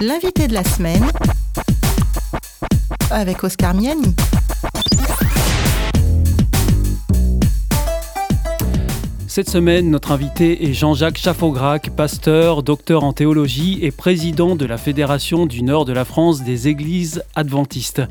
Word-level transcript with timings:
L'invité 0.00 0.46
de 0.46 0.54
la 0.54 0.62
semaine 0.62 1.04
avec 3.10 3.42
Oscar 3.42 3.74
Miani. 3.74 4.14
Cette 9.26 9.50
semaine, 9.50 9.90
notre 9.90 10.12
invité 10.12 10.68
est 10.68 10.72
Jean-Jacques 10.72 11.18
Chaffaugrac, 11.18 11.90
pasteur, 11.90 12.62
docteur 12.62 13.02
en 13.02 13.12
théologie 13.12 13.80
et 13.82 13.90
président 13.90 14.54
de 14.54 14.66
la 14.66 14.78
Fédération 14.78 15.46
du 15.46 15.62
Nord 15.62 15.84
de 15.84 15.92
la 15.92 16.04
France 16.04 16.44
des 16.44 16.68
Églises 16.68 17.24
adventistes. 17.34 18.02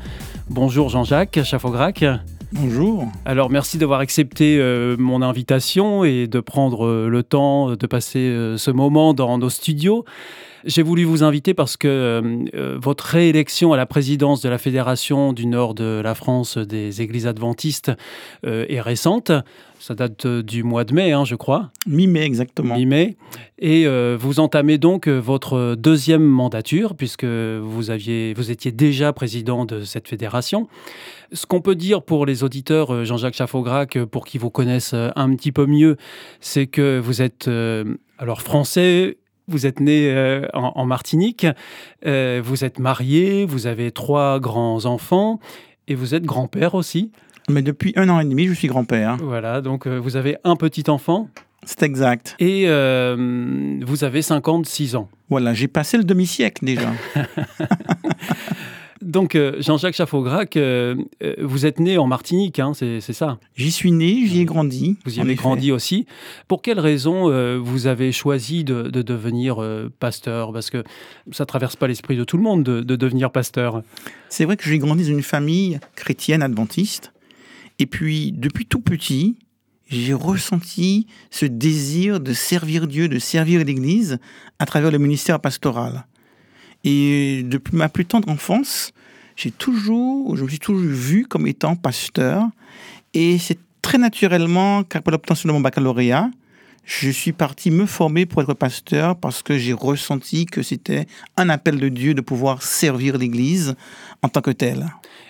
Bonjour 0.50 0.90
Jean-Jacques 0.90 1.42
Chaffaugrac. 1.42 2.04
Bonjour. 2.52 3.06
Alors 3.26 3.50
merci 3.50 3.76
d'avoir 3.76 4.00
accepté 4.00 4.56
euh, 4.58 4.96
mon 4.98 5.20
invitation 5.20 6.04
et 6.04 6.26
de 6.26 6.40
prendre 6.40 6.86
euh, 6.86 7.08
le 7.08 7.22
temps 7.22 7.76
de 7.76 7.86
passer 7.86 8.20
euh, 8.20 8.56
ce 8.56 8.70
moment 8.70 9.12
dans 9.12 9.36
nos 9.36 9.50
studios. 9.50 10.06
J'ai 10.64 10.82
voulu 10.82 11.04
vous 11.04 11.22
inviter 11.22 11.54
parce 11.54 11.76
que 11.76 12.20
votre 12.82 13.04
réélection 13.04 13.72
à 13.72 13.76
la 13.76 13.86
présidence 13.86 14.42
de 14.42 14.48
la 14.48 14.58
Fédération 14.58 15.32
du 15.32 15.46
Nord 15.46 15.74
de 15.74 16.00
la 16.02 16.16
France 16.16 16.58
des 16.58 17.00
Églises 17.00 17.28
adventistes 17.28 17.92
est 18.42 18.80
récente. 18.80 19.30
Ça 19.78 19.94
date 19.94 20.26
du 20.26 20.64
mois 20.64 20.82
de 20.82 20.94
mai, 20.94 21.12
hein, 21.12 21.24
je 21.24 21.36
crois. 21.36 21.70
Mi-mai, 21.86 22.24
exactement. 22.24 22.74
Mi-mai. 22.74 23.16
Et 23.60 23.86
vous 24.16 24.40
entamez 24.40 24.78
donc 24.78 25.06
votre 25.06 25.76
deuxième 25.76 26.24
mandature, 26.24 26.96
puisque 26.96 27.24
vous, 27.24 27.90
aviez, 27.90 28.34
vous 28.34 28.50
étiez 28.50 28.72
déjà 28.72 29.12
président 29.12 29.64
de 29.64 29.84
cette 29.84 30.08
fédération. 30.08 30.68
Ce 31.32 31.44
qu'on 31.44 31.60
peut 31.60 31.74
dire 31.74 32.02
pour 32.02 32.24
les 32.24 32.42
auditeurs, 32.42 32.92
euh, 32.92 33.04
Jean-Jacques 33.04 33.34
Chaffaugrac, 33.34 33.96
euh, 33.96 34.06
pour 34.06 34.24
qu'ils 34.24 34.40
vous 34.40 34.50
connaissent 34.50 34.94
euh, 34.94 35.10
un 35.14 35.34
petit 35.34 35.52
peu 35.52 35.66
mieux, 35.66 35.96
c'est 36.40 36.66
que 36.66 36.98
vous 36.98 37.20
êtes 37.20 37.50
alors 38.18 38.40
français, 38.40 39.18
vous 39.46 39.66
êtes 39.66 39.80
né 39.80 40.42
en, 40.52 40.84
Martinique, 40.84 41.46
vous 42.04 42.64
êtes 42.64 42.78
marié, 42.78 43.46
vous 43.46 43.66
avez 43.66 43.92
trois 43.92 44.40
grands-enfants 44.40 45.40
et 45.86 45.94
vous 45.94 46.14
êtes 46.14 46.24
grand-père 46.24 46.74
aussi. 46.74 47.12
Mais 47.48 47.62
depuis 47.62 47.92
un 47.96 48.08
an 48.10 48.20
et 48.20 48.24
demi, 48.24 48.46
je 48.46 48.52
suis 48.52 48.68
grand-père. 48.68 49.16
Voilà, 49.22 49.62
donc 49.62 49.86
vous 49.86 50.16
avez 50.16 50.36
un 50.44 50.56
petit 50.56 50.90
enfant. 50.90 51.28
C'est 51.64 51.82
exact. 51.82 52.36
Et 52.40 52.66
vous 52.66 54.04
avez 54.04 54.22
56 54.22 54.96
ans. 54.96 55.08
Voilà, 55.30 55.54
j'ai 55.54 55.68
passé 55.68 55.96
le 55.96 56.04
demi-siècle 56.04 56.64
déjà. 56.64 56.92
Donc, 59.00 59.34
euh, 59.34 59.60
Jean-Jacques 59.60 59.94
Chaffaugrac, 59.94 60.56
euh, 60.56 60.96
euh, 61.22 61.34
vous 61.40 61.66
êtes 61.66 61.78
né 61.78 61.98
en 61.98 62.06
Martinique, 62.06 62.58
hein, 62.58 62.72
c'est 62.74 63.00
ça? 63.00 63.38
J'y 63.54 63.70
suis 63.70 63.92
né, 63.92 64.26
j'y 64.26 64.40
ai 64.40 64.44
grandi. 64.44 64.96
Vous 65.04 65.18
y 65.18 65.20
avez 65.20 65.34
grandi 65.34 65.70
aussi. 65.70 66.06
Pour 66.48 66.62
quelles 66.62 66.80
raisons 66.80 67.28
vous 67.60 67.86
avez 67.86 68.12
choisi 68.12 68.64
de, 68.64 68.88
devenir 68.90 69.62
pasteur? 70.00 70.52
Parce 70.52 70.70
que 70.70 70.82
ça 71.30 71.44
ne 71.44 71.46
traverse 71.46 71.76
pas 71.76 71.86
l'esprit 71.86 72.16
de 72.16 72.24
tout 72.24 72.36
le 72.36 72.42
monde 72.42 72.62
de, 72.64 72.96
devenir 72.96 73.30
pasteur. 73.30 73.82
C'est 74.28 74.44
vrai 74.44 74.56
que 74.56 74.64
j'ai 74.64 74.78
grandi 74.78 75.04
dans 75.04 75.10
une 75.10 75.22
famille 75.22 75.78
chrétienne 75.94 76.42
adventiste. 76.42 77.12
Et 77.78 77.86
puis, 77.86 78.32
depuis 78.32 78.66
tout 78.66 78.80
petit, 78.80 79.38
j'ai 79.88 80.14
ressenti 80.14 81.06
ce 81.30 81.46
désir 81.46 82.20
de 82.20 82.32
servir 82.32 82.86
Dieu, 82.88 83.08
de 83.08 83.18
servir 83.18 83.64
l'Église 83.64 84.18
à 84.58 84.66
travers 84.66 84.90
le 84.90 84.98
ministère 84.98 85.40
pastoral. 85.40 86.04
Et 86.90 87.42
depuis 87.42 87.76
ma 87.76 87.90
plus 87.90 88.06
tendre 88.06 88.30
enfance, 88.30 88.92
j'ai 89.36 89.50
toujours, 89.50 90.34
je 90.36 90.44
me 90.44 90.48
suis 90.48 90.58
toujours 90.58 90.80
vu 90.80 91.26
comme 91.26 91.46
étant 91.46 91.76
pasteur. 91.76 92.44
Et 93.12 93.36
c'est 93.36 93.58
très 93.82 93.98
naturellement 93.98 94.84
qu'après 94.84 95.12
l'obtention 95.12 95.48
de 95.48 95.52
mon 95.52 95.60
baccalauréat, 95.60 96.30
je 96.86 97.10
suis 97.10 97.32
parti 97.32 97.70
me 97.70 97.84
former 97.84 98.24
pour 98.24 98.40
être 98.40 98.54
pasteur 98.54 99.16
parce 99.16 99.42
que 99.42 99.58
j'ai 99.58 99.74
ressenti 99.74 100.46
que 100.46 100.62
c'était 100.62 101.06
un 101.36 101.50
appel 101.50 101.78
de 101.78 101.90
Dieu 101.90 102.14
de 102.14 102.22
pouvoir 102.22 102.62
servir 102.62 103.18
l'Église 103.18 103.76
en 104.22 104.30
tant 104.30 104.40
que 104.40 104.50
tel. 104.50 104.86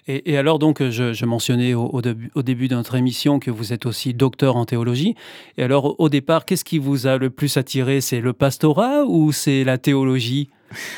Et, 0.06 0.38
alors 0.38 0.60
donc, 0.60 0.80
je, 0.88 1.24
mentionnais 1.24 1.74
au, 1.74 2.00
début, 2.00 2.30
au, 2.36 2.44
début, 2.44 2.68
de 2.68 2.76
notre 2.76 2.94
émission 2.94 3.40
que 3.40 3.50
vous 3.50 3.72
êtes 3.72 3.84
aussi 3.84 4.14
docteur 4.14 4.54
en 4.54 4.64
théologie. 4.64 5.16
Et 5.56 5.64
alors, 5.64 5.98
au 5.98 6.08
départ, 6.08 6.44
qu'est-ce 6.44 6.64
qui 6.64 6.78
vous 6.78 7.08
a 7.08 7.18
le 7.18 7.30
plus 7.30 7.56
attiré? 7.56 8.00
C'est 8.00 8.20
le 8.20 8.32
pastorat 8.32 9.04
ou 9.04 9.32
c'est 9.32 9.64
la 9.64 9.76
théologie? 9.76 10.50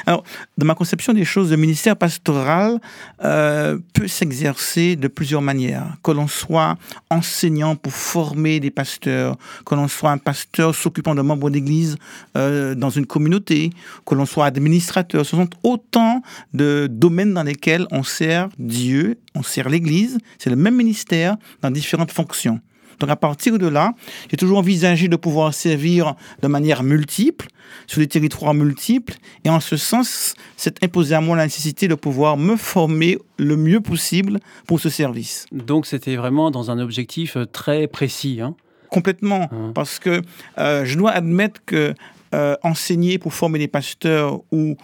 Alors, 0.07 0.25
dans 0.59 0.67
ma 0.67 0.75
conception 0.75 1.13
des 1.13 1.25
choses, 1.25 1.51
le 1.51 1.57
ministère 1.57 1.97
pastoral 1.97 2.81
euh, 3.25 3.79
peut 3.95 4.09
s'exercer 4.09 4.97
de 4.97 5.09
plusieurs 5.09 5.43
manières. 5.43 5.97
Que 6.03 6.11
l'on 6.11 6.29
soit 6.29 6.77
enseignant 7.11 7.77
pour 7.77 7.93
former 7.93 8.61
des 8.61 8.71
pasteurs, 8.71 9.37
que 9.65 9.75
l'on 9.75 9.89
soit 9.89 10.11
un 10.11 10.19
pasteur 10.19 10.75
s'occupant 10.75 11.15
de 11.15 11.23
membres 11.23 11.51
d'église 11.51 11.97
euh, 12.37 12.75
dans 12.75 12.91
une 12.91 13.07
communauté, 13.07 13.71
que 14.07 14.15
l'on 14.15 14.27
soit 14.27 14.47
administrateur. 14.47 15.25
Ce 15.25 15.37
sont 15.37 15.51
autant 15.63 16.23
de 16.55 16.89
domaines 16.91 17.35
dans 17.35 17.43
lesquels 17.43 17.87
on 17.91 18.03
sert 18.03 18.49
Dieu, 18.59 19.19
on 19.35 19.43
sert 19.43 19.69
l'Église. 19.69 20.19
C'est 20.39 20.51
le 20.51 20.57
même 20.57 20.77
ministère 20.77 21.37
dans 21.63 21.71
différentes 21.71 22.13
fonctions. 22.13 22.61
Donc 23.01 23.11
à 23.11 23.17
partir 23.17 23.59
de 23.59 23.67
là, 23.67 23.95
j'ai 24.31 24.37
toujours 24.37 24.59
envisagé 24.59 25.09
de 25.09 25.17
pouvoir 25.17 25.53
servir 25.55 26.15
de 26.43 26.49
manière 26.49 26.83
multiple, 26.83 27.49
sur 27.87 28.01
des 28.01 28.07
territoires 28.07 28.55
multiples. 28.55 29.15
Et 29.45 29.51
en 29.51 29.61
ce 29.61 29.77
sens, 29.77 30.35
c'est 30.57 30.83
imposé 30.85 31.15
à 31.15 31.21
moi 31.21 31.37
la 31.37 31.45
nécessité 31.45 31.89
de 31.89 31.95
pouvoir 31.95 32.37
me 32.37 32.57
former 32.57 33.19
le 33.39 33.57
mieux 33.57 33.81
possible 33.81 34.39
pour 34.67 34.81
ce 34.81 34.89
service. 34.89 35.47
Donc 35.53 35.87
c'était 35.87 36.17
vraiment 36.17 36.51
dans 36.51 36.71
un 36.71 36.79
objectif 36.79 37.37
euh, 37.37 37.47
très 37.47 37.87
précis. 37.87 38.41
Hein 38.43 38.55
Complètement, 38.91 39.49
hein. 39.53 39.73
parce 39.75 39.99
que 39.99 40.21
euh, 40.59 40.85
je 40.85 40.99
dois 40.99 41.13
admettre 41.13 41.61
que 41.65 41.95
euh, 42.35 42.57
enseigner 42.63 43.19
pour 43.19 43.33
former 43.33 43.59
des 43.59 43.69
pasteurs 43.69 44.41
ou 44.53 44.77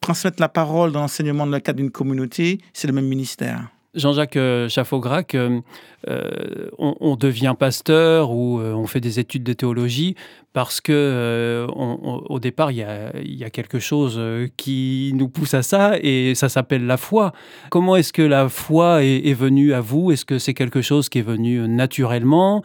transmettre 0.00 0.40
la 0.40 0.48
parole 0.48 0.92
dans 0.92 1.00
l'enseignement 1.00 1.46
dans 1.46 1.52
le 1.52 1.60
cadre 1.60 1.78
d'une 1.78 1.90
communauté, 1.90 2.60
c'est 2.72 2.86
le 2.86 2.94
même 2.94 3.06
ministère. 3.06 3.68
Jean-Jacques 3.98 4.36
euh, 4.36 4.68
Chaffaugrac, 4.68 5.34
euh, 5.34 5.60
euh, 6.08 6.70
on, 6.78 7.16
devient 7.16 7.54
pasteur 7.58 8.30
ou 8.30 8.60
on 8.60 8.86
fait 8.86 9.00
des 9.00 9.18
études 9.18 9.42
de 9.42 9.52
théologie 9.52 10.14
parce 10.52 10.80
que 10.80 11.66
au 11.68 12.38
départ, 12.38 12.70
il 12.70 12.78
y, 12.78 13.44
a, 13.44 13.50
quelque 13.50 13.80
chose 13.80 14.20
qui 14.56 15.12
nous 15.14 15.28
pousse 15.28 15.54
à 15.54 15.62
ça 15.62 15.98
et 16.00 16.34
ça 16.34 16.48
s'appelle 16.48 16.86
la 16.86 16.96
foi. 16.96 17.32
Comment 17.70 17.96
est-ce 17.96 18.12
que 18.12 18.22
la 18.22 18.48
foi 18.48 19.02
est, 19.02 19.34
venue 19.34 19.74
à 19.74 19.80
vous? 19.80 20.12
Est-ce 20.12 20.24
que 20.24 20.38
c'est 20.38 20.54
quelque 20.54 20.82
chose 20.82 21.08
qui 21.08 21.18
est 21.18 21.22
venu 21.22 21.66
naturellement? 21.68 22.62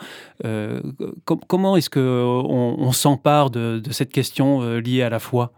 Comment 1.26 1.76
est-ce 1.76 1.90
qu'on 1.90 2.00
on, 2.80 2.92
s'empare 2.92 3.50
de 3.50 3.82
cette 3.92 4.12
question 4.12 4.78
liée 4.78 5.02
à 5.02 5.10
la 5.10 5.20
foi? 5.20 5.52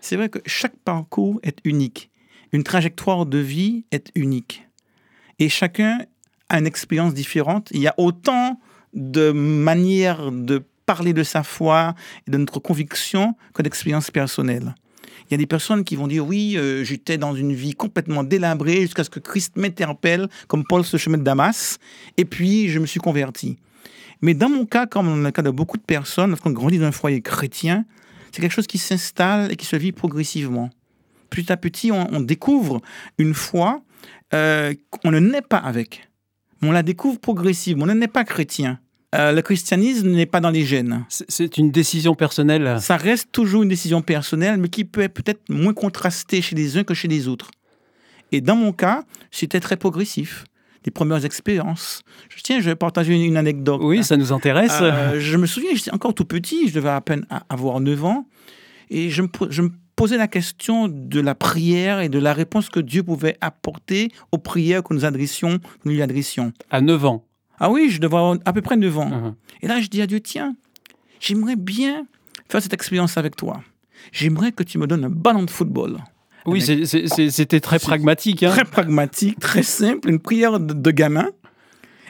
C'est 0.00 0.16
vrai 0.16 0.28
que 0.28 0.38
chaque 0.46 0.76
parcours 0.84 1.40
est 1.42 1.58
unique. 1.64 2.10
Une 2.52 2.62
trajectoire 2.62 3.26
de 3.26 3.38
vie 3.38 3.84
est 3.90 4.10
unique 4.14 4.65
et 5.38 5.48
chacun 5.48 5.98
a 6.48 6.58
une 6.58 6.66
expérience 6.66 7.14
différente. 7.14 7.68
Il 7.72 7.80
y 7.80 7.88
a 7.88 7.94
autant 7.98 8.60
de 8.94 9.30
manières 9.32 10.32
de 10.32 10.64
parler 10.86 11.12
de 11.12 11.22
sa 11.22 11.42
foi 11.42 11.94
et 12.26 12.30
de 12.30 12.38
notre 12.38 12.60
conviction 12.60 13.34
que 13.52 13.62
d'expériences 13.62 14.10
personnelles. 14.10 14.74
Il 15.28 15.32
y 15.32 15.34
a 15.34 15.38
des 15.38 15.46
personnes 15.46 15.82
qui 15.82 15.96
vont 15.96 16.06
dire 16.06 16.24
oui, 16.24 16.56
euh, 16.56 16.84
j'étais 16.84 17.18
dans 17.18 17.34
une 17.34 17.52
vie 17.52 17.74
complètement 17.74 18.22
délabrée 18.22 18.82
jusqu'à 18.82 19.02
ce 19.02 19.10
que 19.10 19.18
Christ 19.18 19.56
m'interpelle, 19.56 20.28
comme 20.46 20.64
Paul 20.64 20.84
ce 20.84 20.96
chemin 20.96 21.18
de 21.18 21.24
Damas, 21.24 21.78
et 22.16 22.24
puis 22.24 22.68
je 22.68 22.78
me 22.78 22.86
suis 22.86 23.00
converti. 23.00 23.56
Mais 24.22 24.34
dans 24.34 24.48
mon 24.48 24.64
cas, 24.64 24.86
comme 24.86 25.06
dans 25.06 25.16
le 25.16 25.30
cas 25.32 25.42
de 25.42 25.50
beaucoup 25.50 25.76
de 25.76 25.82
personnes, 25.82 26.30
lorsqu'on 26.30 26.52
grandit 26.52 26.78
dans 26.78 26.86
un 26.86 26.92
foyer 26.92 27.20
chrétien, 27.20 27.84
c'est 28.30 28.40
quelque 28.40 28.52
chose 28.52 28.68
qui 28.68 28.78
s'installe 28.78 29.50
et 29.50 29.56
qui 29.56 29.66
se 29.66 29.76
vit 29.76 29.92
progressivement. 29.92 30.70
Petit 31.28 31.50
à 31.52 31.56
petit, 31.56 31.90
on 31.90 32.20
découvre 32.20 32.80
une 33.18 33.34
foi 33.34 33.82
euh, 34.34 34.74
on 35.04 35.10
ne 35.10 35.18
naît 35.18 35.42
pas 35.42 35.58
avec. 35.58 36.08
On 36.62 36.72
la 36.72 36.82
découvre 36.82 37.18
progressivement. 37.18 37.84
On 37.84 37.88
ne 37.88 37.94
naît 37.94 38.08
pas 38.08 38.24
chrétien. 38.24 38.78
Euh, 39.14 39.32
le 39.32 39.40
christianisme 39.40 40.10
n'est 40.10 40.26
pas 40.26 40.40
dans 40.40 40.50
les 40.50 40.64
gènes. 40.64 41.04
C'est 41.08 41.58
une 41.58 41.70
décision 41.70 42.14
personnelle. 42.14 42.78
Ça 42.80 42.96
reste 42.96 43.30
toujours 43.32 43.62
une 43.62 43.68
décision 43.68 44.02
personnelle, 44.02 44.58
mais 44.58 44.68
qui 44.68 44.84
peut 44.84 45.02
être 45.02 45.14
peut-être 45.14 45.48
moins 45.48 45.72
contrastée 45.72 46.42
chez 46.42 46.56
les 46.56 46.76
uns 46.76 46.84
que 46.84 46.94
chez 46.94 47.08
les 47.08 47.28
autres. 47.28 47.50
Et 48.32 48.40
dans 48.40 48.56
mon 48.56 48.72
cas, 48.72 49.04
c'était 49.30 49.60
très 49.60 49.76
progressif. 49.76 50.44
Les 50.84 50.90
premières 50.90 51.24
expériences. 51.24 52.02
Je, 52.28 52.40
tiens, 52.42 52.60
je 52.60 52.66
vais 52.66 52.76
partager 52.76 53.14
une, 53.14 53.36
anecdote. 53.36 53.80
Oui, 53.82 54.04
ça 54.04 54.16
nous 54.16 54.32
intéresse. 54.32 54.78
Euh, 54.80 55.18
je 55.18 55.36
me 55.36 55.46
souviens, 55.46 55.70
j'étais 55.74 55.92
encore 55.92 56.14
tout 56.14 56.24
petit, 56.24 56.68
je 56.68 56.74
devais 56.74 56.90
à 56.90 57.00
peine 57.00 57.26
avoir 57.48 57.80
9 57.80 58.04
ans, 58.04 58.28
et 58.88 59.10
je 59.10 59.22
me, 59.22 59.28
je 59.50 59.62
me 59.62 59.70
poser 59.96 60.18
la 60.18 60.28
question 60.28 60.88
de 60.88 61.20
la 61.20 61.34
prière 61.34 62.00
et 62.00 62.08
de 62.08 62.18
la 62.18 62.34
réponse 62.34 62.68
que 62.68 62.80
Dieu 62.80 63.02
pouvait 63.02 63.36
apporter 63.40 64.10
aux 64.30 64.38
prières 64.38 64.82
que 64.82 64.94
nous 64.94 65.04
adressions, 65.04 65.58
nous 65.84 65.92
lui 65.92 66.02
adressions. 66.02 66.52
À 66.70 66.82
9 66.82 67.04
ans 67.06 67.24
Ah 67.58 67.70
oui, 67.70 67.88
je 67.90 67.98
devais 68.00 68.16
avoir 68.16 68.36
à 68.44 68.52
peu 68.52 68.60
près 68.60 68.76
9 68.76 68.98
ans. 68.98 69.10
Uh-huh. 69.10 69.34
Et 69.62 69.66
là, 69.66 69.80
je 69.80 69.88
dis 69.88 70.02
à 70.02 70.06
Dieu, 70.06 70.20
tiens, 70.20 70.54
j'aimerais 71.18 71.56
bien 71.56 72.06
faire 72.48 72.62
cette 72.62 72.74
expérience 72.74 73.16
avec 73.16 73.34
toi. 73.34 73.62
J'aimerais 74.12 74.52
que 74.52 74.62
tu 74.62 74.78
me 74.78 74.86
donnes 74.86 75.04
un 75.04 75.10
ballon 75.10 75.42
de 75.42 75.50
football. 75.50 75.98
Oui, 76.44 76.62
c'était 76.62 77.60
très 77.60 77.78
pragmatique. 77.78 78.42
Hein. 78.42 78.50
Très 78.50 78.64
pragmatique, 78.64 79.40
très 79.40 79.64
simple, 79.64 80.08
une 80.08 80.20
prière 80.20 80.60
de, 80.60 80.90
gamin. 80.92 81.30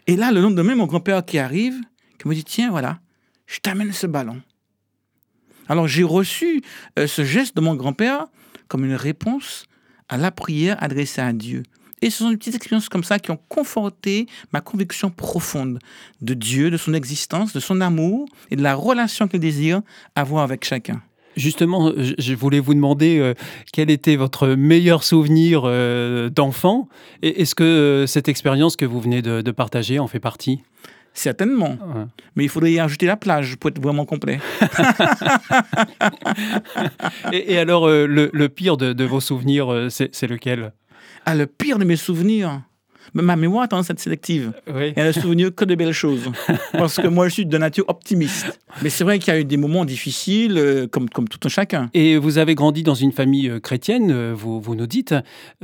Et 0.07 0.17
là, 0.17 0.31
le 0.31 0.41
lendemain, 0.41 0.75
mon 0.75 0.87
grand-père 0.87 1.25
qui 1.25 1.39
arrive, 1.39 1.75
qui 2.19 2.29
me 2.29 2.35
dit, 2.35 2.45
tiens, 2.45 2.71
voilà, 2.71 2.99
je 3.47 3.61
t'amène 3.61 3.93
ce 3.93 4.07
ballon. 4.07 4.43
Alors 5.69 5.89
j'ai 5.89 6.03
reçu 6.03 6.63
euh, 6.99 7.07
ce 7.07 7.25
geste 7.25 7.57
de 7.57 7.61
mon 7.61 7.75
grand-père 7.75 8.27
comme 8.69 8.85
une 8.85 8.95
réponse 8.95 9.67
à 10.09 10.17
la 10.17 10.31
prière 10.31 10.77
adressée 10.83 11.21
à 11.21 11.33
Dieu. 11.33 11.63
Et 12.03 12.11
ce 12.11 12.19
sont 12.19 12.31
des 12.31 12.37
petites 12.37 12.55
expériences 12.55 12.89
comme 12.89 13.05
ça 13.05 13.19
qui 13.19 13.31
ont 13.31 13.39
conforté 13.49 14.27
ma 14.53 14.61
conviction 14.61 15.11
profonde 15.11 15.79
de 16.21 16.35
Dieu, 16.35 16.71
de 16.71 16.77
son 16.77 16.95
existence, 16.95 17.53
de 17.53 17.61
son 17.61 17.81
amour 17.81 18.29
et 18.51 18.57
de 18.57 18.63
la 18.63 18.75
relation 18.75 19.29
qu'il 19.29 19.41
désire 19.41 19.81
avoir 20.15 20.43
avec 20.43 20.65
chacun. 20.65 21.03
Justement, 21.37 21.93
je 21.97 22.35
voulais 22.35 22.61
vous 22.61 22.73
demander 22.73 23.19
euh, 23.19 23.35
quel 23.73 23.91
était 23.91 24.17
votre 24.17 24.49
meilleur 24.49 25.05
souvenir 25.05 25.63
euh, 25.65 26.31
d'enfant? 26.31 26.89
Est-ce 27.23 27.55
que 27.55 28.05
cette 28.07 28.29
expérience 28.29 28.77
que 28.77 28.87
vous 28.87 29.01
venez 29.01 29.21
de 29.21 29.51
partager 29.51 29.99
en 29.99 30.07
fait 30.07 30.21
partie? 30.21 30.61
Certainement. 31.17 31.71
Ouais. 31.71 32.05
Mais 32.37 32.45
il 32.45 32.51
faudrait 32.51 32.73
y 32.73 32.79
ajouter 32.79 33.07
la 33.07 33.17
plage 33.17 33.57
pour 33.57 33.71
être 33.71 33.81
vraiment 33.81 34.05
complet. 34.05 34.39
et, 37.33 37.55
et 37.55 37.59
alors, 37.59 37.89
euh, 37.89 38.07
le, 38.07 38.29
le 38.33 38.49
pire 38.51 38.77
de, 38.77 38.93
de 38.93 39.05
vos 39.05 39.21
souvenirs, 39.21 39.73
euh, 39.73 39.89
c'est 39.89 40.29
lequel? 40.29 40.73
Ah, 41.25 41.35
le 41.35 41.47
pire 41.47 41.79
de 41.79 41.85
mes 41.85 41.97
souvenirs? 41.97 42.61
Ma 43.15 43.37
mémoire 43.37 43.65
a 43.65 43.69
tendance 43.69 43.89
à 43.89 43.95
être 43.95 44.01
sélective. 44.01 44.53
Oui. 44.67 44.93
Elle 44.95 45.07
ne 45.07 45.13
se 45.13 45.21
souvient 45.21 45.51
que 45.51 45.65
de 45.65 45.75
belles 45.75 45.93
choses. 45.93 46.31
Parce 46.73 46.97
que 46.97 47.07
moi, 47.07 47.29
je 47.29 47.35
suis 47.35 47.47
de 47.47 47.57
nature 47.57 47.85
optimiste. 47.89 48.59
Mais 48.83 48.91
c'est 48.91 49.05
vrai 49.05 49.19
qu'il 49.19 49.33
y 49.33 49.37
a 49.37 49.41
eu 49.41 49.45
des 49.45 49.57
moments 49.57 49.87
difficiles, 49.87 50.59
euh, 50.59 50.87
comme, 50.87 51.09
comme 51.09 51.29
tout 51.29 51.39
un 51.45 51.49
chacun. 51.49 51.89
Et 51.95 52.19
vous 52.19 52.37
avez 52.37 52.55
grandi 52.55 52.83
dans 52.83 52.95
une 52.95 53.13
famille 53.13 53.59
chrétienne, 53.63 54.33
vous, 54.33 54.61
vous 54.61 54.75
nous 54.75 54.87
dites. 54.87 55.15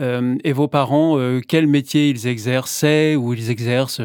Euh, 0.01 0.37
et 0.45 0.53
vos 0.53 0.69
parents, 0.69 1.19
euh, 1.19 1.41
quel 1.47 1.67
métier 1.67 2.09
ils 2.09 2.27
exerçaient 2.27 3.17
ou 3.17 3.35
ils 3.35 3.51
exercent 3.51 4.01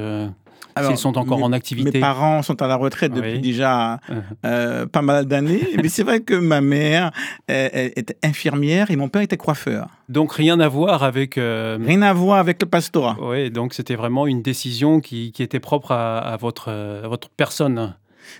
S'ils 0.85 0.97
sont 0.97 1.17
encore 1.17 1.37
mes- 1.39 1.43
en 1.43 1.49
Mes 1.49 1.55
activité 1.57 1.99
parents 1.99 2.41
sont 2.41 2.61
à 2.61 2.67
la 2.67 2.75
retraite 2.75 3.13
depuis 3.13 3.33
Oui. 3.33 3.39
déjà 3.39 3.99
Uh-huh. 4.09 4.13
euh, 4.45 4.85
pas 4.85 5.01
mal 5.01 5.25
d'années. 5.25 5.61
Mais 5.81 5.89
c'est 5.89 6.03
vrai 6.03 6.19
que 6.21 6.33
ma 6.33 6.61
mère 6.61 7.11
euh, 7.51 7.69
était 7.95 8.17
infirmière 8.23 8.91
et 8.91 8.95
mon 8.95 9.09
père 9.09 9.21
était 9.21 9.37
coiffeur. 9.37 9.87
Donc 10.09 10.33
rien 10.33 10.59
à 10.59 10.67
voir 10.67 11.03
avec... 11.03 11.37
euh, 11.37 11.77
Rien 11.85 12.01
à 12.01 12.13
voir 12.13 12.39
avec 12.39 12.61
le 12.61 12.67
pastorat. 12.67 13.17
Oui, 13.21 13.49
donc 13.51 13.73
c'était 13.73 13.95
vraiment 13.95 14.27
une 14.27 14.41
décision 14.41 14.99
qui, 15.01 15.31
qui 15.31 15.43
était 15.43 15.59
propre 15.59 15.91
à, 15.91 16.19
à 16.19 16.37
votre, 16.37 16.65
euh, 16.69 17.03
à 17.05 17.07
votre 17.07 17.29
personne. 17.29 17.93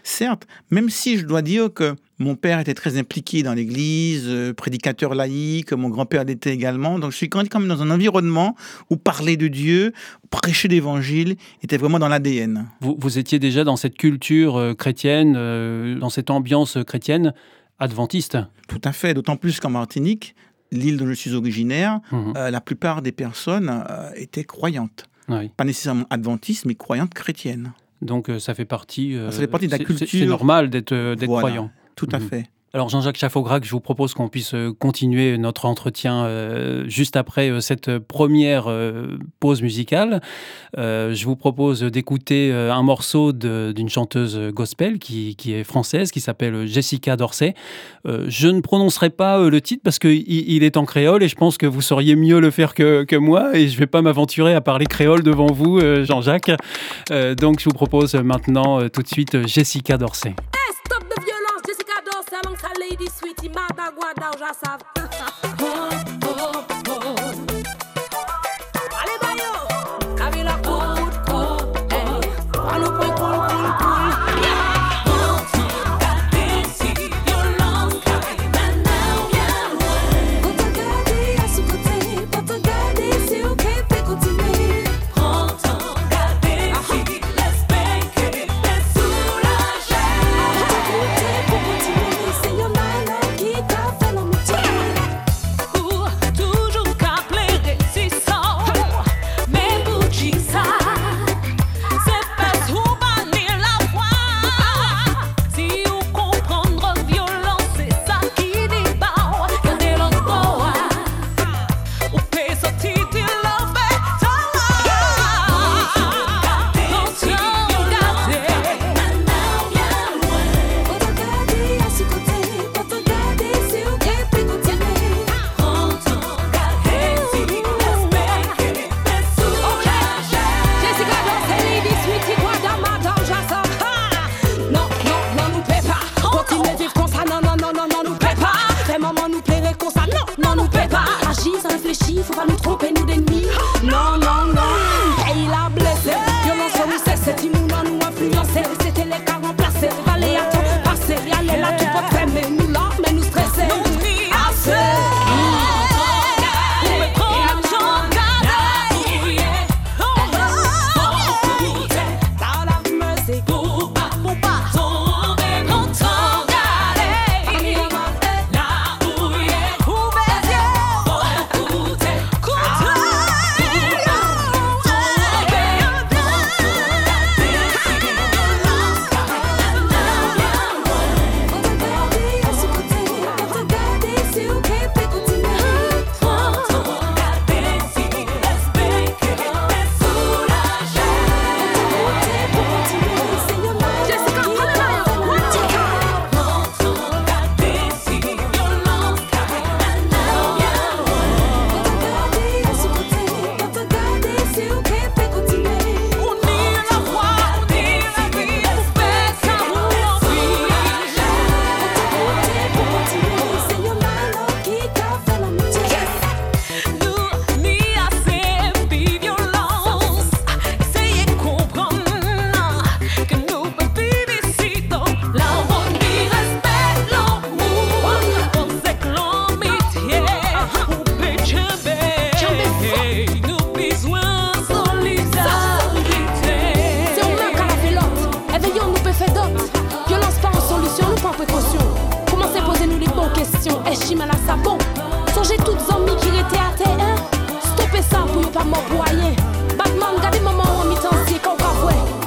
Certes, 0.04 0.48
même 0.72 0.90
si 0.90 1.18
je 1.18 1.26
dois 1.26 1.42
dire 1.42 1.74
que 1.74 1.96
mon 2.20 2.36
père 2.36 2.60
était 2.60 2.74
très 2.74 2.98
impliqué 2.98 3.44
dans 3.44 3.54
l'église, 3.54 4.24
euh, 4.28 4.54
prédicateur 4.54 5.14
laïque, 5.14 5.72
mon 5.74 5.90
grand-père 5.90 6.24
l'était 6.24 6.54
également. 6.54 6.98
Donc 7.00 7.12
je 7.12 7.18
suis 7.18 7.28
grandi 7.28 7.48
quand 7.50 7.60
même 7.60 7.70
dans 7.70 7.82
un 7.84 7.92
environnement 7.92 8.56
où 8.90 8.98
parler 8.98 9.38
de 9.38 9.48
Dieu, 9.48 9.94
prêcher 10.32 10.68
l'évangile 10.68 11.36
était 11.62 11.78
vraiment 11.78 12.00
dans 12.00 12.08
l'ADN. 12.08 12.68
Vous, 12.82 12.96
vous 13.00 13.20
étiez 13.20 13.38
déjà 13.40 13.64
dans 13.64 13.76
cette 13.78 13.98
culture 13.98 14.58
euh, 14.58 14.74
chrétienne, 14.74 15.36
euh, 15.38 15.98
dans 16.00 16.10
cette 16.10 16.30
ambiance 16.32 16.78
chrétienne 16.88 17.34
adventiste. 17.80 18.38
Tout 18.68 18.82
à 18.84 18.92
fait, 18.92 19.14
d'autant 19.14 19.38
plus 19.38 19.60
qu'en 19.60 19.70
Martinique, 19.70 20.36
l'île 20.72 20.98
dont 20.98 21.08
je 21.08 21.14
suis 21.14 21.34
originaire, 21.36 22.00
Mhm. 22.12 22.34
euh, 22.36 22.50
la 22.50 22.62
plupart 22.62 23.02
des 23.02 23.12
personnes 23.12 23.84
étaient 24.16 24.44
croyantes. 24.44 25.06
Oui. 25.30 25.50
Pas 25.56 25.64
nécessairement 25.66 26.06
adventistes, 26.10 26.66
mais 26.66 26.74
croyantes 26.76 27.14
chrétiennes. 27.14 27.74
Donc 28.02 28.30
euh, 28.30 28.40
ça 28.40 28.54
fait 28.54 28.66
partie... 28.66 29.16
euh, 29.16 29.32
Ça 29.32 29.40
fait 29.40 29.48
partie 29.48 29.68
de 29.68 29.72
la 29.72 29.78
c'est- 29.78 29.84
c'est- 29.86 30.06
culture. 30.06 30.28
normal 30.28 30.70
d'être 30.70 30.92
euh, 30.92 31.16
Voilà. 31.26 31.40
croyant. 31.48 31.72
Tout 31.96 32.08
à 32.12 32.20
Mhm. 32.20 32.28
fait. 32.30 32.46
Alors 32.78 32.90
Jean-Jacques 32.90 33.18
Chafaugrac, 33.18 33.66
je 33.66 33.72
vous 33.72 33.80
propose 33.80 34.14
qu'on 34.14 34.30
puisse 34.30 34.54
euh, 34.54 34.72
continuer 34.72 35.36
notre 35.40 35.66
entretien 35.66 36.26
euh, 36.26 36.84
juste 36.88 37.16
après 37.16 37.50
euh, 37.50 37.60
cette 37.60 37.98
première 37.98 38.72
pause 39.40 39.64
musicale. 39.64 40.22
Je 40.76 41.26
vous 41.26 41.36
propose 41.36 41.82
d'écouter 41.82 42.54
un 42.54 42.84
morceau 42.84 43.32
d'une 43.34 43.90
chanteuse 43.90 44.38
gospel 44.54 45.00
qui, 45.00 45.36
est 45.48 45.64
française, 45.64 46.12
qui 46.12 46.20
s'appelle 46.20 46.68
Jessica 46.68 47.16
Dorsey. 47.16 47.56
Euh, 48.06 48.26
je 48.28 48.48
ne 48.48 48.62
prononcerai 48.62 49.10
pas 49.10 49.40
le 49.40 49.60
titre 49.60 49.82
parce 49.84 49.98
qu'il 49.98 50.24
il 50.28 50.62
est 50.62 50.78
en 50.78 50.86
créole 50.86 51.24
et 51.24 51.28
je 51.28 51.36
pense 51.36 51.58
que 51.58 51.66
vous 51.66 51.82
sauriez 51.82 52.16
mieux 52.16 52.40
le 52.40 52.52
faire 52.52 52.76
que, 52.76 53.06
que 53.06 53.16
moi 53.16 53.58
et 53.58 53.70
je 53.70 53.74
ne 53.74 53.80
vais 53.80 53.88
pas 53.88 54.04
m'aventurer 54.04 54.54
à 54.54 54.62
parler 54.62 54.86
créole 54.86 55.24
devant 55.24 55.52
vous, 55.52 55.80
Jean-Jacques. 56.04 56.52
Donc 57.10 57.60
je 57.60 57.66
vous 57.66 57.74
propose 57.74 58.14
maintenant 58.14 58.88
tout 58.90 59.02
de 59.02 59.08
suite 59.08 59.48
Jessica 59.48 59.98
Dorsey. 59.98 60.36
lady 62.90 63.08
sweetie, 63.10 63.50
my 63.50 63.68
bag, 63.76 63.94
what 63.96 64.18
just 64.38 64.66
have. 64.66 64.84
oh, 65.60 66.06
oh, 66.24 66.66
oh. 66.88 67.47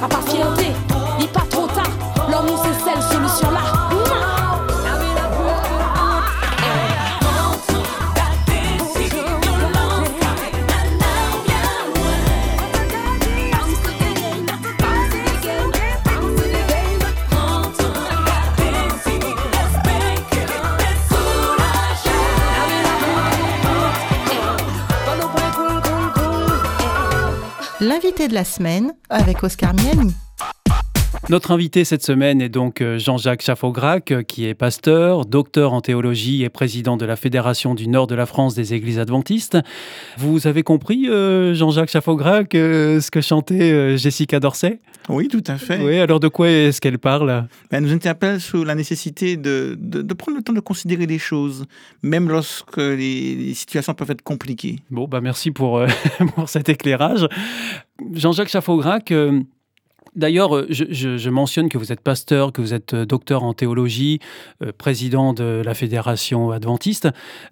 On 0.02 0.08
va 0.08 0.39
De 28.28 28.34
la 28.34 28.44
semaine 28.44 28.92
avec 29.08 29.42
Oscar 29.42 29.72
Miani. 29.72 30.14
Notre 31.30 31.52
invité 31.52 31.84
cette 31.84 32.02
semaine 32.02 32.42
est 32.42 32.48
donc 32.48 32.80
euh, 32.80 32.98
Jean-Jacques 32.98 33.42
Chafaugrac, 33.42 34.10
euh, 34.10 34.22
qui 34.24 34.46
est 34.46 34.54
pasteur, 34.54 35.26
docteur 35.26 35.72
en 35.72 35.80
théologie 35.80 36.42
et 36.42 36.48
président 36.48 36.96
de 36.96 37.06
la 37.06 37.14
Fédération 37.14 37.76
du 37.76 37.86
Nord 37.86 38.08
de 38.08 38.16
la 38.16 38.26
France 38.26 38.56
des 38.56 38.74
Églises 38.74 38.98
adventistes. 38.98 39.56
Vous 40.18 40.48
avez 40.48 40.64
compris, 40.64 41.08
euh, 41.08 41.54
Jean-Jacques 41.54 41.90
Chafaugrac, 41.90 42.56
euh, 42.56 43.00
ce 43.00 43.12
que 43.12 43.20
chantait 43.20 43.70
euh, 43.70 43.96
Jessica 43.96 44.40
Dorset? 44.40 44.80
Oui, 45.08 45.28
tout 45.28 45.44
à 45.46 45.56
fait. 45.56 45.80
Oui, 45.80 46.00
alors 46.00 46.18
de 46.18 46.26
quoi 46.26 46.48
est-ce 46.48 46.80
qu'elle 46.80 46.98
parle? 46.98 47.46
Elle 47.70 47.84
nous 47.84 47.92
interpelle 47.92 48.40
sur 48.40 48.64
la 48.64 48.74
nécessité 48.74 49.36
de, 49.36 49.78
de, 49.78 50.02
de 50.02 50.14
prendre 50.14 50.36
le 50.36 50.42
temps 50.42 50.52
de 50.52 50.58
considérer 50.58 51.06
les 51.06 51.20
choses, 51.20 51.64
même 52.02 52.28
lorsque 52.28 52.76
les, 52.76 53.36
les 53.36 53.54
situations 53.54 53.94
peuvent 53.94 54.10
être 54.10 54.22
compliquées. 54.22 54.80
Bon, 54.90 55.06
bah 55.06 55.20
merci 55.20 55.52
pour, 55.52 55.80
pour 56.34 56.48
cet 56.48 56.68
éclairage. 56.68 57.28
Jean-Jacques 58.14 58.48
Chafaugrac, 58.48 59.12
D'ailleurs, 60.16 60.56
euh, 60.56 60.66
je, 60.70 60.84
je- 60.90 61.16
je 61.16 61.30
mentionne 61.30 61.68
que 61.68 61.78
vous 61.78 61.92
êtes 61.92 62.00
pasteur, 62.00 62.52
que 62.52 62.60
vous 62.60 62.74
êtes 62.74 62.94
euh, 62.94 63.06
docteur 63.06 63.42
en 63.44 63.52
théologie, 63.54 64.18
euh, 64.62 64.72
président 64.76 65.32
de 65.32 65.62
la 65.64 65.74
fédération 65.74 66.50
adventiste. 66.50 67.08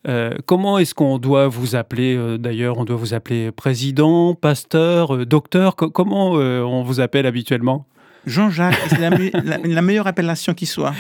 Euh, 0.09 0.35
comment 0.47 0.79
est-ce 0.79 0.95
qu'on 0.95 1.19
doit 1.19 1.49
vous 1.49 1.77
appeler 1.77 2.17
euh, 2.17 2.37
D'ailleurs, 2.39 2.79
on 2.79 2.85
doit 2.85 2.97
vous 2.97 3.15
appeler 3.15 3.53
président, 3.53 4.35
pasteur, 4.35 5.27
docteur? 5.27 5.77
Co- 5.77 5.91
comment 5.91 6.33
on 6.33 6.83
vous 6.83 7.01
appelle 7.01 7.27
habituellement? 7.27 7.87
Jean-Jacques, 8.27 8.77
c'est 8.91 8.99
la, 8.99 9.11
me- 9.11 9.31
la- 9.45 9.59
la 9.59 9.81
meilleure 9.83 10.07
appellation 10.09 10.53
qui 10.53 10.67
soit, 10.67 10.93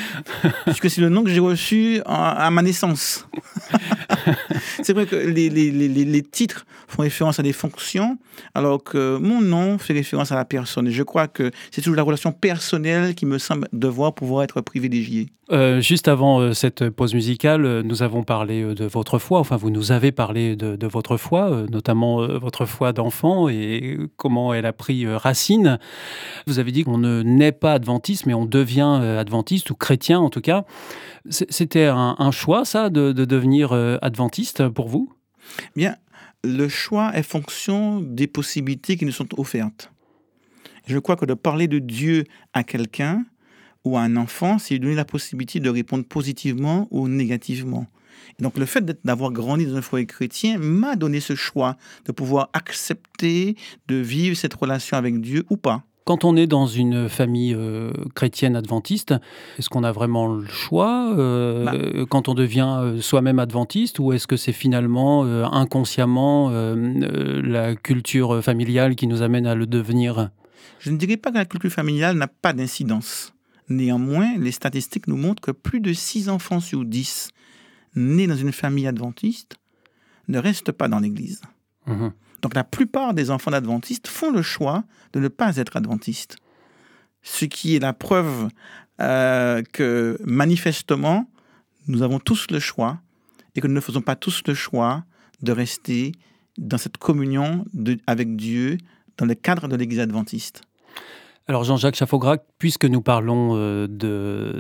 puisque 0.65 0.89
c'est 0.89 1.01
le 1.01 1.09
nom 1.11 1.25
que 1.25 1.31
j'ai 1.31 1.41
reçu 1.41 2.01
en- 2.07 2.15
à 2.15 2.51
ma 2.51 2.63
naissance. 2.63 3.29
c'est 4.83 4.93
vrai 4.93 5.07
que 5.07 5.17
les, 5.17 5.49
les- 5.51 5.71
les- 5.71 6.23
titres 6.23 6.67
font 6.89 7.03
référence 7.03 7.39
à 7.39 7.43
des 7.43 7.53
fonctions, 7.53 8.19
alors 8.55 8.83
que 8.83 9.19
mon 9.19 9.41
nom 9.41 9.79
fait 9.79 9.93
référence 9.95 10.33
à 10.33 10.37
la 10.37 10.45
personne. 10.45 10.89
Et 10.89 10.91
je 10.91 11.03
crois 11.03 11.29
que 11.29 11.51
c'est 11.71 11.81
toujours 11.81 11.97
la 11.97 12.03
relation 12.03 12.33
personnelle 12.33 13.15
qui 13.15 13.25
me 13.27 13.39
semble 13.39 13.69
devoir 13.73 14.15
pouvoir 14.15 14.43
être 14.45 14.61
privilégiée. 14.61 15.29
Euh, 15.51 15.81
Juste 15.81 16.09
avant 16.09 16.41
euh, 16.41 16.53
cette 16.53 16.91
pause 16.91 17.15
musicale, 17.15 17.65
euh, 17.65 17.83
nous 17.83 18.03
avons 18.03 18.23
parlé 18.23 18.75
de 18.75 18.85
votre 18.85 19.19
foi. 19.19 19.39
Enfin, 19.39 19.57
vous 19.57 19.71
nous 19.71 19.93
avez 19.93 20.13
parlé 20.13 20.57
de, 20.57 20.77
de 20.77 20.87
votre 20.87 21.17
foi, 21.17 21.65
notamment 21.71 22.27
votre 22.39 22.67
foi 22.67 22.93
d'enfant 22.93 23.49
et 23.49 23.97
comment 24.17 24.53
elle 24.53 24.67
a 24.67 24.75
pris 24.75 25.07
racine. 25.07 25.79
Vous 26.47 26.59
avez 26.59 26.71
dit 26.73 26.85
qu'on 26.85 26.99
ne 26.99 27.23
naît 27.23 27.53
pas 27.53 27.75
adventiste, 27.75 28.27
mais 28.27 28.35
on 28.35 28.45
devient 28.45 29.01
adventiste 29.19 29.71
ou 29.71 29.75
chrétien 29.75 30.19
en 30.21 30.29
tout 30.29 30.43
cas. 30.43 30.65
C'était 31.31 31.87
un, 31.87 32.31
choix, 32.31 32.65
ça, 32.65 32.91
de, 32.91 33.13
de 33.13 33.25
devenir 33.25 33.73
euh, 33.73 33.99
adventiste 34.03 34.69
pour 34.69 34.89
vous? 34.89 35.13
Bien, 35.77 35.97
le 36.45 36.69
choix 36.69 37.17
est 37.17 37.23
fonction 37.23 38.01
des 38.01 38.27
possibilités 38.27 38.97
qui 38.97 39.05
nous 39.05 39.13
sont 39.13 39.29
offertes. 39.39 39.93
Je 40.87 40.99
crois 40.99 41.17
que 41.17 41.27
de 41.27 41.35
parler 41.35 41.69
de 41.69 41.79
Dieu 41.79 42.25
à 42.53 42.65
quelqu'un 42.65 43.25
ou 43.85 43.97
à 43.97 44.03
un 44.03 44.17
enfant, 44.17 44.59
c'est 44.59 44.75
lui 44.75 44.81
donner 44.81 44.95
la 44.95 45.05
possibilité 45.05 45.61
de 45.61 45.71
répondre 45.71 46.05
positivement 46.05 46.89
ou 46.91 47.09
négativement. 47.09 47.87
Et 48.39 48.43
donc 48.43 48.59
le 48.59 48.67
fait 48.67 48.85
d'avoir 49.05 49.31
grandi 49.33 49.67
dans 49.67 49.77
un 49.77 49.83
foyer 49.83 50.07
chrétien 50.07 50.59
m'a 50.59 50.97
donné 50.97 51.21
ce 51.21 51.35
choix 51.35 51.77
de 52.07 52.13
pouvoir 52.13 52.51
accepter 52.53 53.57
de 53.87 53.97
vivre 53.97 54.37
cette 54.37 54.55
relation 54.55 54.97
avec 54.97 55.21
Dieu 55.21 55.45
ou 55.51 55.57
pas. 55.57 55.85
Quand 56.09 56.25
on 56.25 56.37
est 56.37 56.47
dans 56.47 56.67
une 56.67 57.07
famille 57.11 57.53
euh, 57.55 57.93
chrétienne 58.15 58.57
adventiste, 58.57 59.15
est-ce 59.59 59.69
qu'on 59.69 59.85
a 59.85 59.93
vraiment 59.93 60.27
le 60.27 60.47
choix 60.47 61.13
euh, 61.15 62.07
quand 62.07 62.29
on 62.31 62.35
devient 62.35 62.79
euh, 62.81 63.01
soi-même 63.03 63.39
adventiste 63.39 63.99
ou 63.99 64.15
est-ce 64.15 64.27
que 64.27 64.39
c'est 64.39 64.55
finalement 64.55 65.27
euh, 65.27 65.45
inconsciemment 65.45 66.49
la 66.49 67.77
culture 67.77 68.43
familiale 68.43 68.97
qui 68.97 69.07
nous 69.07 69.21
amène 69.21 69.47
à 69.47 69.55
le 69.55 69.67
devenir? 69.67 70.31
Je 70.79 70.91
ne 70.91 70.97
dirais 70.97 71.19
pas 71.19 71.31
que 71.31 71.37
la 71.37 71.45
culture 71.45 71.71
familiale 71.71 72.17
n'a 72.17 72.29
pas 72.29 72.55
d'incidence. 72.55 73.35
Néanmoins, 73.69 74.39
les 74.39 74.53
statistiques 74.53 75.09
nous 75.09 75.19
montrent 75.19 75.43
que 75.43 75.51
plus 75.51 75.81
de 75.81 75.93
6 75.93 76.31
enfants 76.31 76.61
sur 76.61 76.87
10 76.87 77.33
nés 77.97 78.27
dans 78.27 78.35
une 78.35 78.53
famille 78.53 78.87
adventiste 78.87 79.59
ne 80.29 80.39
restent 80.39 80.73
pas 80.73 80.89
dans 80.89 81.01
l'Église. 81.01 81.43
Mhm. 81.87 82.13
Donc 82.43 82.55
la 82.55 82.65
plupart 82.65 83.15
des 83.15 83.31
enfants 83.31 83.51
d'adventistes 83.51 84.09
font 84.09 84.31
le 84.31 84.43
choix 84.43 84.85
de 85.13 85.21
ne 85.21 85.29
pas 85.29 85.57
être 85.57 85.77
adventistes. 85.77 86.37
Ce 87.23 87.45
qui 87.45 87.75
est 87.75 87.81
la 87.81 87.93
preuve 87.93 88.49
euh, 89.01 89.63
que 89.73 90.19
manifestement, 90.25 91.29
nous 91.87 92.03
avons 92.03 92.21
tous 92.21 92.51
le 92.51 92.61
choix 92.61 92.99
et 93.55 93.61
que 93.61 93.67
nous 93.67 93.75
ne 93.75 93.81
faisons 93.81 94.03
pas 94.03 94.17
tous 94.17 94.43
le 94.47 94.55
choix 94.55 95.05
de 95.43 95.53
rester 95.53 96.13
dans 96.59 96.79
cette 96.79 96.99
communion 96.99 97.65
avec 98.07 98.37
Dieu 98.37 98.79
dans 99.17 99.27
le 99.27 99.35
cadre 99.35 99.69
de 99.69 99.77
l'Église 99.77 100.01
adventiste. 100.01 100.63
Alors 101.51 101.65
Jean-Jacques 101.65 101.95
Chafaugrac, 101.95 102.43
puisque 102.59 102.85
nous 102.85 103.01
parlons 103.01 103.53
euh, 103.57 103.87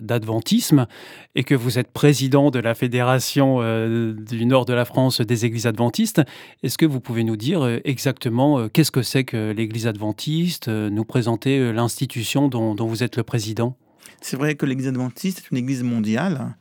d'adventisme 0.00 0.86
et 1.34 1.44
que 1.44 1.54
vous 1.54 1.78
êtes 1.78 1.92
président 1.92 2.50
de 2.50 2.58
la 2.58 2.74
Fédération 2.74 3.58
euh, 3.60 4.14
du 4.14 4.46
Nord 4.46 4.64
de 4.64 4.72
la 4.72 4.86
France 4.86 5.20
des 5.20 5.44
Églises 5.44 5.66
adventistes, 5.66 6.22
est-ce 6.62 6.78
que 6.78 6.86
vous 6.86 7.00
pouvez 7.00 7.24
nous 7.24 7.36
dire 7.36 7.60
euh, 7.60 7.78
exactement 7.84 8.70
qu'est-ce 8.70 8.90
que 8.90 9.02
c'est 9.02 9.24
que 9.24 9.50
l'Église 9.50 9.86
adventiste, 9.86 10.68
nous 10.68 11.04
présenter 11.04 11.74
l'institution 11.74 12.48
dont, 12.48 12.74
dont 12.74 12.86
vous 12.86 13.02
êtes 13.02 13.18
le 13.18 13.22
président? 13.22 13.76
C'est 14.22 14.38
vrai 14.38 14.54
que 14.54 14.64
l'Église 14.64 14.88
adventiste 14.88 15.40
est 15.40 15.50
une 15.50 15.58
Église 15.58 15.82
mondiale 15.82 16.56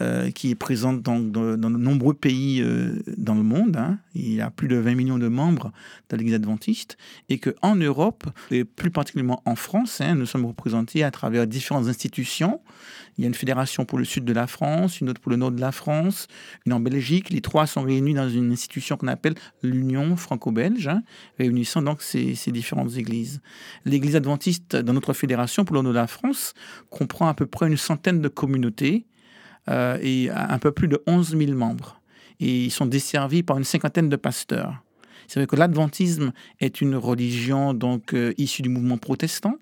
euh, 0.00 0.30
qui 0.30 0.50
est 0.50 0.54
présente 0.54 1.02
dans, 1.02 1.18
de, 1.18 1.56
nombreux 1.56 2.14
pays 2.14 2.62
euh, 2.62 3.02
dans 3.16 3.34
le 3.34 3.42
monde. 3.42 3.76
hein. 3.76 3.98
Il 4.14 4.32
y 4.32 4.40
a 4.40 4.50
plus 4.50 4.68
de 4.68 4.76
20 4.76 4.94
millions 4.94 5.18
de 5.18 5.28
membres 5.28 5.72
de 6.08 6.16
l'Église 6.16 6.34
adventiste 6.34 6.96
et 7.28 7.38
qu'en 7.38 7.76
Europe, 7.76 8.24
et 8.50 8.64
plus 8.64 8.90
particulièrement 8.90 9.42
en 9.44 9.56
France, 9.56 10.00
hein, 10.00 10.14
nous 10.14 10.26
sommes 10.26 10.46
représentés 10.46 11.04
à 11.04 11.10
travers 11.10 11.46
différentes 11.46 11.86
institutions. 11.88 12.60
Il 13.18 13.22
y 13.22 13.24
a 13.24 13.28
une 13.28 13.34
fédération 13.34 13.84
pour 13.84 13.98
le 13.98 14.04
sud 14.04 14.24
de 14.24 14.32
la 14.32 14.46
France, 14.46 15.00
une 15.00 15.10
autre 15.10 15.20
pour 15.20 15.30
le 15.30 15.36
nord 15.36 15.52
de 15.52 15.60
la 15.60 15.72
France, 15.72 16.28
une 16.64 16.72
en 16.72 16.80
Belgique. 16.80 17.28
Les 17.28 17.42
trois 17.42 17.66
sont 17.66 17.82
réunis 17.82 18.14
dans 18.14 18.30
une 18.30 18.52
institution 18.52 18.96
qu'on 18.96 19.08
appelle 19.08 19.34
l'Union 19.62 20.16
franco-belge, 20.16 20.88
hein, 20.88 21.02
réunissant 21.38 21.82
donc 21.82 22.00
ces 22.00 22.34
différentes 22.52 22.96
églises. 22.96 23.42
L'Église 23.84 24.16
adventiste 24.16 24.76
dans 24.76 24.94
notre 24.94 25.12
fédération 25.12 25.64
pour 25.64 25.76
le 25.76 25.82
nord 25.82 25.92
de 25.92 25.98
la 25.98 26.06
France 26.06 26.54
comprend 26.88 27.28
à 27.28 27.34
peu 27.34 27.44
près 27.44 27.66
une 27.66 27.76
centaine 27.76 28.22
de 28.22 28.28
communautés 28.28 29.04
euh, 29.68 29.98
et 30.02 30.30
un 30.30 30.58
peu 30.58 30.72
plus 30.72 30.88
de 30.88 31.02
11 31.06 31.36
000 31.36 31.52
membres. 31.52 32.00
Et 32.40 32.64
ils 32.64 32.70
sont 32.70 32.86
desservis 32.86 33.42
par 33.42 33.58
une 33.58 33.64
cinquantaine 33.64 34.08
de 34.08 34.16
pasteurs. 34.16 34.82
C'est 35.28 35.38
vrai 35.38 35.46
que 35.46 35.56
l'adventisme 35.56 36.32
est 36.58 36.80
une 36.80 36.96
religion 36.96 37.72
donc 37.72 38.14
euh, 38.14 38.34
issue 38.36 38.62
du 38.62 38.68
mouvement 38.68 38.98
protestant. 38.98 39.54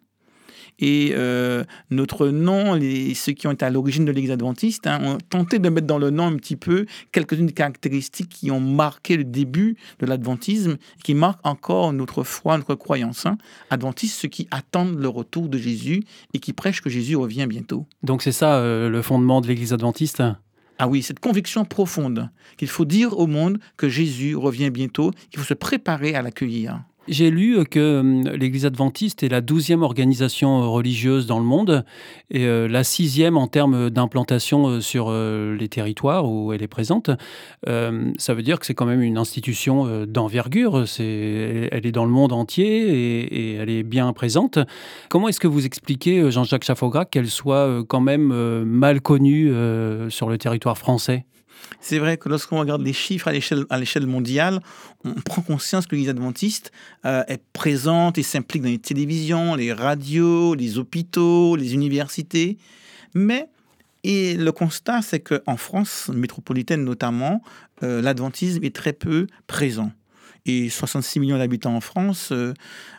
Et 0.79 1.13
euh, 1.15 1.65
notre 1.91 2.29
nom, 2.29 2.75
les, 2.75 3.15
ceux 3.15 3.33
qui 3.33 3.47
ont 3.47 3.53
été 3.53 3.65
à 3.65 3.71
l'origine 3.71 4.05
de 4.05 4.13
l'Église 4.13 4.31
adventiste, 4.31 4.87
hein, 4.87 5.01
ont 5.03 5.19
tenté 5.19 5.59
de 5.59 5.69
mettre 5.69 5.87
dans 5.87 5.99
le 5.99 6.11
nom 6.11 6.27
un 6.27 6.37
petit 6.37 6.57
peu 6.57 6.87
quelques-unes 7.13 7.47
des 7.47 7.53
caractéristiques 7.53 8.29
qui 8.29 8.51
ont 8.51 8.61
marqué 8.61 9.17
le 9.17 9.25
début 9.25 9.77
de 9.99 10.07
l'adventisme, 10.07 10.77
qui 11.03 11.15
marquent 11.15 11.45
encore 11.47 11.93
notre 11.93 12.23
foi, 12.23 12.57
notre 12.57 12.75
croyance. 12.75 13.27
Hein. 13.27 13.39
Adventistes, 13.71 14.19
ceux 14.19 14.29
qui 14.29 14.47
attendent 14.51 14.99
le 14.99 15.09
retour 15.09 15.49
de 15.49 15.59
Jésus 15.59 16.05
et 16.35 16.39
qui 16.39 16.53
prêchent 16.53 16.81
que 16.81 16.91
Jésus 16.91 17.17
revient 17.17 17.47
bientôt. 17.49 17.87
Donc 18.03 18.23
c'est 18.23 18.33
ça 18.33 18.57
euh, 18.57 18.89
le 18.89 19.03
fondement 19.03 19.41
de 19.41 19.49
l'Église 19.49 19.73
adventiste? 19.73 20.23
Ah 20.81 20.87
oui, 20.87 21.03
cette 21.03 21.19
conviction 21.19 21.65
profonde 21.65 22.31
qu'il 22.57 22.69
faut 22.69 22.85
dire 22.85 23.19
au 23.19 23.27
monde 23.27 23.59
que 23.77 23.89
Jésus 23.89 24.37
revient 24.37 24.71
bientôt, 24.71 25.11
qu'il 25.31 25.41
faut 25.41 25.47
se 25.47 25.55
préparer 25.55 26.15
à 26.15 26.23
l'accueillir. 26.23 26.81
J'ai 27.09 27.31
lu 27.31 27.65
que 27.65 28.01
hum, 28.01 28.29
l'Église 28.29 28.67
adventiste 28.67 29.23
est 29.23 29.29
la 29.29 29.41
douzième 29.41 29.83
organisation 29.83 30.63
euh, 30.63 30.67
religieuse 30.67 31.27
dans 31.27 31.39
le 31.39 31.45
monde 31.45 31.85
et 32.31 32.45
euh, 32.45 32.69
la 32.69 32.85
sixième 32.85 33.39
en 33.39 33.47
termes 33.47 33.89
d'implantation 33.89 34.67
euh, 34.67 34.81
sur 34.81 35.11
les 35.11 35.69
territoires 35.69 36.31
où 36.31 36.53
elle 36.53 36.63
est 36.63 36.69
présente. 36.69 37.11
Euh, 37.67 38.13
ça 38.19 38.35
veut 38.35 38.43
dire 38.43 38.59
que 38.59 38.67
c'est 38.67 38.75
quand 38.75 38.87
même 38.87 39.03
une 39.03 39.17
institution 39.17 40.05
d'envergure. 40.07 40.85
Elle 40.99 41.87
est 41.87 41.93
dans 41.93 42.05
le 42.05 42.11
monde 42.11 42.33
entier 42.33 43.29
et, 43.35 43.55
elle 43.55 43.71
est 43.71 43.83
bien 43.83 44.13
présente. 44.13 44.59
Comment 45.09 45.29
est-ce 45.29 45.41
que 45.41 45.49
vous 45.49 45.65
expliquez, 45.65 46.31
Jean-Jacques 46.31 46.65
Chaffograc, 46.65 47.11
qu'elle 47.11 47.31
soit 47.31 47.83
quand 47.89 48.01
même 48.01 48.29
mal 48.65 49.01
connue 49.01 49.53
sur 50.11 50.29
le 50.29 50.39
territoire 50.39 50.77
français? 50.77 51.25
C'est 51.81 51.99
vrai 51.99 52.17
que 52.17 52.29
lorsqu'on 52.29 52.59
regarde 52.59 52.83
les 52.83 52.93
chiffres 52.93 53.29
à 53.29 53.33
l'échelle, 53.33 54.07
mondiale, 54.07 54.61
on 55.05 55.15
prend 55.15 55.43
conscience 55.43 55.87
que 55.87 55.95
l'Église 55.95 56.11
adventiste 56.11 56.73
euh, 57.05 57.23
est 57.29 57.43
présente 57.53 58.19
et 58.19 58.23
s'implique 58.23 58.63
dans 58.63 58.69
les 58.69 58.79
télévisions, 58.79 59.55
les 59.55 59.73
radios, 59.73 60.55
les 60.55 60.79
hôpitaux, 60.79 61.57
les 61.57 61.75
universités. 61.75 62.59
Mais 63.15 63.49
et 64.05 64.37
le 64.37 64.53
constat, 64.53 65.03
c'est 65.03 65.21
qu'en 65.21 65.57
France 65.57 66.09
métropolitaine 66.09 66.85
notamment, 66.85 67.43
euh, 67.83 68.01
l'adventisme 68.01 68.63
est 68.65 68.75
très 68.75 68.93
peu 68.93 69.27
présent. 69.47 69.91
Et 70.47 70.71
66 70.71 71.21
millions 71.21 71.39
d'habitants 71.39 71.75
en 71.75 71.81
France, 71.81 72.31
euh, 72.33 72.55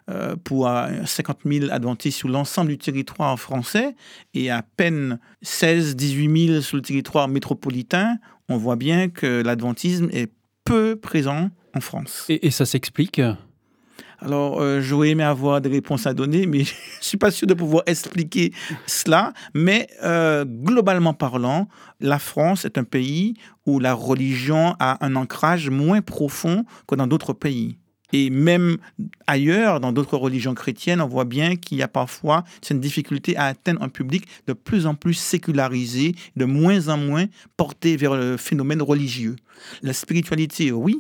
euh, 0.10 0.36
pour 0.44 0.68
euh, 0.68 0.88
50 1.06 1.40
000 1.46 1.72
adventistes 1.72 2.18
sur 2.18 2.30
l'ensemble 2.30 2.70
du 2.70 2.78
territoire 2.78 3.40
français, 3.40 3.96
et 4.34 4.52
à 4.52 4.62
peine 4.62 5.20
16-18 5.44 6.48
000 6.48 6.62
sur 6.62 6.78
le 6.78 6.84
territoire 6.84 7.28
métropolitain, 7.28 8.18
on 8.50 8.58
voit 8.58 8.76
bien 8.76 9.10
que 9.10 9.42
l'adventisme 9.42 10.10
est 10.12 10.32
peu 10.66 10.96
présent 10.96 11.50
en 11.76 11.82
France. 11.82 12.26
et, 12.30 12.48
et 12.48 12.52
ça 12.52 12.66
s'explique? 12.66 13.22
Alors, 14.22 14.62
euh, 14.62 14.82
j'aurais 14.82 15.10
aimé 15.10 15.24
avoir 15.24 15.62
des 15.62 15.70
réponses 15.70 16.06
à 16.06 16.14
donner, 16.14 16.46
mais 16.46 16.60
je 16.64 16.74
ne 16.74 17.04
suis 17.04 17.18
pas 17.18 17.32
sûr 17.32 17.48
de 17.48 17.54
pouvoir 17.54 17.84
expliquer 17.86 18.52
cela. 18.86 19.34
Mais 19.54 19.88
euh, 20.04 20.46
globalement 20.46 21.14
parlant, 21.14 21.68
la 22.00 22.20
France 22.20 22.66
est 22.66 22.78
un 22.78 22.84
pays 22.84 23.36
où 23.66 23.80
la 23.80 23.94
religion 23.94 24.76
a 24.80 25.04
un 25.06 25.16
ancrage 25.16 25.70
moins 25.70 26.02
profond 26.02 26.66
que 26.88 26.96
dans 26.96 27.08
d'autres 27.08 27.34
pays. 27.34 27.78
Et 28.12 28.30
même 28.30 28.78
ailleurs, 29.28 29.80
dans 29.80 29.92
d'autres 29.92 30.18
religions 30.18 30.54
chrétiennes, 30.54 31.02
on 31.02 31.08
voit 31.08 31.26
bien 31.26 31.56
qu'il 31.56 31.78
y 31.78 31.84
a 31.84 31.88
parfois 31.88 32.44
cette 32.62 32.80
difficulté 32.80 33.38
à 33.38 33.46
atteindre 33.46 33.84
un 33.84 33.90
public 33.90 34.26
de 34.48 34.54
plus 34.54 34.88
en 34.88 34.96
plus 34.96 35.14
sécularisé, 35.14 36.16
de 36.36 36.46
moins 36.46 36.88
en 36.90 36.98
moins 36.98 37.26
porté 37.58 37.98
vers 37.98 38.16
le 38.16 38.38
phénomène 38.38 38.82
religieux. 38.82 39.36
La 39.84 39.94
spiritualité, 39.94 40.72
oui, 40.72 41.00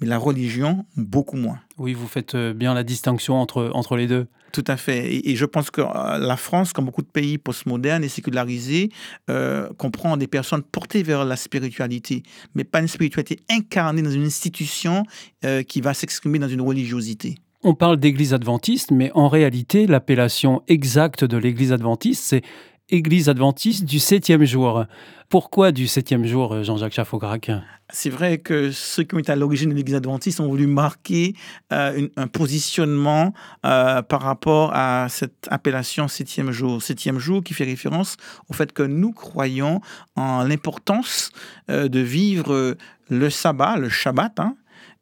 mais 0.00 0.06
la 0.06 0.18
religion, 0.18 0.84
beaucoup 0.96 1.36
moins. 1.36 1.60
Oui, 1.78 1.94
vous 1.94 2.08
faites 2.08 2.34
euh, 2.34 2.52
bien 2.52 2.74
la 2.74 2.82
distinction 2.82 3.36
entre, 3.36 3.70
entre 3.74 3.96
les 3.96 4.06
deux. 4.06 4.26
Tout 4.54 4.64
à 4.68 4.76
fait. 4.76 5.28
Et, 5.28 5.34
je 5.34 5.46
pense 5.46 5.72
que 5.72 5.80
euh, 5.80 6.18
la 6.18 6.36
France, 6.36 6.72
comme 6.72 6.84
beaucoup 6.84 7.02
de 7.02 7.08
pays 7.08 7.38
postmodernes 7.38 8.04
et 8.04 8.08
sécularisés, 8.08 8.88
euh, 9.28 9.68
comprend 9.78 10.16
des 10.16 10.28
personnes 10.28 10.62
portées 10.62 11.02
vers 11.02 11.24
la 11.24 11.34
spiritualité, 11.34 12.22
mais 12.54 12.62
pas 12.62 12.78
une 12.78 12.86
spiritualité 12.86 13.40
incarnée 13.50 14.00
dans 14.00 14.12
une 14.12 14.26
institution 14.26 15.02
euh, 15.44 15.64
qui 15.64 15.80
va 15.80 15.92
s'exprimer 15.92 16.38
dans 16.38 16.46
une 16.46 16.60
religiosité. 16.60 17.34
On 17.64 17.74
parle 17.74 17.96
d'église 17.96 18.32
adventiste, 18.32 18.92
mais 18.92 19.10
en 19.14 19.26
réalité, 19.26 19.88
l'appellation 19.88 20.62
exacte 20.68 21.24
de 21.24 21.36
l'église 21.36 21.72
adventiste, 21.72 22.22
c'est 22.22 22.42
Église 22.90 23.30
adventiste 23.30 23.86
du 23.86 23.98
septième 23.98 24.44
jour. 24.44 24.84
Pourquoi 25.30 25.72
du 25.72 25.86
septième 25.86 26.26
jour, 26.26 26.62
Jean-Jacques 26.62 26.92
Chaffograc 26.92 27.50
C'est 27.88 28.10
vrai 28.10 28.36
que 28.36 28.70
ceux 28.72 29.04
qui 29.04 29.14
ont 29.14 29.18
été 29.18 29.32
à 29.32 29.36
l'origine 29.36 29.70
de 29.70 29.74
l'Église 29.74 29.94
adventiste 29.94 30.38
ont 30.38 30.48
voulu 30.48 30.66
marquer 30.66 31.34
euh, 31.72 32.08
un 32.16 32.26
positionnement 32.26 33.32
euh, 33.64 34.02
par 34.02 34.20
rapport 34.20 34.70
à 34.74 35.06
cette 35.08 35.48
appellation 35.50 36.08
septième 36.08 36.50
jour. 36.50 36.82
Septième 36.82 37.18
jour 37.18 37.42
qui 37.42 37.54
fait 37.54 37.64
référence 37.64 38.18
au 38.50 38.52
fait 38.52 38.70
que 38.72 38.82
nous 38.82 39.12
croyons 39.12 39.80
en 40.14 40.44
l'importance 40.44 41.30
euh, 41.70 41.88
de 41.88 42.00
vivre 42.00 42.76
le 43.08 43.30
sabbat, 43.30 43.78
le 43.78 43.88
Shabbat, 43.88 44.38
hein, 44.40 44.56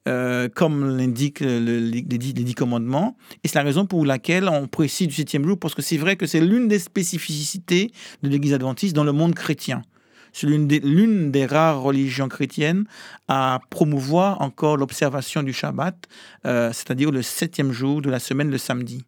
euh, 0.09 0.49
comme 0.49 0.97
l'indique 0.97 1.41
le- 1.41 1.61
le- 1.61 1.79
les, 1.79 2.03
dix, 2.03 2.55
commandements. 2.55 3.17
Et 3.45 3.49
c'est 3.49 3.59
la 3.59 3.65
raison 3.65 3.87
pour 3.87 4.05
laquelle 4.05 4.49
on 4.49 4.67
précise 4.67 5.09
du 5.09 5.15
septième 5.15 5.45
jour, 5.45 5.59
parce 5.59 5.75
que 5.75 5.83
c'est 5.83 5.97
vrai 5.97 6.17
que 6.17 6.27
c'est 6.27 6.41
l'une 6.41 6.69
des 6.69 6.79
spécificités 6.79 7.93
de 8.23 8.29
l'Église 8.29 8.55
adventiste 8.55 8.95
dans 8.95 9.05
le 9.05 9.13
monde 9.13 9.35
chrétien. 9.35 9.83
C'est 10.33 10.47
l'une 10.47 11.31
des, 11.31 11.47
rares 11.47 11.83
religions 11.83 12.29
chrétiennes 12.29 12.85
à 13.29 13.61
promouvoir 13.69 14.41
encore 14.41 14.77
l'observation 14.79 15.43
du 15.43 15.53
Shabbat, 15.53 16.09
euh, 16.47 16.71
c'est-à-dire 16.73 17.11
le 17.11 17.23
septième 17.23 17.71
jour 17.71 18.01
de 18.01 18.11
la 18.11 18.19
semaine, 18.19 18.51
le 18.51 18.59
samedi. 18.59 19.05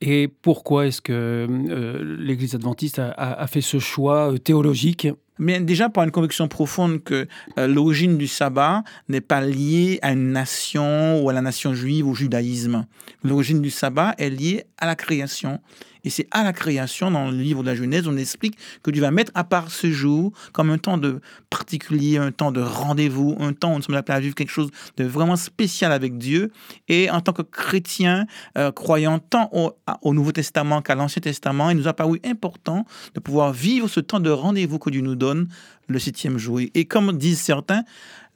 Et 0.00 0.28
pourquoi 0.28 0.86
est-ce 0.86 1.00
que 1.00 1.46
euh, 1.48 2.16
l'église 2.18 2.54
adventiste 2.54 2.98
a, 2.98 3.46
fait 3.46 3.62
ce 3.62 3.78
choix 3.78 4.34
théologique? 4.44 5.08
Mais 5.38 5.60
déjà 5.60 5.88
par 5.88 6.04
une 6.04 6.10
conviction 6.10 6.48
profonde 6.48 7.02
que 7.02 7.26
euh, 7.58 7.66
l'origine 7.66 8.16
du 8.16 8.26
sabbat 8.26 8.84
n'est 9.08 9.20
pas 9.20 9.40
liée 9.40 9.98
à 10.02 10.12
une 10.12 10.32
nation 10.32 11.22
ou 11.22 11.28
à 11.28 11.32
la 11.32 11.42
nation 11.42 11.74
juive 11.74 12.06
ou 12.06 12.12
au 12.12 12.14
judaïsme. 12.14 12.86
L'origine 13.22 13.60
du 13.60 13.70
sabbat 13.70 14.14
est 14.18 14.30
liée 14.30 14.64
à 14.78 14.86
la 14.86 14.94
création. 14.94 15.60
Et 16.06 16.10
c'est 16.10 16.28
à 16.30 16.44
la 16.44 16.52
création, 16.52 17.10
dans 17.10 17.32
le 17.32 17.36
livre 17.36 17.64
de 17.64 17.66
la 17.66 17.74
Genèse, 17.74 18.06
on 18.06 18.16
explique 18.16 18.56
que 18.84 18.92
Dieu 18.92 19.02
va 19.02 19.10
mettre 19.10 19.32
à 19.34 19.42
part 19.42 19.72
ce 19.72 19.90
jour 19.90 20.32
comme 20.52 20.70
un 20.70 20.78
temps 20.78 20.98
de 20.98 21.20
particulier, 21.50 22.16
un 22.16 22.30
temps 22.30 22.52
de 22.52 22.60
rendez-vous, 22.60 23.36
un 23.40 23.52
temps 23.52 23.72
où 23.72 23.76
nous 23.76 23.82
sommes 23.82 23.96
appelés 23.96 24.16
à 24.16 24.20
vivre 24.20 24.36
quelque 24.36 24.52
chose 24.52 24.70
de 24.98 25.04
vraiment 25.04 25.34
spécial 25.34 25.90
avec 25.90 26.16
Dieu. 26.16 26.52
Et 26.86 27.10
en 27.10 27.20
tant 27.20 27.32
que 27.32 27.42
chrétiens, 27.42 28.26
euh, 28.56 28.70
croyant 28.70 29.18
tant 29.18 29.50
au, 29.52 29.72
au 30.00 30.14
Nouveau 30.14 30.30
Testament 30.30 30.80
qu'à 30.80 30.94
l'Ancien 30.94 31.20
Testament, 31.20 31.70
il 31.70 31.76
nous 31.76 31.88
a 31.88 31.92
paru 31.92 32.20
important 32.24 32.86
de 33.14 33.18
pouvoir 33.18 33.52
vivre 33.52 33.88
ce 33.88 33.98
temps 33.98 34.20
de 34.20 34.30
rendez-vous 34.30 34.78
que 34.78 34.90
Dieu 34.90 35.02
nous 35.02 35.16
donne 35.16 35.48
le 35.88 35.98
septième 35.98 36.38
jour. 36.38 36.60
Et 36.72 36.84
comme 36.84 37.18
disent 37.18 37.40
certains, 37.40 37.82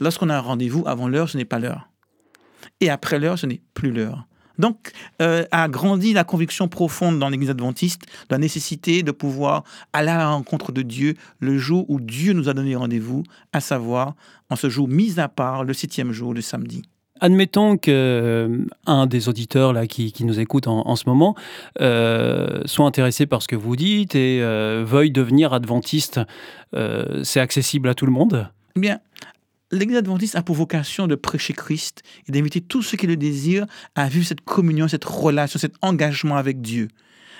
lorsqu'on 0.00 0.28
a 0.28 0.36
un 0.36 0.40
rendez-vous 0.40 0.82
avant 0.88 1.06
l'heure, 1.06 1.28
ce 1.28 1.36
n'est 1.36 1.44
pas 1.44 1.60
l'heure. 1.60 1.88
Et 2.80 2.90
après 2.90 3.20
l'heure, 3.20 3.38
ce 3.38 3.46
n'est 3.46 3.62
plus 3.74 3.92
l'heure. 3.92 4.26
Donc, 4.60 4.92
euh, 5.22 5.44
a 5.50 5.68
grandi 5.68 6.12
la 6.12 6.22
conviction 6.22 6.68
profonde 6.68 7.18
dans 7.18 7.30
l'Église 7.30 7.50
adventiste 7.50 8.02
de 8.02 8.34
la 8.34 8.38
nécessité 8.38 9.02
de 9.02 9.10
pouvoir 9.10 9.64
aller 9.92 10.10
à 10.10 10.18
la 10.18 10.28
rencontre 10.28 10.70
de 10.70 10.82
Dieu 10.82 11.14
le 11.40 11.56
jour 11.56 11.86
où 11.88 11.98
Dieu 11.98 12.34
nous 12.34 12.48
a 12.48 12.54
donné 12.54 12.76
rendez-vous, 12.76 13.22
à 13.52 13.60
savoir 13.60 14.14
en 14.50 14.56
ce 14.56 14.68
jour 14.68 14.86
mis 14.86 15.18
à 15.18 15.28
part, 15.28 15.64
le 15.64 15.72
septième 15.72 16.12
jour, 16.12 16.34
le 16.34 16.42
samedi. 16.42 16.82
Admettons 17.22 17.76
que 17.76 17.90
euh, 17.90 18.66
un 18.86 19.06
des 19.06 19.28
auditeurs 19.28 19.72
là 19.72 19.86
qui, 19.86 20.12
qui 20.12 20.24
nous 20.24 20.40
écoute 20.40 20.66
en, 20.66 20.86
en 20.86 20.96
ce 20.96 21.04
moment 21.06 21.34
euh, 21.80 22.62
soit 22.66 22.86
intéressé 22.86 23.26
par 23.26 23.42
ce 23.42 23.48
que 23.48 23.56
vous 23.56 23.76
dites 23.76 24.14
et 24.14 24.40
veuille 24.84 25.10
devenir 25.10 25.52
adventiste. 25.54 26.20
C'est 27.22 27.40
accessible 27.40 27.88
à 27.88 27.94
tout 27.94 28.06
le 28.06 28.12
monde? 28.12 28.48
Eh 28.76 28.80
bien, 28.80 29.00
l'Église 29.70 29.98
adventiste 29.98 30.36
a 30.36 30.42
pour 30.42 30.56
vocation 30.56 31.06
de 31.06 31.14
prêcher 31.14 31.52
Christ 31.52 32.02
et 32.26 32.32
d'inviter 32.32 32.60
tous 32.60 32.82
ceux 32.82 32.96
qui 32.96 33.06
le 33.06 33.16
désirent 33.16 33.66
à 33.94 34.08
vivre 34.08 34.26
cette 34.26 34.40
communion, 34.40 34.88
cette 34.88 35.04
relation, 35.04 35.58
cet 35.58 35.74
engagement 35.82 36.36
avec 36.36 36.60
Dieu. 36.60 36.88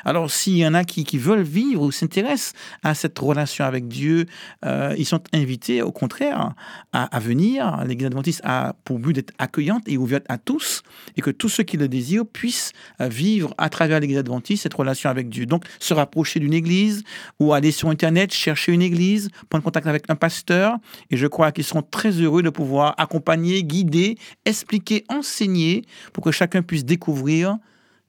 Alors, 0.04 0.30
s'il 0.30 0.56
y 0.56 0.66
en 0.66 0.74
a 0.74 0.84
qui, 0.84 1.04
veulent 1.18 1.42
vivre 1.42 1.82
ou 1.82 1.90
s'intéressent 1.90 2.52
à 2.82 2.94
cette 2.94 3.18
relation 3.18 3.64
avec 3.64 3.88
Dieu, 3.88 4.26
euh, 4.64 4.94
ils 4.96 5.06
sont 5.06 5.22
invités, 5.32 5.82
au 5.82 5.92
contraire, 5.92 6.54
à, 6.92 7.04
à 7.04 7.18
venir. 7.18 7.84
L'Église 7.86 8.06
adventiste 8.06 8.40
a 8.44 8.74
pour 8.84 8.98
but 8.98 9.12
d'être 9.12 9.32
accueillante 9.38 9.82
et 9.86 9.98
ouverte 9.98 10.24
à 10.28 10.38
tous, 10.38 10.82
et 11.16 11.20
que 11.20 11.30
tous 11.30 11.48
ceux 11.48 11.62
qui 11.62 11.76
le 11.76 11.88
désirent 11.88 12.26
puissent 12.26 12.72
euh, 13.00 13.08
vivre 13.08 13.54
à 13.58 13.68
travers 13.68 14.00
l'Église 14.00 14.18
adventiste 14.18 14.62
cette 14.62 14.74
relation 14.74 15.10
avec 15.10 15.28
Dieu. 15.28 15.46
Donc, 15.46 15.64
se 15.78 15.94
rapprocher 15.94 16.40
d'une 16.40 16.54
église 16.54 17.02
ou 17.38 17.52
aller 17.52 17.72
sur 17.72 17.88
Internet, 17.88 18.32
chercher 18.32 18.72
une 18.72 18.82
église, 18.82 19.30
prendre 19.48 19.64
contact 19.64 19.86
avec 19.86 20.04
un 20.08 20.16
pasteur, 20.16 20.76
et 21.10 21.16
je 21.16 21.26
crois 21.26 21.52
qu'ils 21.52 21.64
seront 21.64 21.82
très 21.82 22.10
heureux 22.12 22.42
de 22.42 22.50
pouvoir 22.50 22.94
accompagner, 22.98 23.62
guider, 23.62 24.16
expliquer, 24.44 25.04
enseigner 25.08 25.84
pour 26.12 26.24
que 26.24 26.30
chacun 26.30 26.62
puisse 26.62 26.84
découvrir 26.84 27.58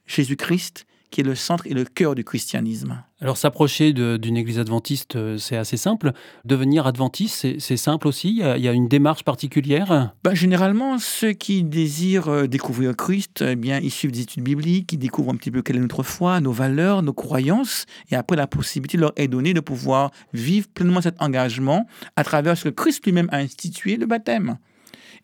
Jésus-Christ 0.06 0.86
qui 1.12 1.20
est 1.20 1.24
le 1.24 1.36
centre 1.36 1.64
et 1.68 1.74
le 1.74 1.84
cœur 1.84 2.16
du 2.16 2.24
christianisme. 2.24 3.00
Alors 3.20 3.36
s'approcher 3.36 3.92
d'une 3.92 4.36
église 4.36 4.58
adventiste, 4.58 5.14
euh, 5.14 5.38
c'est 5.38 5.56
assez 5.56 5.76
simple. 5.76 6.10
Devenir 6.44 6.88
adventiste, 6.88 7.58
c'est- 7.60 7.76
simple 7.76 8.08
aussi? 8.08 8.30
Il 8.30 8.36
y, 8.38 8.42
a, 8.42 8.56
il 8.56 8.64
y 8.64 8.68
a 8.68 8.72
une 8.72 8.88
démarche 8.88 9.22
particulière? 9.22 10.12
Ben, 10.24 10.34
généralement, 10.34 10.98
ceux 10.98 11.32
qui 11.32 11.62
désirent 11.62 12.28
euh, 12.28 12.46
découvrir 12.48 12.96
Christ, 12.96 13.44
eh 13.46 13.54
bien, 13.54 13.78
ils 13.78 13.90
suivent 13.92 14.10
des 14.10 14.22
études 14.22 14.42
bibliques, 14.42 14.92
ils 14.92 14.98
découvrent 14.98 15.30
un 15.32 15.36
petit 15.36 15.50
peu 15.52 15.62
quelle 15.62 15.76
est 15.76 15.80
notre 15.80 16.02
foi, 16.02 16.40
nos 16.40 16.50
valeurs, 16.52 17.02
nos 17.02 17.12
croyances, 17.12 17.86
et 18.10 18.16
après 18.16 18.36
la 18.36 18.48
possibilité 18.48 18.98
leur 18.98 19.12
est 19.16 19.28
donnée 19.28 19.54
de 19.54 19.60
pouvoir 19.60 20.10
vivre 20.32 20.66
pleinement 20.74 21.00
cet 21.00 21.20
engagement 21.22 21.86
à 22.16 22.24
travers 22.24 22.56
ce 22.56 22.64
que 22.64 22.68
Christ 22.70 23.04
lui-même 23.04 23.28
a 23.30 23.36
institué, 23.36 23.96
le 23.96 24.06
baptême. 24.06 24.56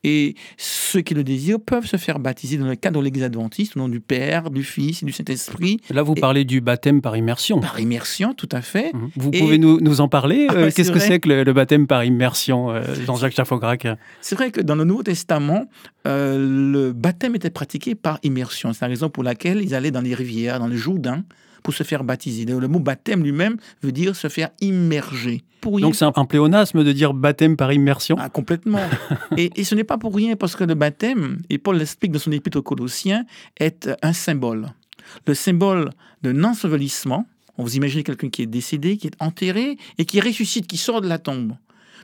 Et 0.05 0.35
ceux 0.57 1.01
qui 1.01 1.15
le 1.15 1.25
désirent 1.25 1.61
peuvent 1.61 1.87
se 1.87 1.97
faire 1.97 2.19
baptiser 2.19 2.57
dans 2.57 2.67
le 2.67 2.77
cadre 2.77 3.01
de 3.01 3.05
l'Église 3.05 3.25
adventiste, 3.25 3.77
au 3.77 3.81
nom 3.81 3.89
du 3.89 4.01
Père, 4.01 4.51
du 4.51 4.63
Fils 4.63 5.03
et 5.03 5.07
du 5.07 5.13
Saint-Esprit, 5.13 5.79
Là, 5.91 6.03
vous 6.03 6.15
Et- 6.17 6.21
parlez 6.21 6.45
du 6.45 6.61
baptême 6.61 7.01
par 7.01 7.17
immersion. 7.17 7.61
par 7.61 7.79
immersion, 7.81 8.33
tout 8.35 8.49
à 8.53 8.63
fait. 8.63 8.93
Mhm. 8.95 9.11
Vous 9.17 9.31
Et- 9.33 9.39
pouvez 9.41 9.59
nous, 9.59 9.81
nous 9.81 10.01
en 10.01 10.09
parler 10.09 10.47
Ah 10.49 10.55
Euh, 10.55 10.71
Qu'est-ce 10.75 10.93
que 10.93 10.99
c'est 10.99 11.19
que 11.21 11.29
le, 11.29 11.45
le 11.45 11.53
baptême 11.53 11.87
par 11.87 12.05
immersion, 12.05 12.71
euh, 12.71 12.83
Jean-Jacques 13.07 13.35
Chaffograc? 13.35 13.87
C'est 14.21 14.35
vrai 14.37 14.51
que 14.51 14.61
dans 14.61 14.75
le 14.77 14.85
Nouveau 14.85 15.03
Testament, 15.03 15.67
euh, 16.07 16.39
le 16.39 16.93
baptême 16.93 17.35
était 17.35 17.51
pratiqué 17.51 17.95
par 17.95 18.19
immersion. 18.23 18.73
C'est 18.73 18.83
la 18.83 18.89
raison 18.89 19.11
pour 19.11 19.23
laquelle 19.25 19.61
ils 19.63 19.75
allaient 19.75 19.91
dans 19.91 20.01
les 20.01 20.15
rivières, 20.15 20.59
dans 20.61 20.69
le 20.69 20.77
Jourdain, 20.77 21.25
pour 21.63 21.75
se 21.75 21.83
faire 21.83 22.05
baptiser. 22.05 22.45
Le 22.45 22.59
le 22.59 22.69
mot 22.69 22.79
baptême 22.81 23.23
lui-même 23.23 23.57
veut 23.83 23.93
dire 23.93 24.15
se 24.17 24.29
faire 24.29 24.51
immerger. 24.61 25.43
Pour. 25.61 25.81
Donc 25.81 25.97
c'est 25.97 26.05
un, 26.05 26.13
un 26.15 26.25
pléonasme 26.25 26.85
de 26.85 26.93
dire 26.93 27.13
baptême 27.15 27.57
par 27.57 27.73
immersion 27.73 28.17
Ah, 28.19 28.29
complètement. 28.29 28.81
et, 29.37 29.51
et 29.57 29.65
ce 29.65 29.75
n'est 29.75 29.85
pas 29.85 29.99
pour 29.99 30.15
rien, 30.15 30.37
parce 30.37 30.55
que 30.57 30.65
le 30.65 30.75
baptême, 30.75 31.39
et 31.51 31.59
Paul 31.59 31.77
l'explique 31.79 32.13
dans 32.13 32.19
son 32.21 32.31
épître 32.33 32.59
aux 32.59 32.63
Colossiens, 32.63 33.25
est 33.59 33.91
un 34.03 34.13
symbole. 34.13 34.69
Le 35.27 35.35
symbole 35.35 35.91
d'un 36.23 36.45
ensevelissement. 36.45 37.27
On 37.57 37.65
vous 37.65 37.77
imaginez 37.77 38.05
quelqu'un 38.05 38.29
qui 38.29 38.43
est 38.43 38.47
décédé, 38.47 38.97
qui 38.99 39.09
est 39.09 39.21
enterré, 39.21 39.79
et 39.99 40.05
qui 40.05 40.21
ressuscite, 40.21 40.67
qui 40.69 40.77
sort 40.77 41.01
de 41.01 41.09
la 41.09 41.19
tombe. 41.19 41.55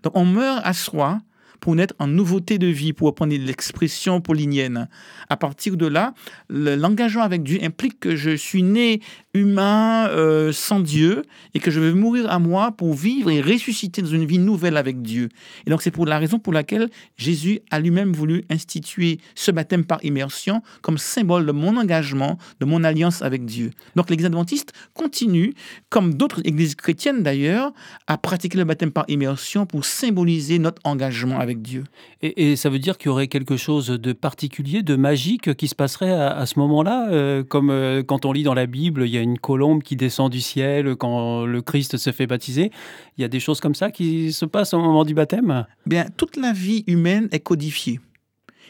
Donc 0.02 0.16
on 0.16 0.24
meurt 0.24 0.60
à 0.64 0.72
soi 0.72 1.20
pour 1.60 1.76
naître 1.76 1.94
en 2.00 2.08
nouveauté 2.08 2.58
de 2.58 2.66
vie, 2.66 2.92
pour 2.92 3.06
reprendre 3.06 3.34
l'expression 3.36 4.20
paulinienne. 4.20 4.88
À 5.30 5.36
partir 5.36 5.76
de 5.76 5.86
là, 5.86 6.12
le- 6.48 6.74
l'engagement 6.74 7.22
avec 7.22 7.42
Dieu 7.44 7.58
implique 7.62 8.00
que 8.00 8.16
je 8.16 8.36
suis 8.36 8.62
né 8.64 9.00
humain 9.34 10.08
euh, 10.08 10.52
sans 10.52 10.80
Dieu 10.80 11.22
et 11.54 11.60
que 11.60 11.70
je 11.70 11.80
vais 11.80 11.92
mourir 11.92 12.30
à 12.30 12.38
moi 12.38 12.72
pour 12.72 12.94
vivre 12.94 13.30
et 13.30 13.40
ressusciter 13.40 14.02
dans 14.02 14.08
une 14.08 14.24
vie 14.24 14.38
nouvelle 14.38 14.76
avec 14.76 15.02
Dieu. 15.02 15.28
Et 15.66 15.70
donc 15.70 15.82
c'est 15.82 15.90
pour 15.90 16.06
la 16.06 16.18
raison 16.18 16.38
pour 16.38 16.52
laquelle 16.52 16.88
Jésus 17.16 17.60
a 17.70 17.80
lui-même 17.80 18.12
voulu 18.12 18.44
instituer 18.50 19.18
ce 19.34 19.50
baptême 19.50 19.84
par 19.84 20.04
immersion 20.04 20.62
comme 20.82 20.98
symbole 20.98 21.46
de 21.46 21.52
mon 21.52 21.76
engagement, 21.76 22.38
de 22.60 22.64
mon 22.64 22.84
alliance 22.84 23.22
avec 23.22 23.44
Dieu. 23.44 23.70
Donc 23.96 24.10
l'Église 24.10 24.26
adventiste 24.26 24.72
continue, 24.94 25.54
comme 25.90 26.14
d'autres 26.14 26.40
églises 26.44 26.74
chrétiennes 26.74 27.22
d'ailleurs, 27.22 27.72
à 28.06 28.18
pratiquer 28.18 28.58
le 28.58 28.64
baptême 28.64 28.92
par 28.92 29.04
immersion 29.08 29.66
pour 29.66 29.84
symboliser 29.84 30.58
notre 30.58 30.80
engagement 30.84 31.38
avec 31.38 31.60
Dieu. 31.62 31.84
et, 32.22 32.56
ça 32.56 32.70
veut 32.70 32.78
dire 32.78 32.98
qu'il 32.98 33.08
y 33.08 33.10
aurait 33.10 33.28
quelque 33.28 33.56
chose 33.56 33.88
de 33.88 34.12
particulier, 34.12 34.82
de 34.82 34.96
magique 34.96 35.54
qui 35.54 35.68
se 35.68 35.74
passerait 35.74 36.12
à, 36.12 36.30
à 36.30 36.46
ce 36.46 36.58
moment-là 36.60 37.08
euh, 37.10 37.42
Comme 37.42 37.70
euh, 37.70 38.02
quand 38.02 38.24
on 38.24 38.32
lit 38.32 38.42
dans 38.42 38.54
la 38.54 38.66
Bible, 38.66 39.04
il 39.06 39.14
y 39.14 39.18
a 39.18 39.20
une 39.24 39.38
colombe 39.38 39.82
qui 39.82 39.96
descend 39.96 40.30
du 40.30 40.40
ciel 40.40 40.96
quand 40.96 41.44
le 41.44 41.62
Christ 41.62 41.96
se 41.96 42.12
fait 42.12 42.26
baptiser. 42.26 42.70
Il 43.16 43.22
y 43.22 43.24
a 43.24 43.28
des 43.28 43.40
choses 43.40 43.60
comme 43.60 43.74
ça 43.74 43.90
qui 43.90 44.32
se 44.32 44.44
passent 44.44 44.74
au 44.74 44.80
moment 44.80 45.04
du 45.04 45.14
baptême? 45.14 45.66
Bien, 45.86 46.06
toute 46.16 46.36
la 46.36 46.52
vie 46.52 46.84
humaine 46.86 47.28
est 47.32 47.40
codifiée. 47.40 48.00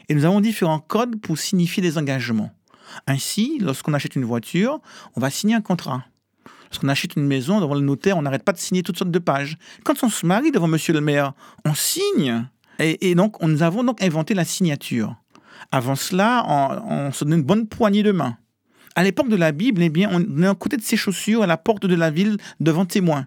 Et 0.08 0.14
nous 0.14 0.24
avons 0.24 0.40
différents 0.40 0.80
codes 0.80 1.20
pour 1.20 1.38
signifier 1.38 1.82
des 1.82 1.98
engagements. 1.98 2.50
Ainsi, 3.06 3.58
lorsqu'on 3.60 3.94
achète 3.94 4.16
une 4.16 4.24
voiture, 4.24 4.80
on 5.16 5.20
va 5.20 5.30
signer 5.30 5.54
un 5.54 5.60
contrat. 5.60 6.04
Lorsqu'on 6.70 6.88
achète 6.88 7.16
une 7.16 7.26
maison, 7.26 7.60
devant 7.60 7.74
le 7.74 7.80
notaire, 7.80 8.16
on 8.18 8.22
n'arrête 8.22 8.42
pas 8.44 8.52
de 8.52 8.58
signer 8.58 8.82
toutes 8.82 8.98
sortes 8.98 9.10
de 9.10 9.18
pages. 9.18 9.56
Quand 9.84 10.02
on 10.02 10.08
se 10.08 10.26
marie 10.26 10.50
devant 10.50 10.66
monsieur 10.68 10.92
le 10.92 11.00
maire, 11.00 11.32
on 11.64 11.72
signe. 11.74 12.46
Et, 12.78 13.14
donc, 13.14 13.42
on- 13.42 13.48
nous 13.48 13.62
avons 13.62 13.84
donc 13.84 14.02
inventé 14.02 14.34
la 14.34 14.44
signature. 14.44 15.14
Avant 15.70 15.94
cela, 15.94 16.44
on, 16.48 17.06
on 17.06 17.12
se 17.12 17.24
donne 17.24 17.38
une 17.38 17.44
bonne 17.44 17.66
poignée 17.68 18.02
de 18.02 18.12
main. 18.12 18.36
À 18.94 19.02
l'époque 19.02 19.28
de 19.28 19.36
la 19.36 19.52
Bible, 19.52 19.82
eh 19.82 19.88
bien, 19.88 20.08
on 20.12 20.42
est 20.42 20.46
à 20.46 20.54
côté 20.54 20.76
de 20.76 20.82
ses 20.82 20.96
chaussures 20.96 21.42
à 21.42 21.46
la 21.46 21.56
porte 21.56 21.86
de 21.86 21.94
la 21.94 22.10
ville 22.10 22.36
devant 22.60 22.84
témoin. 22.84 23.26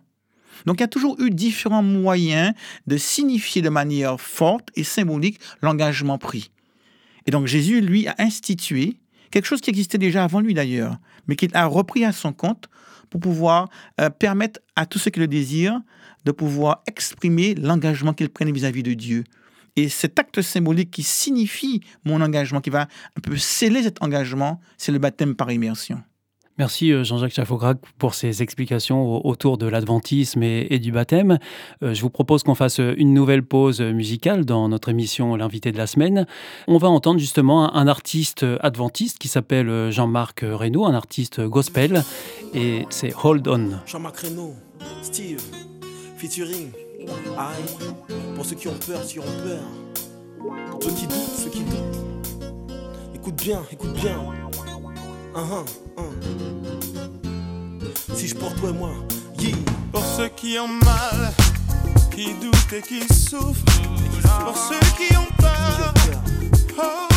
Donc 0.65 0.80
il 0.80 0.82
y 0.82 0.84
a 0.84 0.88
toujours 0.88 1.19
eu 1.19 1.30
différents 1.30 1.84
moyens 1.84 2.53
de 2.88 2.97
signifier 2.97 3.62
de 3.62 3.69
manière 3.69 4.19
forte 4.19 4.69
et 4.75 4.84
symbolique 4.84 5.39
l'engagement 5.62 6.17
pris. 6.17 6.51
Et 7.25 7.32
donc 7.32 7.47
Jésus, 7.47 7.82
lui, 7.82 8.08
a 8.08 8.15
institué 8.17 8.97
quelque 9.30 9.45
chose 9.45 9.62
qui 9.62 9.69
existait 9.69 9.97
déjà 9.97 10.23
avant 10.23 10.39
lui 10.39 10.53
d'ailleurs, 10.53 10.97
mais 11.27 11.36
qu'il 11.36 11.51
a 11.53 11.65
repris 11.65 12.06
à 12.06 12.12
son 12.12 12.34
compte 12.34 12.69
pour 13.10 13.19
pouvoir 13.19 13.69
euh, 14.01 14.10
permettre 14.10 14.60
à 14.75 14.86
tous 14.86 14.99
ceux 14.99 15.12
qui 15.12 15.19
le 15.19 15.27
désirent 15.27 15.82
de 16.25 16.32
pouvoir 16.32 16.84
exprimer 16.88 17.56
l'engagement 17.56 18.13
qu'ils 18.13 18.30
prennent 18.30 18.51
vis-à-vis 18.51 18.84
de 18.84 18.93
Dieu. 18.93 19.23
Et 19.78 19.88
cet 19.90 20.20
acte 20.20 20.42
symbolique 20.42 20.92
qui 20.92 21.04
signifie 21.04 21.82
mon 22.04 22.20
engagement, 22.22 22.60
qui 22.62 22.70
va 22.72 22.82
un 23.16 23.22
peu 23.22 23.38
sceller 23.38 23.84
cet 23.84 24.02
engagement, 24.04 24.60
c'est 24.78 24.92
le 24.92 24.98
baptême 25.00 25.36
par 25.36 25.52
immersion. 25.52 26.02
Merci 26.58 26.92
euh, 26.92 27.04
Jean-Jacques 27.04 27.34
Chaffograc 27.34 27.78
pour 28.00 28.16
ces 28.16 28.42
explications 28.42 29.04
au- 29.04 29.22
autour 29.30 29.60
de 29.60 29.68
l'adventisme 29.68 30.42
et, 30.42 30.80
du 30.80 30.92
baptême. 30.92 31.38
Euh, 31.84 31.94
Je 31.94 32.02
vous 32.02 32.10
propose 32.10 32.42
qu'on 32.42 32.56
fasse 32.56 32.80
euh, 32.80 32.96
une 32.98 33.13
nouvelle 33.13 33.44
pause 33.44 33.80
musicale 33.80 34.44
dans 34.44 34.68
notre 34.68 34.90
émission 34.90 35.36
L'invité 35.36 35.72
de 35.72 35.78
la 35.78 35.86
semaine. 35.86 36.26
On 36.68 36.80
va 36.80 36.88
entendre 36.90 37.20
justement 37.20 37.76
un, 37.76 37.88
artiste 37.88 38.44
adventiste 38.62 39.20
qui 39.20 39.28
s'appelle 39.28 39.92
Jean-Marc 39.92 40.40
Reynaud, 40.42 40.86
un 40.86 40.96
artiste 40.96 41.42
gospel, 41.42 42.04
et 42.56 42.88
c'est 42.90 43.13
Hold 43.24 43.48
On. 43.48 43.70
Jean-Marc 43.86 44.18
Reynaud, 44.22 44.56
Steve, 45.04 45.40
featuring, 46.18 46.72
aïe, 47.38 47.63
pour 48.36 48.46
ceux 48.46 48.56
qui 48.56 48.67
ont 48.67 48.78
peur, 48.86 49.00
ceux 49.04 49.08
qui 49.08 49.20
ont 49.20 49.24
peur, 49.43 49.63
pour 50.72 50.84
ceux 50.84 50.91
qui 50.91 51.08
doutent, 51.08 51.38
ceux 51.38 51.50
qui 51.50 51.63
doutent. 51.63 51.98
Écoute 53.15 53.36
bien, 53.36 53.62
écoute 53.72 53.93
bien. 53.93 54.20
Si 58.15 58.28
je 58.28 58.36
porte 58.36 58.56
toi 58.60 58.70
et 58.70 58.74
moi, 58.74 58.91
yeah. 59.39 59.56
Pour 59.91 60.04
ceux 60.04 60.30
qui 60.30 60.58
ont 60.60 60.67
mal, 60.67 61.34
qui 62.15 62.34
doutent 62.36 62.74
et 62.74 62.82
qui 62.82 63.02
souffrent. 63.13 63.63
Pour 64.43 64.58
ceux 64.58 64.80
qui 64.98 65.15
ont 65.15 65.28
peur, 65.38 65.93
hold 66.78 67.16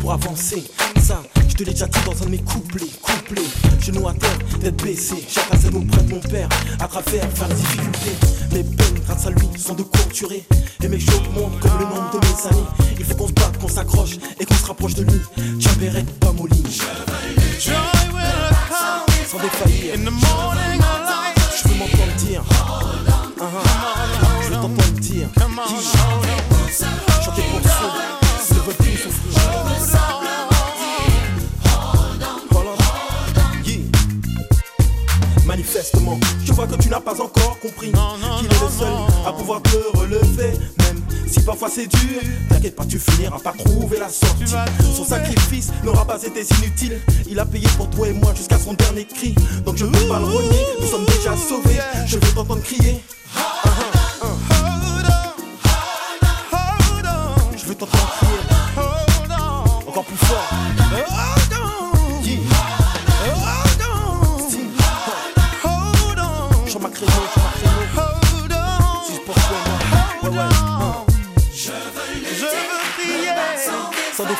Pour 0.00 0.12
avancer. 0.12 0.64
Ça, 1.00 1.22
je 1.48 1.54
te 1.54 1.64
l'ai 1.64 1.72
déjà 1.72 1.86
dit 1.86 1.98
dans 2.04 2.22
un 2.22 2.26
de 2.26 2.30
mes 2.30 2.38
couplets. 2.38 2.86
Couplets, 3.00 3.42
genoux 3.80 4.08
à 4.08 4.14
terre, 4.14 4.38
tête 4.60 4.82
baissée. 4.82 5.24
Chacun 5.28 5.58
sait 5.58 5.70
nous 5.70 5.84
prête 5.84 6.08
mon 6.08 6.20
père. 6.20 6.48
À 6.80 6.86
travers, 6.86 7.28
faire 7.32 7.48
les 7.48 7.54
difficultés. 7.54 8.16
Les 8.52 8.64
peines, 8.64 9.00
grâce 9.06 9.26
à 9.26 9.30
lui, 9.30 9.48
sont 9.58 9.74
de 9.74 9.82
courte 9.82 10.12
durée. 10.14 10.44
Et 10.82 10.88
mes 10.88 11.00
chocs 11.00 11.28
montent 11.34 11.58
comme 11.60 11.78
le 11.78 11.84
nombre 11.84 12.10
de 12.12 12.18
mes 12.26 12.46
années. 12.48 12.66
Il 12.98 13.04
faut 13.04 13.14
qu'on 13.14 13.28
se 13.28 13.32
batte, 13.32 13.58
qu'on 13.58 13.68
s'accroche 13.68 14.18
et 14.38 14.44
qu'on 14.44 14.54
se 14.54 14.66
rapproche 14.66 14.94
de 14.94 15.04
lui. 15.04 15.20
Chamberlain, 15.60 16.04
pas 16.20 16.32
Moline. 16.32 16.62
Joy 17.60 17.74
will 18.12 18.22
come 18.68 19.06
Sans 19.26 19.38
défaillir, 19.38 19.94
in 19.94 20.04
the 20.04 20.10
morning 20.10 21.11
Que 36.62 36.76
tu 36.80 36.88
n'as 36.88 37.00
pas 37.00 37.20
encore 37.20 37.58
compris 37.58 37.90
qu'il 37.90 38.46
est 38.46 38.60
le 38.62 38.70
seul 38.70 38.92
à 39.26 39.32
pouvoir 39.32 39.60
te 39.62 39.76
relever. 39.98 40.52
Même 40.78 41.02
si 41.26 41.40
parfois 41.40 41.68
c'est 41.68 41.86
dur, 41.86 42.20
t'inquiète 42.48 42.76
pas, 42.76 42.84
tu 42.86 42.98
finiras 42.98 43.40
par 43.40 43.54
trouver 43.56 43.98
la 43.98 44.08
sortie. 44.08 44.44
Son 44.96 45.04
sacrifice 45.04 45.70
n'aura 45.84 46.06
pas 46.06 46.22
été 46.22 46.42
inutile. 46.60 47.00
Il 47.28 47.38
a 47.40 47.44
payé 47.44 47.66
pour 47.76 47.90
toi 47.90 48.08
et 48.08 48.12
moi 48.12 48.32
jusqu'à 48.34 48.58
son 48.58 48.74
dernier 48.74 49.04
cri. 49.04 49.34
Donc 49.66 49.76
je 49.76 49.84
ne 49.84 49.90
peux 49.90 50.06
pas 50.06 50.20
le 50.20 50.26
renier, 50.26 50.64
nous 50.80 50.86
sommes 50.86 51.04
déjà 51.04 51.36
sauvés. 51.36 51.80
Je 52.06 52.14
veux 52.14 52.32
t'entendre 52.32 52.62
crier. 52.62 53.02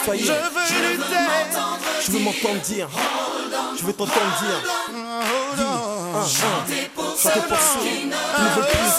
Je 0.05 0.11
veux 0.11 0.93
lutter. 0.93 1.05
Je 2.05 2.11
veux 2.11 2.19
m'entendre 2.19 2.61
dire. 2.61 2.89
Je 3.79 3.85
veux 3.85 3.93
t'entendre 3.93 4.39
dire. 4.41 4.61
On. 4.93 4.97
Ah, 4.99 5.73
ah. 6.17 6.27
Chanter 6.27 6.91
pour 6.95 7.17
ceux 7.17 7.31
qui 7.31 8.07
ne 8.07 8.15
veulent 8.55 8.67
plus. 8.67 8.91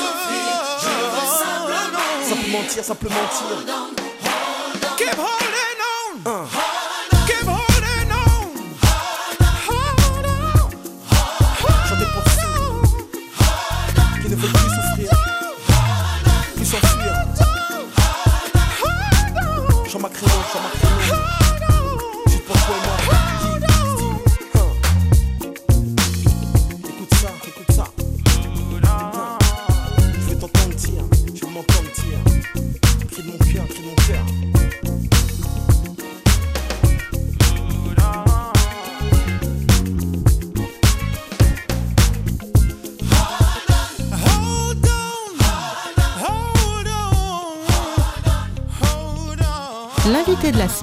Ça 2.23 2.35
peut 2.35 2.51
mentir, 2.51 2.83
ça 2.83 2.95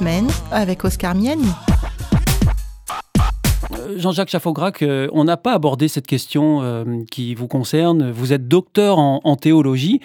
semaine 0.00 0.28
avec 0.50 0.82
Oscar 0.82 1.14
Miani. 1.14 1.44
Euh, 3.72 3.98
Jean-Jacques 3.98 4.30
Chaffograc, 4.30 4.80
euh, 4.80 5.08
on 5.12 5.24
n'a 5.24 5.36
pas 5.36 5.52
abordé 5.52 5.88
cette 5.88 6.06
question 6.06 6.62
euh, 6.62 6.84
qui 7.10 7.34
vous 7.34 7.48
concerne. 7.48 8.10
Vous 8.10 8.32
êtes 8.32 8.48
docteur 8.48 8.98
en, 8.98 9.20
en 9.24 9.36
théologie. 9.36 10.00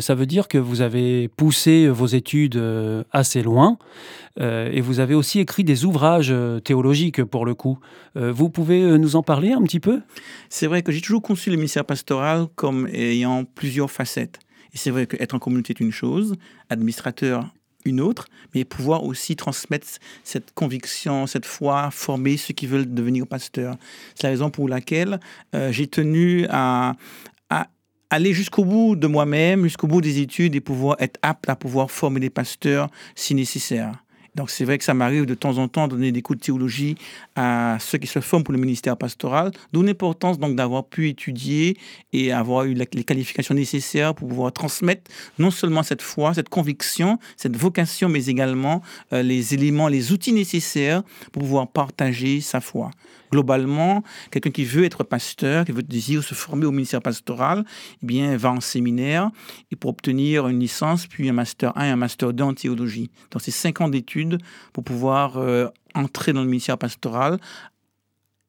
Ça 0.00 0.16
veut 0.16 0.26
dire 0.26 0.48
que 0.48 0.58
vous 0.58 0.80
avez 0.80 1.28
poussé 1.28 1.88
vos 1.88 2.06
études 2.06 2.60
assez 3.12 3.42
loin. 3.42 3.78
Et 4.40 4.80
vous 4.80 5.00
avez 5.00 5.14
aussi 5.14 5.40
écrit 5.40 5.64
des 5.64 5.84
ouvrages 5.84 6.34
théologiques 6.64 7.24
pour 7.24 7.46
le 7.46 7.54
coup. 7.54 7.78
Vous 8.14 8.50
pouvez 8.50 8.98
nous 8.98 9.16
en 9.16 9.22
parler 9.22 9.52
un 9.52 9.62
petit 9.62 9.80
peu? 9.80 10.00
C'est 10.50 10.66
vrai 10.66 10.82
que 10.82 10.92
j'ai 10.92 11.00
toujours 11.00 11.22
conçu 11.22 11.50
le 11.50 11.56
ministère 11.56 11.84
pastoral 11.84 12.46
comme 12.54 12.86
ayant 12.92 13.44
plusieurs 13.44 13.90
facettes. 13.90 14.40
Et 14.74 14.76
c'est 14.76 14.90
vrai 14.90 15.06
qu'être 15.06 15.34
en 15.34 15.38
communauté 15.38 15.72
est 15.72 15.80
une 15.80 15.92
chose, 15.92 16.34
administrateur 16.68 17.50
une 17.88 18.00
autre, 18.00 18.28
mais 18.54 18.64
pouvoir 18.64 19.04
aussi 19.04 19.36
transmettre 19.36 19.86
cette 20.24 20.52
conviction, 20.54 21.26
cette 21.26 21.46
foi, 21.46 21.90
former 21.90 22.36
ceux 22.36 22.54
qui 22.54 22.66
veulent 22.66 22.92
devenir 22.92 23.26
pasteurs. 23.26 23.76
C'est 24.14 24.24
la 24.24 24.30
raison 24.30 24.50
pour 24.50 24.68
laquelle 24.68 25.20
euh, 25.54 25.72
j'ai 25.72 25.86
tenu 25.86 26.46
à, 26.50 26.94
à 27.50 27.68
aller 28.10 28.32
jusqu'au 28.32 28.64
bout 28.64 28.96
de 28.96 29.06
moi-même, 29.06 29.64
jusqu'au 29.64 29.86
bout 29.86 30.00
des 30.00 30.20
études 30.20 30.54
et 30.54 30.60
pouvoir 30.60 30.96
être 31.00 31.18
apte 31.22 31.48
à 31.48 31.56
pouvoir 31.56 31.90
former 31.90 32.20
des 32.20 32.30
pasteurs 32.30 32.88
si 33.14 33.34
nécessaire. 33.34 33.92
Donc 34.38 34.50
c'est 34.50 34.64
vrai 34.64 34.78
que 34.78 34.84
ça 34.84 34.94
m'arrive 34.94 35.26
de 35.26 35.34
temps 35.34 35.58
en 35.58 35.66
temps 35.66 35.88
de 35.88 35.96
donner 35.96 36.12
des 36.12 36.22
cours 36.22 36.36
de 36.36 36.40
théologie 36.40 36.94
à 37.34 37.76
ceux 37.80 37.98
qui 37.98 38.06
se 38.06 38.20
forment 38.20 38.44
pour 38.44 38.54
le 38.54 38.60
ministère 38.60 38.96
pastoral, 38.96 39.50
d'où 39.72 39.82
l'importance 39.82 40.38
donc 40.38 40.54
d'avoir 40.54 40.84
pu 40.84 41.08
étudier 41.08 41.76
et 42.12 42.30
avoir 42.30 42.64
eu 42.64 42.74
les 42.74 43.04
qualifications 43.04 43.56
nécessaires 43.56 44.14
pour 44.14 44.28
pouvoir 44.28 44.52
transmettre 44.52 45.10
non 45.40 45.50
seulement 45.50 45.82
cette 45.82 46.02
foi, 46.02 46.34
cette 46.34 46.50
conviction, 46.50 47.18
cette 47.36 47.56
vocation, 47.56 48.08
mais 48.08 48.26
également 48.26 48.80
euh, 49.12 49.24
les 49.24 49.54
éléments, 49.54 49.88
les 49.88 50.12
outils 50.12 50.32
nécessaires 50.32 51.02
pour 51.32 51.42
pouvoir 51.42 51.66
partager 51.66 52.40
sa 52.40 52.60
foi. 52.60 52.92
Globalement, 53.30 54.02
quelqu'un 54.30 54.50
qui 54.50 54.64
veut 54.64 54.84
être 54.84 55.04
pasteur, 55.04 55.64
qui 55.64 55.72
veut 55.72 55.82
désire 55.82 56.22
se 56.22 56.34
former 56.34 56.64
au 56.64 56.70
ministère 56.70 57.02
pastoral, 57.02 57.64
eh 58.02 58.06
bien, 58.06 58.36
va 58.36 58.52
en 58.52 58.60
séminaire 58.60 59.30
et 59.70 59.76
pour 59.76 59.90
obtenir 59.90 60.48
une 60.48 60.60
licence, 60.60 61.06
puis 61.06 61.28
un 61.28 61.34
master 61.34 61.76
1 61.76 61.84
et 61.84 61.88
un 61.90 61.96
master 61.96 62.32
2 62.32 62.44
en 62.44 62.54
théologie. 62.54 63.10
Donc, 63.30 63.42
c'est 63.42 63.50
cinq 63.50 63.80
ans 63.80 63.88
d'études 63.88 64.27
pour 64.72 64.84
pouvoir 64.84 65.36
euh, 65.36 65.68
entrer 65.94 66.32
dans 66.32 66.42
le 66.42 66.48
ministère 66.48 66.78
pastoral. 66.78 67.38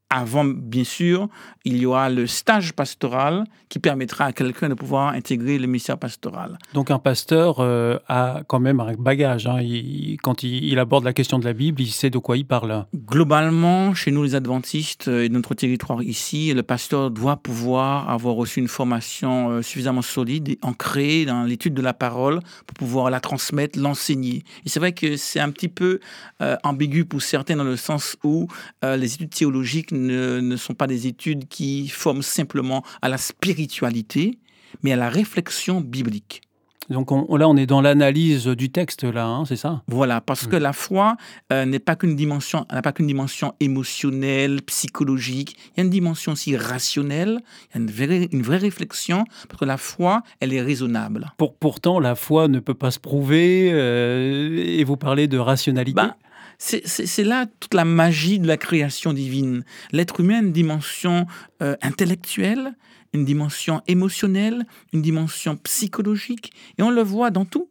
Avant, 0.10 0.43
bien 0.43 0.84
sûr, 0.84 1.28
il 1.65 1.78
y 1.78 1.86
aura 1.86 2.10
le 2.10 2.26
stage 2.26 2.74
pastoral 2.74 3.43
qui 3.69 3.78
permettra 3.78 4.26
à 4.26 4.32
quelqu'un 4.34 4.67
de 4.69 4.74
pouvoir 4.74 5.10
intégrer 5.13 5.60
le 5.60 5.67
ministère 5.67 6.00
pastoral. 6.00 6.58
Donc 6.74 6.89
un 6.89 6.98
pasteur 6.98 7.58
euh, 7.60 8.00
a 8.08 8.41
quand 8.48 8.60
même 8.60 8.80
un 8.80 8.93
bagage. 8.93 9.45
hein. 9.45 9.62
Il- 9.62 10.17
quand 10.24 10.41
il, 10.41 10.63
il 10.63 10.80
aborde 10.80 11.04
la 11.04 11.13
question 11.13 11.38
de 11.38 11.45
la 11.45 11.54
Bible, 11.54 11.82
il 11.82 11.91
sait 11.91 12.10
de 12.10 12.17
quoi 12.17 12.38
il 12.38 12.45
parle. 12.48 12.86
Globalement, 12.95 13.93
chez 13.93 14.12
nous 14.12 14.24
les 14.24 14.34
adventistes 14.34 15.08
euh, 15.10 15.24
et 15.26 15.30
notre 15.30 15.54
territoire 15.54 16.02
ici, 16.02 16.54
le 16.54 16.63
pasteur 16.63 17.12
doit 17.12 17.38
pouvoir 17.38 18.10
avoir 18.10 18.34
reçu 18.36 18.60
une 18.60 18.67
formation 18.67 19.50
euh, 19.50 19.62
suffisamment 19.62 20.02
solide 20.02 20.50
et 20.50 20.60
ancrée 20.62 21.26
dans 21.26 21.43
l'étude 21.43 21.74
de 21.74 21.82
la 21.82 21.93
parole 21.93 22.39
pour 22.65 22.76
pouvoir 22.76 23.10
la 23.10 23.19
transmettre, 23.19 23.78
l'enseigner. 23.78 24.43
Et 24.65 24.69
c'est 24.69 24.80
vrai 24.80 24.93
que 24.93 25.17
c'est 25.17 25.39
un 25.39 25.52
petit 25.52 25.67
peu 25.67 26.00
euh, 26.41 26.56
ambigu 26.63 27.06
pour 27.06 27.22
certains 27.22 27.58
dans 27.58 27.63
le 27.63 27.78
sens 27.78 28.15
où 28.24 28.48
euh, 28.84 28.95
les 28.95 29.13
études 29.15 29.30
théologiques 29.32 29.91
ne, 30.06 30.40
ne 30.40 30.56
sont 30.56 30.74
pas 30.74 30.88
des 30.88 31.08
études 31.08 31.48
qui 31.48 31.88
forment 31.90 32.22
simplement 32.22 32.84
à 33.02 33.10
la 33.10 33.18
spiritualité, 33.18 34.40
mais 34.84 34.92
à 34.94 34.96
la 34.96 35.10
réflexion 35.10 35.82
biblique. 35.82 36.42
Donc 36.90 37.12
on- 37.12 37.36
là, 37.36 37.48
on 37.48 37.56
est 37.56 37.68
dans 37.68 37.82
l'analyse 37.82 38.48
du 38.48 38.72
texte, 38.72 39.04
là, 39.04 39.28
hein, 39.28 39.46
c'est 39.46 39.56
ça? 39.58 39.84
Voilà, 39.88 40.22
parce 40.22 40.48
que 40.48 40.56
la 40.56 40.74
foi 40.74 41.18
euh, 41.54 41.64
n'est 41.66 41.78
pas 41.78 41.96
qu'une 41.96 42.16
dimension, 42.16 42.66
n'a 42.72 42.82
pas 42.82 42.92
qu'une 42.94 43.06
dimension 43.06 43.54
émotionnelle, 43.60 44.64
psychologique. 44.64 45.56
Il 45.68 45.78
y 45.78 45.82
a 45.82 45.84
une 45.84 45.92
dimension 45.92 46.32
aussi 46.32 46.58
rationnelle. 46.58 47.42
Il 47.76 47.76
y 47.76 47.78
a 47.78 47.82
une 47.82 47.92
vraie, 47.92 48.30
une 48.32 48.42
vraie 48.42 48.58
réflexion, 48.58 49.26
parce 49.48 49.60
que 49.60 49.66
la 49.66 49.78
foi, 49.78 50.24
elle 50.40 50.52
est 50.52 50.62
raisonnable. 50.64 51.32
Pour, 51.38 51.54
Pourtant, 51.54 52.00
la 52.00 52.16
foi 52.16 52.48
ne 52.48 52.60
peut 52.60 52.74
pas 52.74 52.90
se 52.90 53.00
prouver, 53.00 53.70
euh, 53.72 54.58
et 54.58 54.84
vous 54.84 54.98
parlez 54.98 55.28
de 55.28 55.38
rationalité? 55.38 55.94
Bah, 55.96 56.16
c'est 56.60 57.24
là 57.24 57.45
toute 57.60 57.74
la 57.74 57.86
magie 57.86 58.38
de 58.38 58.48
la 58.48 58.58
création 58.58 59.13
divine. 59.13 59.63
L'être 59.91 60.19
humain 60.19 60.36
a 60.36 60.41
une 60.41 60.52
dimension 60.52 61.26
euh, 61.63 61.76
intellectuelle, 61.82 62.76
une 63.13 63.24
dimension 63.26 63.82
émotionnelle, 63.88 64.65
une 64.93 65.02
dimension 65.02 65.56
psychologique, 65.58 66.52
et 66.78 66.84
on 66.84 66.91
le 66.91 67.02
voit 67.02 67.32
dans 67.32 67.45
tout. 67.45 67.69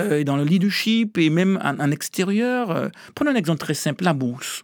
Euh, 0.00 0.20
et 0.20 0.24
dans 0.24 0.36
le 0.36 0.44
leadership 0.44 1.18
et 1.18 1.28
même 1.28 1.58
en, 1.62 1.78
en 1.78 1.90
extérieur. 1.90 2.70
Euh, 2.70 2.88
prenons 3.14 3.30
un 3.30 3.34
exemple 3.34 3.60
très 3.60 3.74
simple, 3.74 4.04
la 4.04 4.14
bourse. 4.14 4.62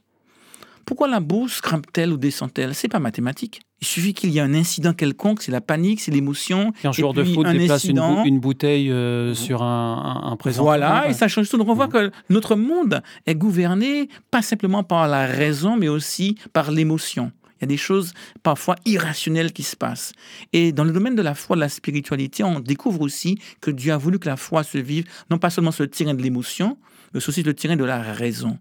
Pourquoi 0.86 1.08
la 1.08 1.20
bourse 1.20 1.60
grimpe-t-elle 1.60 2.12
ou 2.12 2.16
descend-elle? 2.16 2.74
C'est 2.74 2.88
pas 2.88 2.98
mathématique. 2.98 3.60
Il 3.80 3.86
suffit 3.86 4.12
qu'il 4.12 4.30
y 4.30 4.38
ait 4.38 4.42
un 4.42 4.54
incident 4.54 4.92
quelconque, 4.92 5.40
c'est 5.42 5.52
la 5.52 5.60
panique, 5.60 6.00
c'est 6.00 6.10
l'émotion. 6.10 6.72
Qu'un 6.82 6.90
joueur 6.92 7.14
de 7.14 7.22
foot 7.22 7.46
un 7.46 7.52
déplace 7.54 7.84
une, 7.84 8.00
bou- 8.00 8.24
une 8.26 8.40
bouteille 8.40 8.90
euh, 8.90 9.34
sur 9.34 9.62
un, 9.62 10.22
un, 10.24 10.32
un 10.32 10.36
présentoir. 10.36 10.76
Voilà, 10.76 11.08
et 11.08 11.12
ça 11.12 11.28
change 11.28 11.48
tout. 11.48 11.56
Donc 11.58 11.68
on 11.68 11.74
voit 11.74 11.86
Mhm. 11.86 11.92
que 11.92 12.10
notre 12.28 12.56
monde 12.56 13.02
est 13.26 13.36
gouverné 13.36 14.08
pas 14.32 14.42
simplement 14.42 14.82
par 14.82 15.06
la 15.06 15.26
raison, 15.26 15.76
mais 15.76 15.86
aussi 15.88 16.36
par 16.52 16.72
l'émotion. 16.72 17.30
Il 17.60 17.62
y 17.62 17.64
a 17.64 17.66
des 17.68 17.76
choses 17.76 18.14
parfois 18.42 18.76
irrationnelles 18.84 19.52
qui 19.52 19.62
se 19.64 19.74
passent. 19.76 20.12
Et 20.52 20.70
dans 20.72 20.84
le 20.84 20.92
domaine 20.92 21.14
de 21.16 21.22
la 21.22 21.34
foi, 21.34 21.54
de 21.56 21.60
la 21.60 21.68
spiritualité, 21.68 22.42
on 22.44 22.60
découvre 22.60 23.00
aussi 23.00 23.38
que 23.60 23.70
Dieu 23.70 23.92
a 23.92 23.96
voulu 23.96 24.18
que 24.18 24.28
la 24.28 24.36
foi 24.36 24.62
se 24.64 24.78
vive, 24.78 25.04
non 25.30 25.38
pas 25.38 25.50
seulement 25.50 25.72
sur 25.72 25.82
le 25.84 25.90
terrain 25.90 26.14
de 26.14 26.22
l'émotion, 26.22 26.78
mais 27.14 27.18
aussi 27.18 27.32
sur 27.42 27.46
le 27.46 27.54
terrain 27.54 27.76
de 27.76 27.84
la 27.84 28.00
raison. 28.02 28.58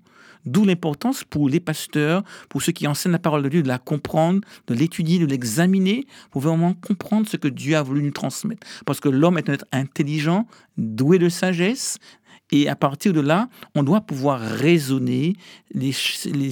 D'où 0.47 0.65
l'importance 0.65 1.23
pour 1.23 1.49
les 1.49 1.59
pasteurs, 1.59 2.23
pour 2.49 2.61
ceux 2.61 2.71
qui 2.71 2.87
enseignent 2.87 3.11
la 3.11 3.19
parole 3.19 3.43
de 3.43 3.49
Dieu, 3.49 3.63
de 3.63 3.67
la 3.67 3.79
comprendre, 3.79 4.41
de 4.67 4.73
l'étudier, 4.73 5.19
de 5.19 5.25
l'examiner, 5.25 6.05
pour 6.31 6.41
vraiment 6.41 6.73
comprendre 6.73 7.27
ce 7.27 7.37
que 7.37 7.47
Dieu 7.47 7.75
a 7.75 7.83
voulu 7.83 8.01
nous 8.01 8.11
transmettre. 8.11 8.65
Parce 8.85 8.99
que 8.99 9.09
l'homme 9.09 9.37
est 9.37 9.49
un 9.49 9.53
être 9.53 9.65
intelligent, 9.71 10.47
doué 10.77 11.19
de 11.19 11.29
sagesse, 11.29 11.97
et 12.51 12.69
à 12.69 12.75
partir 12.75 13.13
de 13.13 13.19
là, 13.19 13.49
on 13.75 13.83
doit 13.83 14.01
pouvoir 14.01 14.39
raisonner 14.39 15.35
les, 15.73 15.93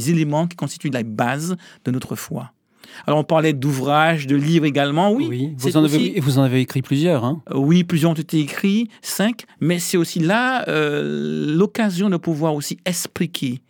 éléments 0.10 0.48
qui 0.48 0.58
constituent 0.58 0.90
la 0.90 1.04
base 1.04 1.56
de 1.86 1.92
notre 1.92 2.16
foi. 2.16 2.52
Alors 3.08 3.20
on 3.20 3.24
parlait 3.24 3.54
d'ouvrages, 3.54 4.28
de 4.28 4.36
livres 4.36 4.66
également, 4.66 5.12
oui. 5.12 5.28
Oui, 5.30 5.54
vous 5.58 5.78
en, 5.78 5.84
avez, 5.84 5.98
aussi- 5.98 6.20
vous 6.20 6.40
en 6.40 6.44
avez 6.44 6.62
écrit 6.62 6.82
plusieurs. 6.82 7.26
Hein 7.26 7.42
Oui, 7.54 7.84
plusieurs 7.84 8.12
ont 8.12 8.16
été 8.16 8.40
écrits, 8.40 8.90
cinq, 9.02 9.46
mais 9.60 9.80
c'est 9.80 9.98
aussi 9.98 10.20
là 10.20 10.68
euh, 10.70 11.56
l'occasion 11.56 12.10
de 12.10 12.18
pouvoir 12.18 12.56
aussi 12.56 12.78
expliquer, 12.86 13.62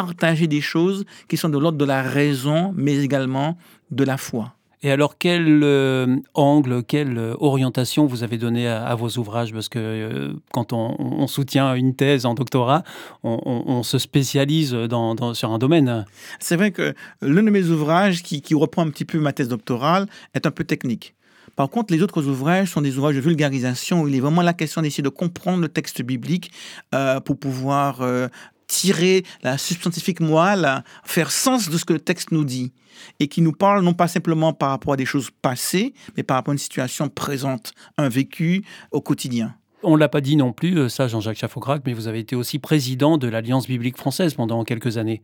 partager 0.00 0.46
des 0.46 0.60
choses 0.60 1.06
qui 1.28 1.38
sont 1.38 1.48
de 1.48 1.56
l'ordre 1.56 1.78
de 1.78 1.84
la 1.86 2.02
raison, 2.02 2.74
mais 2.76 2.96
également 3.02 3.56
de 3.90 4.04
la 4.04 4.18
foi. 4.18 4.52
Et 4.82 4.90
alors, 4.90 5.16
quel 5.18 5.62
euh, 5.62 6.16
angle, 6.34 6.82
quelle 6.84 7.16
euh, 7.16 7.34
orientation 7.40 8.04
vous 8.06 8.22
avez 8.22 8.36
donné 8.36 8.68
à, 8.68 8.84
à 8.84 8.94
vos 8.94 9.08
ouvrages? 9.20 9.52
Parce 9.54 9.70
que 9.70 9.78
euh, 9.78 10.32
quand 10.52 10.74
on, 10.74 10.94
on 10.98 11.26
soutient 11.26 11.74
une 11.74 11.94
thèse 11.96 12.26
en 12.26 12.34
doctorat, 12.34 12.82
on, 13.24 13.40
on- 13.46 13.62
on 13.78 13.82
se 13.82 13.98
spécialise 13.98 14.72
dans, 14.72 15.14
dans- 15.14 15.32
sur 15.32 15.50
un 15.50 15.58
domaine. 15.58 16.04
C'est 16.40 16.56
vrai 16.56 16.72
que 16.72 16.92
l'un 17.22 17.42
de 17.42 17.50
mes 17.50 17.64
ouvrages 17.70 18.22
qui, 18.22 18.42
qui 18.42 18.54
reprend 18.54 18.82
un 18.86 18.90
petit 18.90 19.06
peu 19.06 19.18
ma 19.18 19.32
thèse 19.32 19.48
doctorale 19.48 20.06
est 20.34 20.44
un 20.46 20.50
peu 20.50 20.64
technique. 20.64 21.14
Par 21.56 21.70
contre, 21.70 21.94
les 21.94 22.02
autres 22.02 22.26
ouvrages 22.28 22.68
sont 22.68 22.82
des 22.82 22.98
ouvrages 22.98 23.16
de 23.16 23.20
vulgarisation 23.22 24.02
où 24.02 24.08
il 24.08 24.14
est 24.14 24.20
vraiment 24.20 24.42
la 24.42 24.52
question 24.52 24.82
d'essayer 24.82 25.02
de 25.02 25.08
comprendre 25.08 25.62
le 25.62 25.70
texte 25.70 26.02
biblique 26.02 26.50
euh, 26.94 27.18
pour 27.20 27.38
pouvoir 27.38 28.02
euh, 28.02 28.28
tirer 28.66 29.24
la 29.42 29.58
substantifique 29.58 30.20
moelle, 30.20 30.82
faire 31.04 31.30
sens 31.30 31.68
de 31.68 31.78
ce 31.78 31.84
que 31.84 31.92
le 31.92 32.00
texte 32.00 32.32
nous 32.32 32.44
dit 32.44 32.72
et 33.20 33.28
qui 33.28 33.42
nous 33.42 33.52
parle 33.52 33.84
non 33.84 33.94
pas 33.94 34.08
simplement 34.08 34.52
par 34.52 34.70
rapport 34.70 34.94
à 34.94 34.96
des 34.96 35.04
choses 35.04 35.30
passées, 35.42 35.94
mais 36.16 36.22
par 36.22 36.36
rapport 36.36 36.52
à 36.52 36.54
une 36.54 36.58
situation 36.58 37.08
présente, 37.08 37.72
un 37.98 38.08
vécu 38.08 38.64
au 38.90 39.00
quotidien. 39.00 39.54
On 39.82 39.94
ne 39.94 40.00
l'a 40.00 40.08
pas 40.08 40.20
dit 40.20 40.36
non 40.36 40.52
plus, 40.52 40.78
euh, 40.78 40.88
ça 40.88 41.06
Jean-Jacques 41.06 41.36
Chaffograc, 41.36 41.82
mais 41.86 41.92
vous 41.92 42.08
avez 42.08 42.20
été 42.20 42.34
aussi 42.34 42.58
président 42.58 43.18
de 43.18 43.28
l'Alliance 43.28 43.66
biblique 43.66 43.98
française 43.98 44.34
pendant 44.34 44.64
quelques 44.64 44.96
années. 44.96 45.22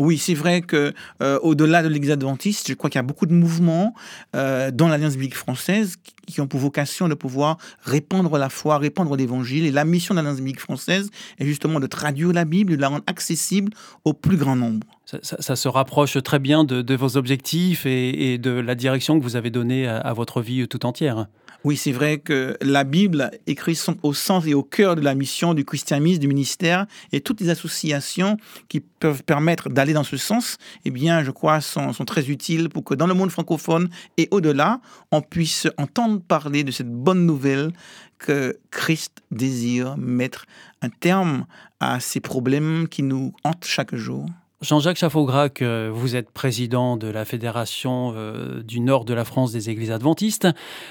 Oui, 0.00 0.16
c'est 0.16 0.32
vrai 0.32 0.62
que 0.62 0.94
euh, 1.22 1.38
au-delà 1.42 1.82
de 1.82 1.88
l'Église 1.88 2.10
adventiste, 2.10 2.68
je 2.68 2.74
crois 2.74 2.88
qu'il 2.88 2.98
y 2.98 3.00
a 3.00 3.02
beaucoup 3.02 3.26
de 3.26 3.34
mouvements 3.34 3.94
euh, 4.34 4.70
dans 4.70 4.88
l'Alliance 4.88 5.12
biblique 5.12 5.36
française 5.36 5.96
qui- 6.26 6.40
ont 6.40 6.46
pour 6.46 6.60
vocation 6.60 7.06
de 7.06 7.14
pouvoir 7.14 7.58
répandre 7.82 8.38
la 8.38 8.48
foi, 8.48 8.78
répandre 8.78 9.14
l'Évangile. 9.14 9.66
Et 9.66 9.70
la 9.70 9.84
mission 9.84 10.14
de 10.14 10.20
l'Alliance 10.20 10.38
biblique 10.38 10.60
française 10.60 11.10
est 11.38 11.44
justement 11.44 11.80
de 11.80 11.86
traduire 11.86 12.32
la 12.32 12.46
Bible, 12.46 12.76
de 12.76 12.80
la 12.80 12.88
rendre 12.88 13.04
accessible 13.06 13.72
au 14.06 14.14
plus 14.14 14.38
grand 14.38 14.56
nombre. 14.56 14.86
Ça, 15.22 15.56
se 15.56 15.68
rapproche 15.68 16.22
très 16.22 16.38
bien 16.38 16.64
de, 16.64 16.94
vos 16.94 17.18
objectifs 17.18 17.84
et, 17.84 18.38
de 18.38 18.52
la 18.52 18.74
direction 18.76 19.18
que 19.18 19.24
vous 19.24 19.36
avez 19.36 19.50
donnée 19.50 19.86
à 19.88 20.12
votre 20.12 20.40
vie 20.40 20.66
tout 20.68 20.86
entière. 20.86 21.26
Oui, 21.62 21.76
c'est 21.76 21.92
vrai 21.92 22.18
que 22.18 22.56
la 22.62 22.84
Bible 22.84 23.30
écrit 23.46 23.74
son- 23.74 23.98
au 24.02 24.14
centre 24.14 24.48
et 24.48 24.54
au 24.54 24.62
cœur 24.62 24.96
de 24.96 25.02
la 25.02 25.14
mission 25.14 25.52
du 25.52 25.66
christianisme, 25.66 26.18
du 26.18 26.26
ministère, 26.26 26.86
et 27.12 27.20
toutes 27.20 27.42
les 27.42 27.50
associations 27.50 28.38
qui 28.68 28.80
peuvent 28.80 29.22
permettre 29.22 29.68
d'aller 29.68 29.92
dans 29.92 30.04
ce 30.04 30.16
sens, 30.16 30.56
eh 30.86 30.90
bien, 30.90 31.22
je 31.22 31.30
crois, 31.30 31.60
sont, 31.60 31.92
sont 31.92 32.06
très 32.06 32.30
utiles 32.30 32.70
pour 32.70 32.82
que 32.82 32.94
dans 32.94 33.06
le 33.06 33.12
monde 33.12 33.30
francophone 33.30 33.90
et 34.16 34.26
au-delà, 34.30 34.80
on 35.12 35.20
puisse 35.20 35.68
entendre 35.76 36.22
parler 36.22 36.64
de 36.64 36.70
cette 36.70 36.90
bonne 36.90 37.26
nouvelle 37.26 37.72
que 38.16 38.58
Christ 38.70 39.22
désire 39.30 39.98
mettre 39.98 40.46
un 40.80 40.88
terme 40.88 41.44
à 41.78 42.00
ces 42.00 42.20
problèmes 42.20 42.88
qui 42.88 43.02
nous 43.02 43.34
hantent 43.44 43.66
chaque 43.66 43.94
jour. 43.94 44.24
Jean-Jacques 44.62 44.98
Chaffograc, 44.98 45.62
euh, 45.62 45.90
vous 45.90 46.16
êtes 46.16 46.30
président 46.30 46.98
de 46.98 47.08
la 47.08 47.24
Fédération 47.24 48.12
euh, 48.14 48.62
du 48.62 48.80
Nord 48.80 49.06
de 49.06 49.14
la 49.14 49.24
France 49.24 49.52
des 49.52 49.70
Églises 49.70 49.90
adventistes. 49.90 50.48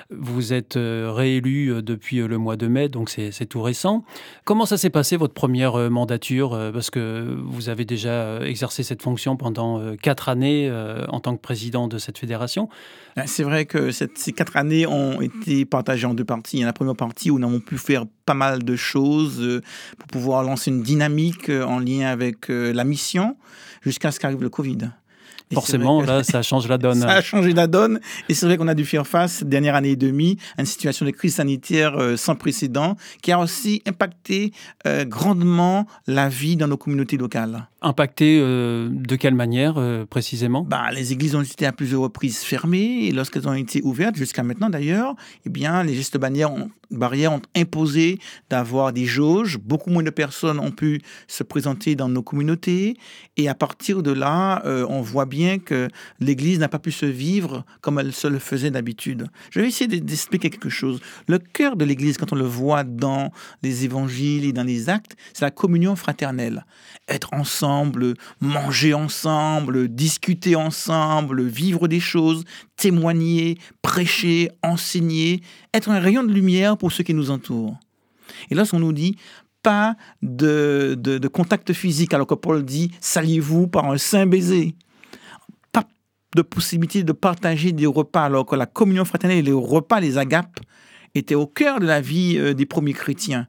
Vous 0.10 0.54
êtes 0.54 0.76
euh, 0.76 1.12
réélu 1.14 1.68
euh, 1.68 1.84
depuis 1.84 2.18
le 2.18 2.38
mois 2.40 2.56
de 2.56 2.66
mai, 2.68 2.90
donc 2.90 3.12
c'est 3.12 3.46
tout 3.46 3.62
récent. 3.62 4.04
Comment 4.44 4.66
ça 4.66 4.76
s'est 4.76 4.90
passé 4.90 5.18
votre 5.18 5.36
première 5.36 5.92
mandature 5.92 6.58
Parce 6.74 6.90
que 6.90 7.38
vous 7.46 7.70
avez 7.70 7.86
déjà 7.86 8.40
exercé 8.42 8.82
cette 8.82 9.04
fonction 9.04 9.38
pendant 9.38 9.96
quatre 9.98 10.30
années 10.30 10.72
en 11.08 11.20
tant 11.20 11.36
que 11.36 11.42
président 11.42 11.88
de 11.88 12.00
cette 12.00 12.18
fédération? 12.18 12.70
Euh, 13.18 13.24
C'est 13.26 13.44
vrai 13.44 13.66
que 13.66 13.92
ces 13.92 14.34
quatre 14.34 14.58
années 14.58 14.86
ont 14.88 15.22
été 15.22 15.66
partagées 15.66 16.08
en 16.08 16.14
deux 16.14 16.26
parties. 16.26 16.58
Il 16.58 16.60
y 16.62 16.64
a 16.64 16.66
la 16.66 16.74
première 16.74 16.96
partie 16.96 17.32
où 17.32 17.40
nous 17.40 17.48
avons 17.48 17.60
pu 17.60 17.78
faire 17.78 18.06
pas 18.30 18.36
mal 18.36 18.64
de 18.64 18.76
choses 18.76 19.40
euh, 19.42 19.62
pour 19.98 20.08
pouvoir 20.08 20.44
lancer 20.44 20.70
une 20.70 20.84
dynamique 20.84 21.50
euh, 21.50 21.64
en 21.64 21.80
lien 21.80 22.06
avec 22.08 22.52
euh, 22.52 22.72
la 22.74 22.84
mission 22.84 23.36
jusqu'à 23.82 24.12
ce 24.12 24.20
qu'arrive 24.20 24.44
le 24.44 24.50
Covid. 24.50 24.92
Et 25.52 25.56
Forcément, 25.56 26.00
que- 26.02 26.06
là, 26.06 26.24
ça 26.24 26.44
change 26.44 26.68
la 26.68 26.78
donne. 26.86 27.00
Ça 27.02 27.10
a 27.10 27.22
changé 27.24 27.54
la 27.54 27.66
donne 27.66 28.00
et 28.28 28.36
c'est 28.36 28.46
vrai 28.46 28.56
qu'on 28.58 28.68
a 28.68 28.76
dû 28.76 28.86
faire 28.86 29.08
face 29.08 29.44
dernière 29.44 29.74
année 29.74 29.90
et 29.92 29.96
demie 29.96 30.38
à 30.58 30.62
une 30.62 30.68
situation 30.68 31.08
de 31.08 31.12
crise 31.12 31.34
sanitaire 31.36 31.96
euh, 31.98 32.18
sans 32.18 32.36
précédent 32.36 32.96
qui 33.24 33.32
a 33.32 33.40
aussi 33.40 33.82
impacté 33.88 34.52
euh, 34.86 35.06
grandement 35.06 35.88
la 36.06 36.30
vie 36.30 36.56
dans 36.56 36.68
nos 36.68 36.78
communautés 36.78 37.18
locales. 37.18 37.68
Impacté 37.82 38.40
euh, 38.42 38.90
de 38.92 39.16
quelle 39.16 39.36
manière 39.36 39.76
euh, 39.78 40.06
précisément? 40.06 40.64
Bah, 40.64 40.92
les 40.92 41.14
églises 41.14 41.34
ont 41.36 41.42
été 41.42 41.66
à 41.66 41.72
plusieurs 41.72 42.02
reprises 42.02 42.40
fermées 42.40 43.06
et 43.06 43.12
lorsqu'elles 43.12 43.48
ont 43.48 43.54
été 43.54 43.82
ouvertes, 43.84 44.18
jusqu'à 44.18 44.44
maintenant 44.44 44.70
d'ailleurs, 44.70 45.16
eh 45.46 45.50
bien, 45.50 45.82
les 45.84 45.94
gestes 45.94 46.18
barrières 46.18 46.52
ont, 46.52 46.70
imposé 47.56 48.20
d'avoir 48.50 48.92
des 48.92 49.06
jauges. 49.06 49.60
Beaucoup 49.60 49.92
moins 49.92 50.04
de 50.04 50.10
personnes 50.10 50.60
ont 50.60 50.72
pu 50.72 51.02
se 51.28 51.44
présenter 51.44 51.96
dans 51.96 52.10
nos 52.10 52.24
communautés 52.24 52.98
et 53.38 53.48
à 53.48 53.54
partir 53.54 54.02
de 54.02 54.12
là, 54.12 54.62
euh, 54.66 54.86
on 54.90 55.02
voit 55.02 55.28
bien 55.28 55.60
que 55.60 55.88
l'église 56.20 56.60
n'a 56.60 56.68
pas 56.68 56.80
pu 56.80 56.92
se 56.92 57.06
vivre 57.06 57.64
comme 57.82 58.00
elle 58.00 58.12
se 58.12 58.28
le 58.28 58.40
faisait 58.40 58.72
d'habitude. 58.72 59.28
Je 59.52 59.60
vais 59.62 59.68
essayer 59.68 59.88
d'expliquer 59.88 60.50
quelque 60.50 60.70
chose. 60.70 61.00
Le 61.28 61.38
cœur 61.38 61.76
de 61.76 61.86
l'église, 61.86 62.18
quand 62.18 62.34
on 62.34 62.36
le 62.36 62.44
voit 62.44 62.84
dans 62.84 63.32
les 63.62 63.86
évangiles 63.86 64.44
et 64.44 64.52
dans 64.52 64.64
les 64.64 64.90
actes, 64.90 65.16
c'est 65.34 65.46
la 65.46 65.52
communion 65.52 65.96
fraternelle. 65.96 66.66
Être 67.08 67.34
ensemble, 67.34 67.69
manger 68.40 68.94
ensemble, 68.94 69.88
discuter 69.88 70.56
ensemble, 70.56 71.44
vivre 71.44 71.88
des 71.88 72.00
choses, 72.00 72.44
témoigner, 72.76 73.58
prêcher, 73.82 74.50
enseigner, 74.64 75.42
être 75.74 75.90
un 75.90 76.00
rayon 76.00 76.24
de 76.24 76.34
lumière 76.34 76.78
pour 76.78 76.92
ceux 76.92 77.04
qui 77.04 77.14
nous 77.14 77.32
entourent. 77.32 77.78
Et 78.50 78.56
lorsqu'on 78.56 78.80
nous 78.80 78.94
dit 78.94 79.18
pas 79.62 79.96
de, 80.22 81.28
contact 81.32 81.74
physique, 81.74 82.14
alors 82.14 82.28
que 82.28 82.36
Paul 82.36 82.64
dit 82.64 82.92
saluez-vous 83.02 83.68
par 83.68 83.90
un 83.92 83.98
saint 83.98 84.26
baiser. 84.26 84.76
Pas 85.72 85.86
de 86.36 86.42
possibilité 86.42 87.04
de 87.04 87.12
partager 87.12 87.72
des 87.72 87.86
repas, 87.86 88.26
alors 88.26 88.46
que 88.46 88.56
la 88.56 88.66
communion 88.66 89.06
fraternelle 89.06 89.40
et 89.40 89.44
les 89.44 89.52
repas, 89.52 90.00
les 90.00 90.18
agapes, 90.18 90.60
étaient 91.16 91.36
au 91.36 91.48
cœur 91.48 91.80
de 91.80 91.86
la 91.86 92.02
vie 92.02 92.38
euh, 92.38 92.54
des 92.54 92.66
premiers 92.66 92.94
chrétiens. 92.94 93.48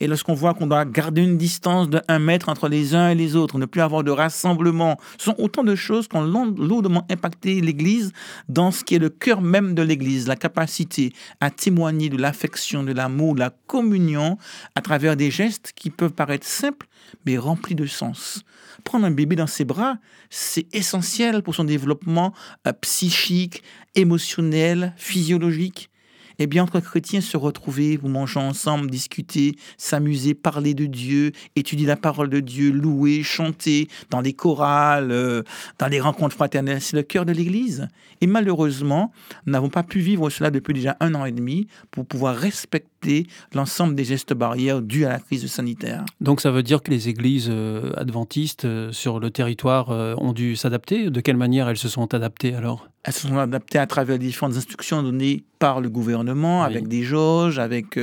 Et 0.00 0.06
lorsqu'on 0.06 0.34
voit 0.34 0.54
qu'on 0.54 0.66
doit 0.66 0.84
garder 0.84 1.22
une 1.22 1.38
distance 1.38 1.88
de 1.88 2.00
un 2.08 2.18
mètre 2.18 2.48
entre 2.48 2.68
les 2.68 2.94
uns 2.94 3.10
et 3.10 3.14
les 3.14 3.36
autres, 3.36 3.58
ne 3.58 3.66
plus 3.66 3.80
avoir 3.80 4.04
de 4.04 4.10
rassemblement, 4.10 4.98
sont 5.18 5.34
autant 5.38 5.64
de 5.64 5.74
choses 5.74 6.08
qui 6.08 6.16
ont 6.16 6.22
lourdement 6.22 7.06
impacté 7.10 7.60
l'Église 7.60 8.12
dans 8.48 8.70
ce 8.70 8.84
qui 8.84 8.94
est 8.94 8.98
le 8.98 9.10
cœur 9.10 9.40
même 9.40 9.74
de 9.74 9.82
l'Église, 9.82 10.26
la 10.26 10.36
capacité 10.36 11.12
à 11.40 11.50
témoigner 11.50 12.08
de 12.08 12.16
l'affection, 12.16 12.82
de 12.82 12.92
l'amour, 12.92 13.34
de 13.34 13.40
la 13.40 13.50
communion 13.66 14.38
à 14.74 14.80
travers 14.80 15.16
des 15.16 15.30
gestes 15.30 15.72
qui 15.74 15.90
peuvent 15.90 16.12
paraître 16.12 16.46
simples, 16.46 16.86
mais 17.26 17.38
remplis 17.38 17.74
de 17.74 17.86
sens. 17.86 18.44
Prendre 18.82 19.06
un 19.06 19.10
bébé 19.10 19.36
dans 19.36 19.46
ses 19.46 19.64
bras, 19.64 19.98
c'est 20.30 20.66
essentiel 20.74 21.42
pour 21.42 21.54
son 21.54 21.64
développement 21.64 22.34
euh, 22.66 22.72
psychique, 22.72 23.62
émotionnel, 23.94 24.92
physiologique. 24.96 25.90
Eh 26.38 26.46
bien, 26.46 26.64
entre 26.64 26.80
chrétiens, 26.80 27.20
se 27.20 27.36
retrouver, 27.36 27.96
vous 27.96 28.08
mangez 28.08 28.40
ensemble, 28.40 28.90
discuter, 28.90 29.56
s'amuser, 29.76 30.34
parler 30.34 30.74
de 30.74 30.86
Dieu, 30.86 31.32
étudier 31.56 31.86
la 31.86 31.96
parole 31.96 32.28
de 32.28 32.40
Dieu, 32.40 32.70
louer, 32.70 33.22
chanter 33.22 33.88
dans 34.10 34.20
les 34.20 34.32
chorales, 34.32 35.12
euh, 35.12 35.42
dans 35.78 35.88
les 35.88 36.00
rencontres 36.00 36.34
fraternelles, 36.34 36.80
c'est 36.80 36.96
le 36.96 37.02
cœur 37.02 37.24
de 37.24 37.32
l'Église. 37.32 37.88
Et 38.20 38.26
malheureusement, 38.26 39.12
nous 39.46 39.52
n'avons 39.52 39.68
pas 39.68 39.82
pu 39.82 40.00
vivre 40.00 40.30
cela 40.30 40.50
depuis 40.50 40.74
déjà 40.74 40.96
un 41.00 41.14
an 41.14 41.24
et 41.24 41.32
demi 41.32 41.66
pour 41.90 42.06
pouvoir 42.06 42.36
respecter 42.36 42.93
respecter 43.04 43.26
l'ensemble 43.54 43.94
des 43.94 44.04
gestes 44.04 44.34
barrières 44.34 44.82
dus 44.82 45.04
à 45.04 45.10
la 45.10 45.18
crise 45.18 45.46
sanitaire. 45.46 46.04
Donc 46.20 46.40
ça 46.40 46.50
veut 46.50 46.62
dire 46.62 46.82
que 46.82 46.90
les 46.90 47.08
églises 47.08 47.48
euh, 47.50 47.92
adventistes 47.96 48.64
euh, 48.64 48.92
sur 48.92 49.20
le 49.20 49.30
territoire 49.30 49.90
euh, 49.90 50.14
ont 50.18 50.32
dû 50.32 50.56
s'adapter. 50.56 51.10
De 51.10 51.20
quelle 51.20 51.36
manière 51.36 51.68
elles 51.68 51.76
se 51.78 51.88
sont 51.88 52.12
adaptées 52.14 52.54
alors? 52.54 52.88
Elles 53.06 53.12
se 53.12 53.28
sont 53.28 53.36
adaptées 53.36 53.78
à 53.78 53.86
travers 53.86 54.16
les 54.16 54.26
différentes 54.26 54.56
instructions 54.56 55.02
données 55.02 55.44
par 55.58 55.82
le 55.82 55.90
gouvernement, 55.90 56.60
Oui. 56.60 56.66
avec 56.66 56.88
des 56.88 57.02
jauges, 57.02 57.58
avec 57.58 57.98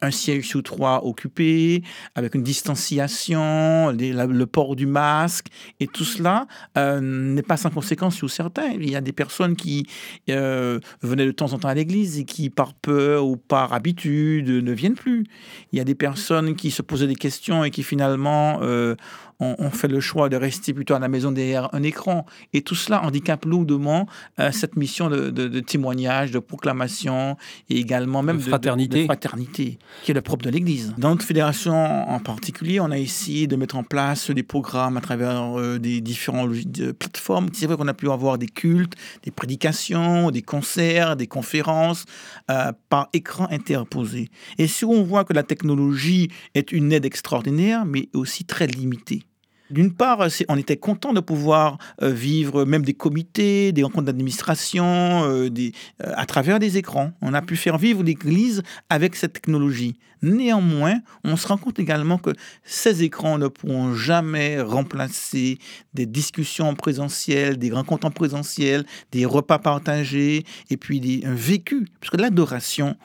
un 0.00 0.10
siège 0.12 0.48
sous 0.48 0.62
trois 0.62 1.04
occupé, 1.04 1.82
avec 2.14 2.34
une 2.36 2.42
distanciation, 2.44 3.90
les- 3.90 4.12
la- 4.12 4.26
le 4.26 4.46
port 4.46 4.76
du 4.76 4.86
masque, 4.86 5.46
et 5.80 5.86
tout 5.88 6.04
cela 6.04 6.46
euh, 6.76 7.00
n'est 7.00 7.42
pas 7.42 7.56
sans 7.56 7.70
conséquence 7.70 8.14
sur 8.14 8.30
certains. 8.30 8.68
Il 8.80 8.88
y 8.90 8.94
a 8.96 9.00
des 9.00 9.12
personnes 9.12 9.56
qui 9.56 9.86
euh, 10.30 10.78
venaient 11.02 11.26
de 11.26 11.32
temps 11.32 11.52
en 11.52 11.58
temps 11.58 11.68
à 11.68 11.74
l'église 11.74 12.18
et 12.20 12.24
qui, 12.24 12.48
par 12.48 12.74
peur 12.74 13.26
ou 13.26 13.36
par 13.36 13.72
habitude, 13.72 14.43
ne 14.44 14.72
viennent 14.72 14.94
plus. 14.94 15.24
Il 15.72 15.78
y 15.78 15.80
a 15.80 15.84
des 15.84 15.94
personnes 15.94 16.56
qui 16.56 16.70
se 16.70 16.82
posaient 16.82 17.06
des 17.06 17.14
questions 17.14 17.64
et 17.64 17.70
qui 17.70 17.82
finalement 17.82 18.60
euh, 18.62 18.94
ont 19.40 19.70
fait 19.70 19.88
le 19.88 20.00
choix 20.00 20.28
de 20.28 20.36
rester 20.36 20.72
plutôt 20.72 20.94
à 20.94 20.98
la 20.98 21.08
maison 21.08 21.32
derrière 21.32 21.68
un 21.74 21.82
écran. 21.82 22.24
Et 22.52 22.62
tout 22.62 22.74
cela 22.74 23.02
handicape 23.04 23.44
lourdement 23.44 24.06
euh, 24.38 24.50
cette 24.52 24.76
mission 24.76 25.08
de, 25.10 25.30
de- 25.30 25.48
de 25.48 25.60
témoignage, 25.60 26.30
de 26.30 26.38
proclamation 26.38 27.36
et 27.68 27.78
également 27.78 28.22
même 28.22 28.38
De 28.38 28.42
fraternité. 28.42 29.00
de 29.00 29.04
fraternité, 29.04 29.78
qui 30.02 30.10
est 30.10 30.14
le 30.14 30.22
propre 30.22 30.44
de 30.44 30.50
l'Église. 30.50 30.94
Dans 30.98 31.10
notre 31.10 31.24
fédération 31.24 31.74
en 31.74 32.18
particulier, 32.20 32.80
on 32.80 32.90
a 32.90 32.98
essayé 32.98 33.46
de 33.46 33.56
mettre 33.56 33.76
en 33.76 33.82
place 33.82 34.30
des 34.30 34.42
programmes 34.42 34.96
à 34.96 35.00
travers 35.00 35.58
euh, 35.58 35.78
des 35.78 36.00
différentes 36.00 36.50
plateformes. 36.98 37.48
C'est 37.52 37.66
vrai 37.66 37.76
qu'on 37.76 37.88
a 37.88 37.94
pu 37.94 38.10
avoir 38.10 38.38
des 38.38 38.46
cultes, 38.48 38.94
des 39.22 39.30
prédications, 39.30 40.30
des 40.30 40.42
concerts, 40.42 41.16
des 41.16 41.26
conférences 41.26 42.04
euh, 42.50 42.72
par 42.88 43.08
écran 43.12 43.46
interposé. 43.50 44.28
Et 44.58 44.66
si 44.66 44.84
on 44.84 45.02
voit 45.02 45.24
que 45.24 45.32
la 45.32 45.42
technologie 45.42 46.30
est 46.54 46.72
une 46.72 46.92
aide 46.92 47.04
extraordinaire, 47.04 47.84
mais 47.84 48.08
aussi 48.14 48.44
très 48.44 48.66
limitée. 48.66 49.22
D'une 49.70 49.92
part, 49.94 50.30
c'est- 50.30 50.44
on 50.48 50.56
était 50.58 50.76
content 50.76 51.12
de 51.14 51.20
pouvoir 51.20 51.78
euh, 52.02 52.10
vivre 52.10 52.64
même 52.64 52.84
des 52.84 52.92
comités, 52.92 53.72
des 53.72 53.82
rencontres 53.82 54.04
d'administration 54.06 55.24
euh, 55.24 55.48
euh, 55.48 56.12
à 56.16 56.26
travers 56.26 56.58
des 56.58 56.76
écrans. 56.76 57.12
On 57.22 57.32
a 57.32 57.40
pu 57.40 57.56
faire 57.56 57.78
vivre 57.78 58.02
l'Église 58.02 58.62
avec 58.90 59.16
cette 59.16 59.32
technologie. 59.32 59.96
Néanmoins, 60.20 61.00
on 61.22 61.36
se 61.36 61.46
rend 61.46 61.56
compte 61.56 61.78
également 61.78 62.18
que 62.18 62.30
ces 62.62 63.02
écrans 63.02 63.38
ne 63.38 63.48
pourront 63.48 63.94
jamais 63.94 64.60
remplacer 64.60 65.58
des 65.92 66.06
discussions 66.06 66.68
en 66.68 66.74
présentiel, 66.74 67.58
des 67.58 67.70
rencontres 67.70 68.06
en 68.06 68.10
présentiel, 68.10 68.84
des 69.12 69.24
repas 69.26 69.58
partagés 69.58 70.44
et 70.70 70.76
puis 70.76 71.22
un 71.26 71.34
vécu. 71.34 71.86
Parce 72.00 72.10
que 72.10 72.16
l'adoration, 72.16 72.96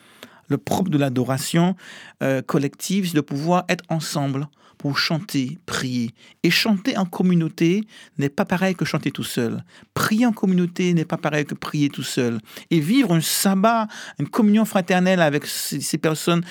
le 0.48 0.58
propre 0.58 0.90
de 0.90 0.98
l'adoration 0.98 1.76
euh, 2.24 2.42
collective, 2.42 3.08
c'est 3.08 3.16
de 3.16 3.22
pouvoir 3.22 3.66
être 3.70 3.84
ensemble 3.90 4.48
pour 4.80 4.98
chanter, 4.98 5.60
prier. 5.66 6.12
Et 6.42 6.50
chanter 6.50 6.98
en 6.98 7.06
communauté 7.06 7.84
n'est 8.18 8.30
pas 8.30 8.46
pareil 8.46 8.76
que 8.76 8.86
chanter 8.86 9.12
tout 9.12 9.26
seul. 9.26 9.64
Prier 9.94 10.26
en 10.26 10.32
communauté 10.32 10.94
n'est 10.94 11.06
pas 11.06 11.18
pareil 11.18 11.46
que 11.46 11.54
prier 11.54 11.90
tout 11.90 12.02
seul. 12.02 12.40
Et 12.72 12.80
vivre 12.80 13.14
un 13.14 13.20
sabbat, 13.20 13.88
une 14.20 14.30
communion 14.30 14.64
fraternelle 14.64 15.22
avec 15.22 15.46
ces, 15.46 15.98
personnes 15.98 16.46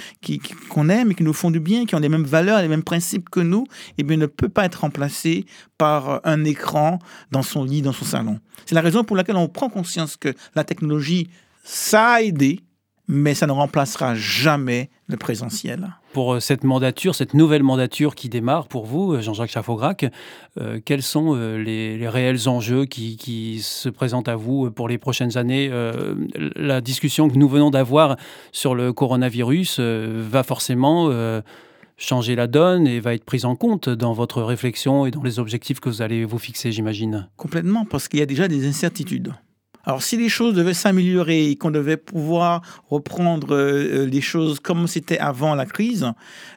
qu'on 0.68 0.90
aime 0.90 1.10
et 1.10 1.14
qui 1.14 1.22
nous 1.22 1.32
font 1.32 1.50
du 1.50 1.58
bien, 1.58 1.86
qui 1.86 1.94
ont 1.94 2.00
les 2.00 2.10
mêmes 2.10 2.24
valeurs, 2.24 2.60
les 2.60 2.68
mêmes 2.68 2.84
principes 2.84 3.30
que 3.30 3.40
nous, 3.40 3.66
eh 3.96 4.02
bien, 4.02 4.18
ne 4.18 4.26
peut 4.26 4.50
pas 4.50 4.66
être 4.66 4.82
remplacé 4.82 5.46
par 5.78 6.20
un 6.24 6.44
écran 6.44 6.98
dans 7.30 7.42
son 7.42 7.64
lit, 7.64 7.80
dans 7.80 7.94
son 7.94 8.04
salon. 8.04 8.40
C'est 8.66 8.74
la 8.74 8.82
raison 8.82 9.04
pour 9.04 9.16
laquelle 9.16 9.36
on 9.36 9.48
prend 9.48 9.70
conscience 9.70 10.18
que 10.18 10.34
la 10.54 10.64
technologie, 10.64 11.30
ça 11.64 12.12
a 12.12 12.20
aidé, 12.20 12.60
mais 13.08 13.34
ça 13.34 13.46
ne 13.46 13.52
remplacera 13.52 14.14
jamais 14.14 14.90
le 15.08 15.16
présentiel. 15.16 15.94
Pour 16.12 16.34
euh, 16.34 16.40
cette 16.40 16.62
mandature, 16.62 17.14
cette 17.14 17.32
nouvelle 17.34 17.62
mandature 17.62 18.14
qui 18.14 18.28
démarre 18.28 18.68
pour 18.68 18.84
vous, 18.84 19.14
euh, 19.14 19.22
Jean-Jacques 19.22 19.50
Chaffograc, 19.50 20.06
euh, 20.60 20.78
quels 20.84 21.02
sont 21.02 21.34
euh, 21.34 21.56
les, 21.56 21.96
les 21.96 22.08
réels 22.08 22.48
enjeux 22.48 22.84
qui, 22.84 23.16
qui 23.16 23.60
se 23.60 23.88
présentent 23.88 24.28
à 24.28 24.36
vous 24.36 24.70
pour 24.70 24.88
les 24.88 24.98
prochaines 24.98 25.36
années 25.38 25.68
Euh, 25.72 26.14
La 26.56 26.80
discussion 26.80 27.28
que 27.30 27.36
nous 27.36 27.48
venons 27.48 27.70
d'avoir 27.70 28.16
sur 28.52 28.74
le 28.74 28.92
coronavirus 28.92 29.78
euh, 29.80 30.22
va 30.30 30.42
forcément 30.42 31.10
changer 31.96 32.36
la 32.36 32.46
donne 32.46 32.86
et 32.86 33.00
va 33.00 33.14
être 33.14 33.24
prise 33.24 33.44
en 33.44 33.56
compte 33.56 33.88
dans 33.88 34.12
votre 34.12 34.42
réflexion 34.42 35.04
et 35.06 35.10
dans 35.10 35.22
les 35.22 35.38
objectifs 35.38 35.80
que 35.80 35.88
vous 35.88 36.00
allez 36.00 36.24
vous 36.24 36.38
fixer, 36.38 36.70
j'imagine? 36.70 37.28
Complètement, 37.36 37.84
parce 37.84 38.06
qu'il 38.06 38.20
y 38.20 38.22
a 38.22 38.26
déjà 38.26 38.46
des 38.46 38.68
incertitudes. 38.68 39.32
Alors, 39.84 40.02
si 40.02 40.16
les 40.16 40.28
choses 40.28 40.54
devaient 40.54 40.74
s'améliorer 40.74 41.50
et 41.50 41.56
qu'on 41.56 41.70
devait 41.70 41.96
pouvoir 41.96 42.62
reprendre 42.90 43.54
euh, 43.54 44.06
les 44.06 44.20
choses 44.20 44.60
comme 44.60 44.86
c'était 44.86 45.18
avant 45.18 45.54
la 45.54 45.64
crise, 45.64 46.06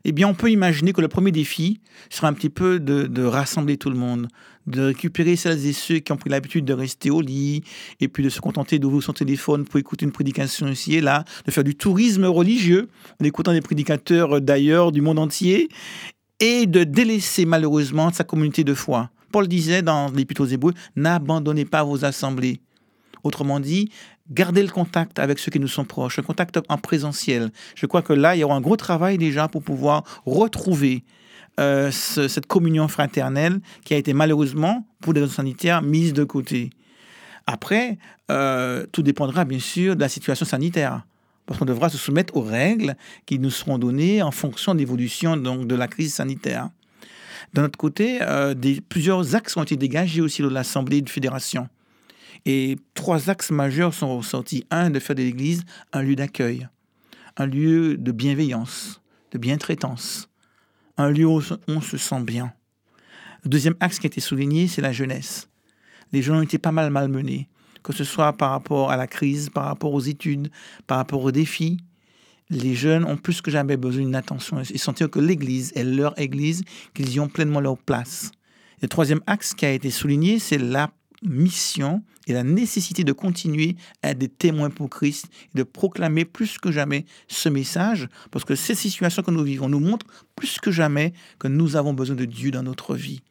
eh 0.04 0.12
bien, 0.12 0.28
on 0.28 0.34
peut 0.34 0.52
imaginer 0.52 0.92
que 0.92 1.02
le 1.02 1.08
premier 1.08 1.32
défi 1.32 1.80
sera 2.10 2.28
un 2.28 2.34
petit 2.34 2.50
peu 2.50 2.80
de, 2.80 3.04
de 3.04 3.24
rassembler 3.24 3.78
tout 3.78 3.90
le 3.90 3.96
monde, 3.96 4.28
de 4.68 4.82
récupérer 4.82 5.36
celles 5.36 5.66
et 5.66 5.74
ceux 5.74 6.00
qui 6.00 6.12
ont 6.12 6.18
pris 6.18 6.30
l'habitude 6.30 6.66
de 6.66 6.74
rester 6.74 7.10
au 7.10 7.22
lit 7.22 7.64
et 8.00 8.08
puis 8.08 8.24
de 8.24 8.30
se 8.30 8.42
contenter 8.42 8.80
d'ouvrir 8.80 9.04
son 9.04 9.14
téléphone 9.14 9.66
pour 9.66 9.80
écouter 9.80 10.06
une 10.06 10.12
prédication 10.12 10.68
ici 10.68 10.96
et 10.96 11.02
là, 11.02 11.24
de 11.46 11.52
faire 11.52 11.64
du 11.64 11.76
tourisme 11.76 12.26
religieux 12.26 12.90
en 13.22 13.26
écoutant 13.26 13.54
des 13.54 13.62
prédicateurs 13.62 14.38
euh, 14.38 14.40
d'ailleurs 14.42 14.92
du 14.92 15.02
monde 15.02 15.20
entier 15.20 15.70
et 16.40 16.66
de 16.66 16.84
délaisser 16.84 17.46
malheureusement 17.46 18.12
sa 18.12 18.24
communauté 18.24 18.64
de 18.64 18.74
foi. 18.74 19.10
Paul 19.32 19.48
disait 19.48 19.82
dans 19.82 20.12
l'Épître 20.12 20.42
aux 20.42 20.46
Hébreux, 20.46 20.74
n'abandonnez 20.96 21.66
pas 21.66 21.84
vos 21.84 22.04
assemblées. 22.04 22.60
Autrement 23.24 23.60
dit, 23.60 23.92
gardez 24.32 24.64
le 24.64 24.70
contact 24.70 25.20
avec 25.20 25.38
ceux 25.40 25.52
qui 25.52 25.60
nous 25.60 25.68
sont 25.68 25.86
proches, 25.86 26.18
un 26.20 26.24
contact 26.24 26.60
en 26.70 26.78
présentiel. 26.78 27.52
Je 27.76 27.86
crois 27.86 28.02
que 28.02 28.14
là, 28.14 28.36
il 28.36 28.40
y 28.40 28.44
aura 28.44 28.56
un 28.56 28.62
gros 28.62 28.78
travail 28.78 29.18
déjà 29.18 29.48
pour 29.48 29.62
pouvoir 29.64 30.04
retrouver 30.26 31.04
euh, 31.60 31.92
ce- 31.92 32.28
cette 32.28 32.46
communion 32.48 32.88
fraternelle 32.88 33.60
qui 33.84 33.94
a 33.94 33.98
été 33.98 34.14
malheureusement, 34.14 34.88
pour 35.02 35.14
des 35.14 35.20
raisons 35.20 35.34
sanitaires, 35.34 35.82
mise 35.82 36.14
de 36.14 36.24
côté. 36.24 36.70
Après, 37.46 37.98
euh, 38.32 38.86
tout 38.92 39.02
dépendra 39.02 39.46
bien 39.46 39.60
sûr 39.60 39.96
de 39.96 40.02
la 40.02 40.10
situation 40.10 40.46
sanitaire. 40.46 41.06
Parce 41.46 41.60
qu'on 41.60 41.66
devra 41.66 41.90
se 41.90 41.98
soumettre 41.98 42.38
aux 42.38 42.42
règles 42.42 42.96
qui 43.26 43.38
nous 43.38 43.50
seront 43.50 43.78
données 43.78 44.22
en 44.22 44.32
fonction 44.32 44.74
de 44.74 44.80
l'évolution 44.80 45.36
de 45.36 45.76
la 45.76 45.88
crise 45.88 46.14
sanitaire. 46.14 46.70
D'un 47.54 47.66
autre 47.66 47.78
côté, 47.78 48.20
euh, 48.22 48.56
plusieurs 48.88 49.36
axes 49.36 49.58
ont 49.58 49.64
été 49.64 49.76
dégagés 49.76 50.22
aussi 50.22 50.42
de 50.42 50.48
l'Assemblée 50.48 51.02
de 51.02 51.10
fédération. 51.10 51.68
Et 52.46 52.78
trois 52.94 53.30
axes 53.30 53.52
majeurs 53.52 53.94
sont 53.94 54.18
ressortis. 54.18 54.66
Un, 54.72 54.90
de 54.90 55.00
faire 55.00 55.16
de 55.16 55.22
l'Église 55.22 55.64
un 55.94 56.02
lieu 56.02 56.16
d'accueil, 56.16 56.68
un 57.38 57.46
lieu 57.46 57.98
de 57.98 58.12
bienveillance, 58.12 59.02
de 59.32 59.38
bientraitance, 59.38 60.30
un 60.98 61.10
lieu 61.10 61.26
où 61.26 61.42
on 61.68 61.82
se 61.82 61.98
sent 61.98 62.22
bien. 62.22 62.54
Le 63.44 63.50
deuxième 63.50 63.76
axe 63.80 64.00
qui 64.00 64.08
a 64.08 64.10
été 64.10 64.22
souligné, 64.22 64.68
c'est 64.68 64.82
la 64.82 64.92
jeunesse. 64.92 65.48
Les 66.12 66.22
jeunes 66.22 66.38
ont 66.38 66.42
été 66.42 66.58
pas 66.58 66.72
mal 66.72 66.92
malmenés, 66.92 67.48
que 67.84 67.94
ce 67.94 68.04
soit 68.04 68.34
par 68.34 68.52
rapport 68.52 68.92
à 68.92 68.98
la 68.98 69.08
crise, 69.08 69.50
par 69.50 69.66
rapport 69.66 69.94
aux 69.94 70.02
études, 70.02 70.52
par 70.88 70.98
rapport 70.98 71.24
aux 71.24 71.32
défis. 71.32 71.78
Les 72.50 72.76
jeunes 72.76 73.06
ont 73.06 73.18
plus 73.18 73.42
que 73.42 73.50
jamais 73.50 73.78
besoin 73.78 74.04
d'une 74.04 74.16
attention 74.16 74.60
et 74.60 74.78
sentir 74.78 75.10
que 75.10 75.20
l'Église 75.20 75.72
est 75.76 75.84
leur 75.84 76.20
Église, 76.20 76.64
qu'ils 76.94 77.14
y 77.14 77.20
ont 77.20 77.30
pleinement 77.30 77.62
leur 77.62 77.78
place. 77.78 78.32
Le 78.82 78.88
troisième 78.88 79.22
axe 79.26 79.54
qui 79.54 79.66
a 79.66 79.72
été 79.72 79.90
souligné, 79.90 80.38
c'est 80.38 80.58
la 80.58 80.92
mission 81.22 82.04
et 82.28 82.34
la 82.34 82.44
nécessité 82.44 83.04
de 83.04 83.14
continuer 83.14 83.76
à 84.04 84.12
être 84.12 84.20
des 84.20 84.30
témoins 84.30 84.70
pour 84.70 84.90
Christ 84.90 85.26
et 85.54 85.58
de 85.58 85.64
proclamer 85.64 86.26
plus 86.26 86.58
que 86.58 86.72
jamais 86.72 87.06
ce 87.28 87.50
message, 87.50 88.08
parce 88.32 88.46
que 88.46 88.56
ces 88.56 88.76
situations 88.76 89.24
que 89.24 89.32
nous 89.32 89.44
vivons 89.44 89.70
nous 89.70 89.80
montrent 89.80 90.06
plus 90.36 90.60
que 90.60 90.72
jamais 90.72 91.14
que 91.40 91.48
nous 91.48 91.76
avons 91.76 91.94
besoin 91.94 92.16
de 92.16 92.26
Dieu 92.26 92.52
dans 92.52 92.64
notre 92.64 92.96
vie. 92.96 93.22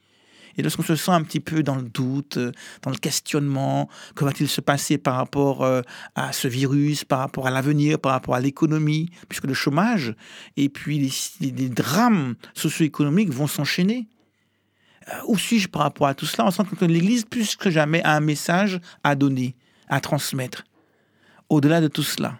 Et 0.56 0.62
lorsqu'on 0.62 0.82
se 0.82 0.96
sent 0.96 1.12
un 1.12 1.22
petit 1.22 1.38
peu 1.38 1.62
dans 1.62 1.76
le 1.76 1.84
doute, 1.84 2.36
dans 2.82 2.90
le 2.90 2.96
questionnement, 2.96 3.88
que 4.16 4.24
va-t-il 4.24 4.48
se 4.48 4.60
passer 4.60 4.98
par 4.98 5.14
rapport 5.14 5.62
euh, 5.62 5.80
à 6.16 6.32
ce 6.32 6.48
virus, 6.48 7.04
par 7.04 7.20
rapport 7.20 7.46
à 7.46 7.50
l'avenir, 7.52 8.00
par 8.00 8.12
rapport 8.12 8.34
à 8.34 8.40
l'économie, 8.40 9.10
puisque 9.28 9.44
le 9.46 9.54
chômage 9.54 10.14
et 10.56 10.68
puis 10.68 10.98
les- 10.98 11.52
les 11.52 11.68
drames 11.68 12.34
socio-économiques 12.54 13.30
vont 13.30 13.46
s'enchaîner. 13.46 14.08
Où 15.26 15.38
suis-je 15.38 15.68
par 15.68 15.82
rapport 15.82 16.06
à 16.06 16.14
tout 16.14 16.26
cela? 16.26 16.46
On 16.46 16.50
sent 16.50 16.62
que 16.78 16.84
l'Église, 16.84 17.24
plus 17.24 17.56
que 17.56 17.70
jamais, 17.70 18.02
a 18.02 18.16
un 18.16 18.20
message 18.20 18.80
à 19.02 19.14
donner, 19.14 19.56
à 19.88 20.00
transmettre. 20.00 20.64
Au-delà 21.48 21.80
de 21.80 21.88
tout 21.88 22.02
cela, 22.02 22.38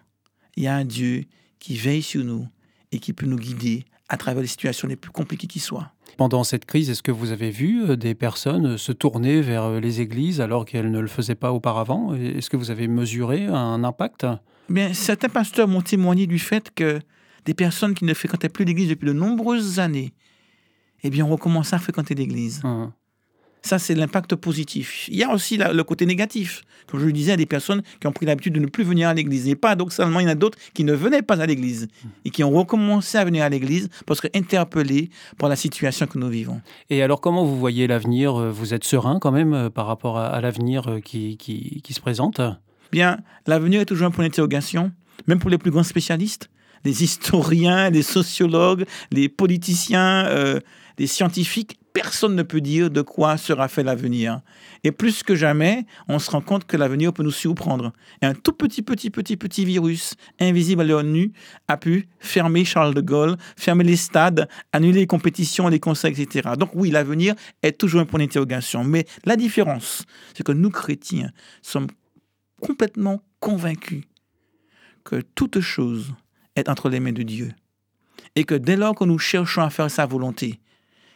il 0.56 0.64
y 0.64 0.66
a 0.68 0.74
un 0.74 0.84
Dieu 0.84 1.24
qui 1.58 1.76
veille 1.76 2.02
sur 2.02 2.24
nous 2.24 2.46
et 2.92 2.98
qui 2.98 3.12
peut 3.12 3.26
nous 3.26 3.38
guider 3.38 3.84
à 4.08 4.16
travers 4.16 4.42
les 4.42 4.48
situations 4.48 4.88
les 4.88 4.96
plus 4.96 5.12
compliquées 5.12 5.46
qui 5.46 5.60
soient. 5.60 5.92
Pendant 6.16 6.44
cette 6.44 6.64
crise, 6.64 6.90
est-ce 6.90 7.02
que 7.02 7.12
vous 7.12 7.30
avez 7.30 7.50
vu 7.50 7.82
euh, 7.82 7.96
des 7.96 8.14
personnes 8.14 8.74
euh, 8.74 8.76
se 8.76 8.92
tourner 8.92 9.40
vers 9.40 9.64
euh, 9.64 9.80
les 9.80 10.00
églises 10.00 10.40
alors 10.40 10.64
qu'elles 10.64 10.90
ne 10.90 10.98
le 10.98 11.06
faisaient 11.06 11.36
pas 11.36 11.52
auparavant? 11.52 12.14
Est-ce 12.14 12.50
que 12.50 12.56
vous 12.56 12.70
avez 12.70 12.88
mesuré 12.88 13.46
un 13.46 13.84
impact? 13.84 14.26
Eh 14.68 14.72
Bien, 14.72 14.92
certains 14.92 15.28
pasteurs 15.28 15.68
m'ont 15.68 15.80
témoigné 15.80 16.26
du 16.26 16.38
fait 16.38 16.72
que 16.74 16.98
des 17.44 17.54
personnes 17.54 17.94
qui 17.94 18.04
ne 18.04 18.12
fréquentaient 18.12 18.48
plus 18.48 18.64
l'Église 18.64 18.88
depuis 18.88 19.06
de 19.06 19.12
nombreuses 19.12 19.78
années, 19.78 20.12
eh 21.04 21.10
bien, 21.10 21.24
ont 21.24 21.30
recommencé 21.30 21.74
à 21.74 21.78
fréquenter 21.78 22.14
l'Église. 22.14 22.60
Hum. 22.64 22.92
Ça, 23.62 23.78
c'est 23.78 23.94
l'impact 23.94 24.36
positif. 24.36 25.06
Il 25.08 25.16
y 25.16 25.22
a 25.22 25.34
aussi 25.34 25.58
la- 25.58 25.74
le 25.74 25.84
côté 25.84 26.06
négatif. 26.06 26.62
Comme 26.86 26.98
je 26.98 27.04
le 27.04 27.12
disais, 27.12 27.28
il 27.28 27.32
y 27.32 27.34
a 27.34 27.36
des 27.36 27.44
personnes 27.44 27.82
qui 28.00 28.06
ont 28.06 28.12
pris 28.12 28.24
l'habitude 28.24 28.54
de 28.54 28.58
ne 28.58 28.66
plus 28.66 28.84
venir 28.84 29.06
à 29.10 29.12
l'église. 29.12 29.46
Et 29.48 29.54
paradoxalement, 29.54 30.18
il 30.20 30.22
y 30.22 30.26
en 30.26 30.30
a 30.30 30.34
d'autres 30.34 30.56
qui 30.72 30.82
ne 30.82 30.94
venaient 30.94 31.20
pas 31.20 31.38
à 31.42 31.44
l'église 31.44 31.86
et 32.24 32.30
qui 32.30 32.42
ont 32.42 32.50
recommencé 32.50 33.18
à 33.18 33.24
venir 33.26 33.44
à 33.44 33.50
l'église 33.50 33.90
parce 34.06 34.22
que 34.22 34.28
interpellés 34.34 35.10
par 35.36 35.50
la 35.50 35.56
situation 35.56 36.06
que 36.06 36.18
nous 36.18 36.30
vivons. 36.30 36.62
Et 36.88 37.02
alors, 37.02 37.20
comment 37.20 37.44
vous 37.44 37.58
voyez 37.58 37.86
l'avenir? 37.86 38.32
Vous 38.50 38.72
êtes 38.72 38.84
serein 38.84 39.18
quand 39.20 39.30
même 39.30 39.52
euh, 39.52 39.68
par 39.68 39.86
rapport 39.86 40.16
à, 40.16 40.28
à 40.28 40.40
l'avenir 40.40 40.88
euh, 40.88 41.00
qui, 41.00 41.36
qui, 41.36 41.82
qui 41.84 41.92
se 41.92 42.00
présente? 42.00 42.40
Bien, 42.92 43.18
l'avenir 43.46 43.82
est 43.82 43.86
toujours 43.86 44.06
un 44.06 44.10
point 44.10 44.24
d'interrogation, 44.24 44.90
même 45.26 45.38
pour 45.38 45.50
les 45.50 45.58
plus 45.58 45.70
grands 45.70 45.82
spécialistes, 45.84 46.48
les 46.82 47.04
historiens, 47.04 47.90
les 47.90 48.02
sociologues, 48.02 48.86
les 49.12 49.28
politiciens, 49.28 50.24
euh, 50.28 50.60
les 51.00 51.06
scientifiques. 51.06 51.80
Personne 51.94 52.36
ne 52.36 52.42
peut 52.42 52.60
dire 52.60 52.90
de 52.90 53.00
quoi 53.00 53.38
sera 53.38 53.66
fait 53.68 53.82
l'avenir. 53.82 54.42
Et 54.84 54.92
plus 54.92 55.22
que 55.22 55.34
jamais, 55.34 55.86
on 56.08 56.18
se 56.18 56.30
rend 56.30 56.42
compte 56.42 56.66
que 56.66 56.76
l'avenir 56.76 57.12
peut 57.12 57.22
nous 57.22 57.32
surprendre. 57.32 57.92
Et 58.22 58.26
un 58.26 58.34
tout 58.34 58.52
petit, 58.52 58.82
petit, 58.82 59.10
petit, 59.10 59.36
petit 59.36 59.64
virus, 59.64 60.14
invisible 60.38 60.82
à 60.82 60.84
l'œil 60.84 61.06
nu, 61.06 61.32
a 61.68 61.78
pu 61.78 62.06
fermer 62.20 62.64
Charles 62.64 62.94
de 62.94 63.00
Gaulle, 63.00 63.36
fermer 63.56 63.82
les 63.82 63.96
stades, 63.96 64.46
annuler 64.72 65.00
les 65.00 65.06
compétitions, 65.06 65.68
les 65.68 65.80
concerts, 65.80 66.10
etc. 66.10 66.50
Donc 66.56 66.70
oui, 66.74 66.90
l'avenir 66.90 67.34
est 67.62 67.80
toujours 67.80 68.02
un 68.02 68.06
point 68.06 68.20
d'interrogation. 68.20 68.84
Mais 68.84 69.06
la 69.24 69.36
différence, 69.36 70.04
c'est 70.34 70.44
que 70.44 70.52
nous, 70.52 70.70
chrétiens, 70.70 71.30
sommes 71.62 71.88
complètement 72.60 73.22
convaincus 73.40 74.04
que 75.02 75.22
toute 75.34 75.60
chose 75.60 76.12
est 76.56 76.68
entre 76.68 76.90
les 76.90 77.00
mains 77.00 77.12
de 77.12 77.22
Dieu. 77.22 77.52
Et 78.36 78.44
que 78.44 78.54
dès 78.54 78.76
lors 78.76 78.94
que 78.94 79.04
nous 79.04 79.18
cherchons 79.18 79.62
à 79.62 79.70
faire 79.70 79.90
sa 79.90 80.04
volonté, 80.04 80.60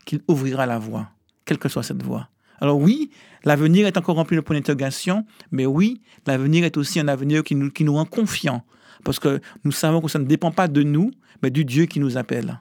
qu'il 0.05 0.21
ouvrira 0.29 0.67
la 0.67 0.79
voie, 0.79 1.09
quelle 1.45 1.59
que 1.59 1.69
soit 1.69 1.83
cette 1.83 2.03
voie. 2.03 2.29
Alors 2.61 2.79
oui, 2.79 3.11
l'avenir 3.45 3.87
est 3.87 3.97
encore 3.97 4.17
rempli 4.17 4.37
de 4.37 4.41
points 4.41 4.57
d'interrogation, 4.57 5.27
mais 5.51 5.67
oui, 5.67 6.01
l'avenir 6.27 6.65
est 6.65 6.77
aussi 6.77 7.01
un 7.01 7.09
avenir 7.09 7.43
qui 7.43 7.55
nous, 7.55 7.71
qui 7.71 7.85
nous 7.85 7.95
rend 7.95 8.05
confiants, 8.05 8.65
parce 9.05 9.19
que 9.19 9.41
nous 9.65 9.73
savons 9.73 10.01
que 10.01 10.09
ça 10.09 10.19
ne 10.19 10.25
dépend 10.25 10.51
pas 10.51 10.69
de 10.69 10.83
nous, 10.83 11.11
mais 11.43 11.51
du 11.51 11.65
Dieu 11.65 11.87
qui 11.87 12.01
nous 12.01 12.17
appelle. 12.17 12.59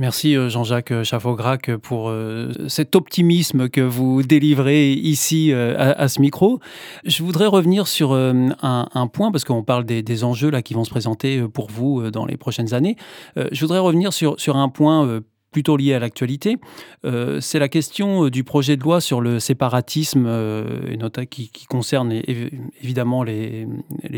Merci 0.00 0.34
euh, 0.34 0.48
Jean-Jacques 0.48 1.02
Chafaugrac 1.02 1.76
pour 1.76 2.08
euh, 2.08 2.50
cet 2.68 2.96
optimisme 2.96 3.68
que 3.68 3.82
vous 3.82 4.22
délivrez 4.22 4.92
ici 4.94 5.52
euh, 5.52 5.74
à, 5.76 6.08
ce 6.08 6.22
micro. 6.22 6.58
Je 7.04 7.22
voudrais 7.22 7.46
revenir 7.46 7.86
sur 7.86 8.14
un, 8.14 9.10
point, 9.12 9.30
parce 9.30 9.44
qu'on 9.44 9.62
parle 9.62 9.84
des, 9.84 10.24
enjeux 10.24 10.50
là, 10.50 10.62
qui 10.62 10.72
vont 10.72 10.84
se 10.84 10.90
présenter 10.90 11.46
pour 11.48 11.70
vous 11.70 12.10
dans 12.10 12.24
les 12.24 12.38
prochaines 12.38 12.72
années. 12.72 12.96
Je 13.36 13.60
voudrais 13.60 13.78
revenir 13.78 14.14
sur, 14.14 14.40
sur 14.40 14.56
un 14.56 14.70
point 14.70 15.20
plutôt 15.50 15.76
lié 15.76 15.94
à 15.94 15.98
l'actualité. 15.98 16.58
Euh, 17.04 17.40
C'est 17.40 17.58
la 17.58 17.68
question 17.68 18.26
euh, 18.26 18.30
du 18.30 18.44
projet 18.44 18.76
de 18.76 18.82
loi 18.82 19.00
sur 19.00 19.20
le 19.20 19.40
séparatisme, 19.40 20.24
euh, 20.26 20.96
et 21.18 21.26
qui, 21.26 21.50
qui 21.50 21.66
concerne 21.66 22.12
évidemment 22.12 23.22
les, 23.22 23.66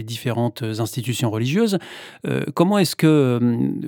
différentes 0.03 0.63
institutions 0.63 1.31
religieuses. 1.31 1.79
Comment 2.55 2.79
est-ce 2.79 2.97
que 2.97 3.39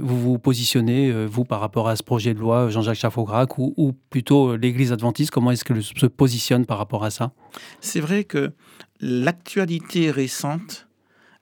vous 0.00 0.20
vous 0.20 0.38
positionnez, 0.38 1.26
vous, 1.26 1.44
par 1.44 1.60
rapport 1.60 1.88
à 1.88 1.96
ce 1.96 2.02
projet 2.02 2.34
de 2.34 2.38
loi, 2.38 2.70
Jean-Jacques 2.70 2.98
Chafaugrac, 2.98 3.58
ou, 3.58 3.74
ou 3.76 3.92
plutôt 4.10 4.56
l'Église 4.56 4.92
adventiste, 4.92 5.30
comment 5.30 5.50
est-ce 5.50 5.64
qu'elle 5.64 5.82
se 5.82 6.06
positionne 6.06 6.66
par 6.66 6.78
rapport 6.78 7.04
à 7.04 7.10
ça? 7.10 7.32
C'est 7.80 8.00
vrai 8.00 8.24
que 8.24 8.52
l'actualité 9.00 10.10
récente 10.10 10.88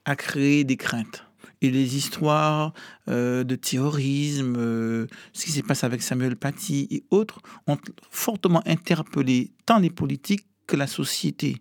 a 0.05 0.17
créé 0.17 0.65
des 0.65 0.77
craintes. 0.77 1.27
Et 1.63 1.71
les 1.71 1.97
histoires 1.97 2.75
euh, 3.09 3.45
de 3.45 3.55
terrorisme, 3.55 4.57
euh, 4.59 5.07
ce 5.33 5.47
qui 5.47 5.53
s'est 5.53 5.63
passé 5.63 5.87
avec 5.87 6.03
Samuel 6.03 6.37
Paty 6.37 6.89
et 6.91 7.05
autres, 7.11 7.41
ont 7.67 7.79
fortement 8.11 8.63
interpellé 8.67 9.53
tant 9.65 9.79
les 9.79 9.91
politiques 9.91 10.45
que 10.67 10.77
la 10.77 10.87
société 10.87 11.57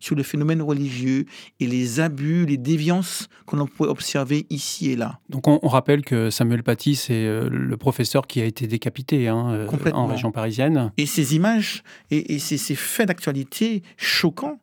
sur 0.00 0.16
le 0.16 0.22
phénomène 0.22 0.60
religieux 0.60 1.24
et 1.60 1.66
les 1.66 2.00
abus, 2.00 2.44
les 2.44 2.58
déviances 2.58 3.28
que 3.46 3.56
l'on 3.56 3.66
pouvait 3.66 3.88
observer 3.88 4.44
ici 4.50 4.90
et 4.90 4.96
là. 4.96 5.18
Donc 5.30 5.48
on, 5.48 5.58
on 5.62 5.68
rappelle 5.68 6.04
que 6.04 6.28
Samuel 6.28 6.62
Paty, 6.62 6.94
c'est 6.94 7.24
euh, 7.24 7.48
le 7.48 7.76
professeur 7.78 8.26
qui 8.26 8.42
a 8.42 8.44
été 8.44 8.66
décapité 8.66 9.28
hein, 9.28 9.66
en 9.94 10.06
région 10.06 10.30
parisienne. 10.30 10.92
Et 10.98 11.06
ces 11.06 11.36
images 11.36 11.82
et, 12.10 12.34
et 12.34 12.38
ces, 12.38 12.58
ces 12.58 12.74
faits 12.74 13.08
d'actualité 13.08 13.82
choquants 13.96 14.60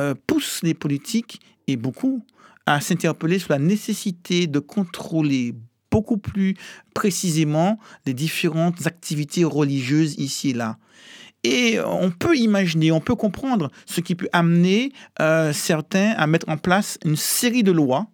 euh, 0.00 0.14
poussent 0.26 0.62
les 0.62 0.74
politiques, 0.74 1.40
et 1.66 1.76
beaucoup, 1.76 2.24
à 2.74 2.80
s'interpeller 2.80 3.38
sur 3.38 3.52
la 3.52 3.58
nécessité 3.58 4.46
de 4.46 4.58
contrôler 4.58 5.54
beaucoup 5.90 6.18
plus 6.18 6.54
précisément 6.94 7.78
les 8.06 8.14
différentes 8.14 8.86
activités 8.86 9.44
religieuses 9.44 10.14
ici 10.18 10.50
et 10.50 10.54
là. 10.54 10.78
Et 11.42 11.78
on 11.80 12.10
peut 12.10 12.36
imaginer, 12.36 12.92
on 12.92 13.00
peut 13.00 13.16
comprendre 13.16 13.70
ce 13.86 14.00
qui 14.00 14.14
peut 14.14 14.28
amener 14.32 14.92
euh, 15.20 15.52
certains 15.52 16.10
à 16.10 16.26
mettre 16.26 16.48
en 16.48 16.58
place 16.58 16.98
une 17.04 17.16
série 17.16 17.62
de 17.62 17.72
lois 17.72 18.06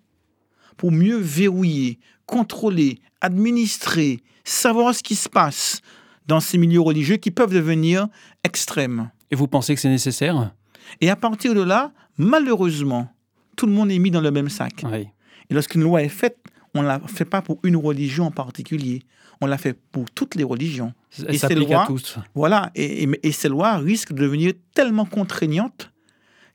pour 0.76 0.92
mieux 0.92 1.16
verrouiller, 1.16 1.98
contrôler, 2.24 3.00
administrer, 3.20 4.20
savoir 4.44 4.94
ce 4.94 5.02
qui 5.02 5.16
se 5.16 5.28
passe 5.28 5.80
dans 6.26 6.40
ces 6.40 6.56
milieux 6.56 6.80
religieux 6.80 7.16
qui 7.16 7.30
peuvent 7.30 7.52
devenir 7.52 8.06
extrêmes. 8.44 9.10
Et 9.30 9.36
vous 9.36 9.48
pensez 9.48 9.74
que 9.74 9.80
c'est 9.80 9.88
nécessaire? 9.88 10.54
Et 11.00 11.10
à 11.10 11.16
partir 11.16 11.54
de 11.54 11.62
là, 11.62 11.92
malheureusement, 12.16 13.10
tout 13.56 13.66
le 13.66 13.72
monde 13.72 13.90
est 13.90 13.98
mis 13.98 14.10
dans 14.10 14.20
le 14.20 14.30
même 14.30 14.48
sac. 14.48 14.84
Oui. 14.84 15.08
Et 15.50 15.54
lorsqu'une 15.54 15.82
loi 15.82 16.02
est 16.02 16.08
faite, 16.08 16.38
on 16.74 16.82
ne 16.82 16.86
la 16.88 17.00
fait 17.00 17.24
pas 17.24 17.42
pour 17.42 17.58
une 17.62 17.76
religion 17.76 18.26
en 18.26 18.30
particulier. 18.30 19.02
On 19.40 19.46
la 19.46 19.58
fait 19.58 19.74
pour 19.92 20.10
toutes 20.10 20.34
les 20.34 20.44
religions. 20.44 20.92
Elle 21.18 21.34
Et 21.34 21.38
ces 21.38 21.54
lois- 21.54 21.82
à 21.84 21.86
tous. 21.86 22.18
Voilà. 22.34 22.70
Et, 22.74 23.02
et- 23.04 23.20
et 23.28 23.32
ces 23.32 23.48
lois 23.48 23.76
risquent 23.76 24.12
de 24.12 24.22
devenir 24.22 24.52
tellement 24.74 25.04
contraignantes 25.04 25.90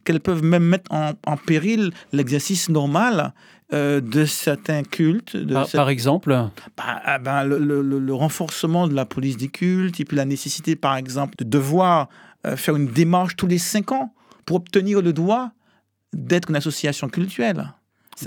qu'elles 0.03 0.19
peuvent 0.19 0.43
même 0.43 0.63
mettre 0.63 0.91
en, 0.91 1.11
en 1.27 1.37
péril 1.37 1.91
l'exercice 2.11 2.69
normal 2.69 3.33
euh, 3.73 4.01
de 4.01 4.25
certains 4.25 4.83
cultes. 4.83 5.37
De 5.37 5.53
Par, 5.73 5.89
exemple, 5.89 6.29
Bah, 6.75 7.01
ah 7.05 7.19
ben, 7.19 7.43
le, 7.45 7.57
le- 7.59 7.81
le- 7.81 7.99
le 7.99 8.13
renforcement 8.13 8.87
de 8.87 8.93
la 8.95 9.05
police 9.05 9.37
des 9.37 9.47
cultes, 9.47 9.99
et 9.99 10.05
puis 10.05 10.17
la 10.17 10.25
nécessité, 10.25 10.75
par 10.75 10.97
exemple, 10.97 11.35
de 11.37 11.43
devoir 11.45 12.09
euh, 12.47 12.57
faire 12.57 12.75
une 12.75 12.87
démarche 12.87 13.35
tous 13.35 13.47
les 13.47 13.59
cinq 13.59 13.91
ans 13.91 14.13
pour 14.45 14.57
obtenir 14.57 15.01
le 15.01 15.13
droit 15.13 15.51
d'être 16.13 16.49
une 16.49 16.55
association 16.55 17.07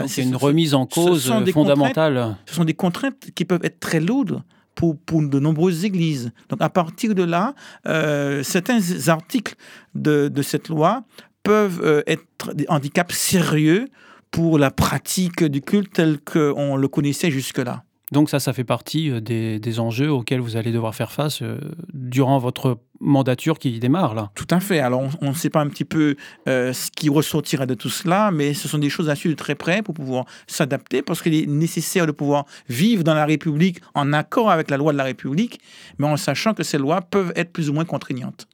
donc 0.02 0.10
c'est- 0.10 0.22
une 0.22 0.36
remise 0.36 0.74
en 0.74 0.86
cause 0.86 1.24
euh, 1.40 1.44
fondamentale. 1.52 2.36
Ce 2.46 2.54
sont 2.54 2.64
des 2.64 2.74
contraintes 2.74 3.30
qui 3.34 3.44
peuvent 3.44 3.64
être 3.64 3.80
très 3.80 4.00
lourdes 4.00 4.42
pour, 4.74 4.96
pour 4.98 5.22
de 5.22 5.38
nombreuses 5.38 5.84
églises. 5.84 6.32
Donc 6.48 6.60
à 6.62 6.68
partir 6.68 7.14
de 7.14 7.22
là, 7.22 7.54
euh, 7.86 8.42
certains 8.42 8.80
articles 9.08 9.54
de, 9.94 10.28
de 10.28 10.42
cette 10.42 10.68
loi 10.68 11.04
peuvent 11.42 11.80
euh, 11.84 12.02
être 12.06 12.54
des 12.54 12.66
handicaps 12.68 13.14
sérieux 13.14 13.88
pour 14.30 14.58
la 14.58 14.70
pratique 14.72 15.44
du 15.44 15.60
culte 15.60 15.92
tel 15.92 16.18
qu'on 16.20 16.74
le 16.76 16.88
connaissait 16.88 17.30
jusque-là. 17.30 17.84
Donc 18.14 18.30
ça, 18.30 18.38
ça 18.38 18.52
fait 18.52 18.62
partie 18.62 19.10
euh, 19.10 19.20
des, 19.20 19.58
des 19.58 19.80
enjeux 19.80 20.10
auxquels 20.10 20.38
vous 20.38 20.56
allez 20.56 20.70
devoir 20.70 20.94
faire 20.94 21.10
face 21.10 21.42
euh, 21.42 21.58
durant 21.92 22.38
votre 22.38 22.78
mandature 23.00 23.58
qui 23.58 23.80
démarre 23.80 24.14
là. 24.14 24.30
Tout 24.36 24.46
à 24.50 24.60
fait. 24.60 24.78
Alors, 24.78 25.02
on 25.20 25.30
ne 25.30 25.34
sait 25.34 25.50
pas 25.50 25.60
un 25.60 25.68
petit 25.68 25.84
peu 25.84 26.14
euh, 26.48 26.72
ce 26.72 26.92
qui 26.92 27.08
ressortira 27.08 27.66
de 27.66 27.74
tout 27.74 27.90
cela, 27.90 28.30
mais 28.30 28.54
ce 28.54 28.68
sont 28.68 28.78
des 28.78 28.88
choses 28.88 29.10
à 29.10 29.16
suivre 29.16 29.34
de 29.34 29.38
très 29.38 29.56
près 29.56 29.82
pour 29.82 29.94
pouvoir 29.94 30.26
s'adapter, 30.46 31.02
parce 31.02 31.22
qu'il 31.22 31.34
est 31.34 31.46
nécessaire 31.46 32.06
de 32.06 32.12
pouvoir 32.12 32.44
vivre 32.68 33.02
dans 33.02 33.14
la 33.14 33.26
République 33.26 33.80
en 33.94 34.12
accord 34.12 34.48
avec 34.48 34.70
la 34.70 34.76
loi 34.76 34.92
de 34.92 34.98
la 34.98 35.04
République, 35.04 35.60
mais 35.98 36.06
en 36.06 36.16
sachant 36.16 36.54
que 36.54 36.62
ces 36.62 36.78
lois 36.78 37.00
peuvent 37.00 37.32
être 37.34 37.52
plus 37.52 37.68
ou 37.68 37.72
moins 37.72 37.84
contraignantes. 37.84 38.46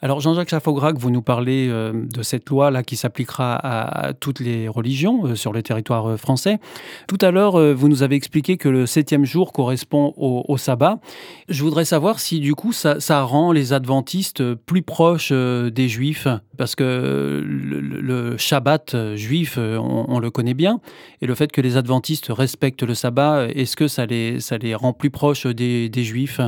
Alors 0.00 0.20
Jean-Jacques 0.20 0.50
Chafaugrac, 0.50 0.96
vous 0.96 1.10
nous 1.10 1.22
parlez 1.22 1.66
euh, 1.68 1.92
de 1.92 2.22
cette 2.22 2.48
loi 2.48 2.70
là 2.70 2.84
qui 2.84 2.94
s'appliquera 2.94 3.56
à, 3.56 4.12
toutes 4.12 4.38
les 4.38 4.68
religions 4.68 5.26
euh, 5.26 5.34
sur 5.34 5.52
le 5.52 5.60
territoire 5.60 6.10
euh, 6.10 6.16
français. 6.16 6.60
Tout 7.08 7.18
à 7.20 7.32
l'heure, 7.32 7.58
vous 7.74 7.88
nous 7.88 8.04
avez 8.04 8.14
expliqué 8.14 8.56
que 8.58 8.68
le 8.68 8.86
septième 8.86 9.24
jour 9.24 9.52
correspond 9.52 10.14
au, 10.16 10.56
sabbat. 10.56 11.00
Je 11.48 11.64
voudrais 11.64 11.84
savoir 11.84 12.20
si 12.20 12.38
du 12.38 12.54
coup 12.54 12.72
ça, 12.72 13.22
rend 13.22 13.50
les 13.50 13.72
adventistes 13.72 14.54
plus 14.54 14.82
proches 14.82 15.32
des 15.32 15.88
juifs, 15.88 16.28
parce 16.56 16.74
que 16.76 17.42
le, 17.44 18.36
Shabbat 18.36 19.14
juif, 19.16 19.58
on, 19.58 20.18
le 20.18 20.30
connaît 20.30 20.54
bien, 20.54 20.80
et 21.22 21.26
le 21.26 21.34
fait 21.34 21.50
que 21.50 21.60
les 21.60 21.76
adventistes 21.76 22.26
respectent 22.28 22.82
le 22.82 22.94
sabbat, 22.94 23.48
est-ce 23.48 23.76
que 23.76 23.88
ça 23.88 24.06
les, 24.06 24.40
ça 24.40 24.58
les 24.58 24.74
rend 24.74 24.92
plus 24.92 25.10
proches 25.10 25.46
des, 25.46 25.90
juifs? 26.04 26.40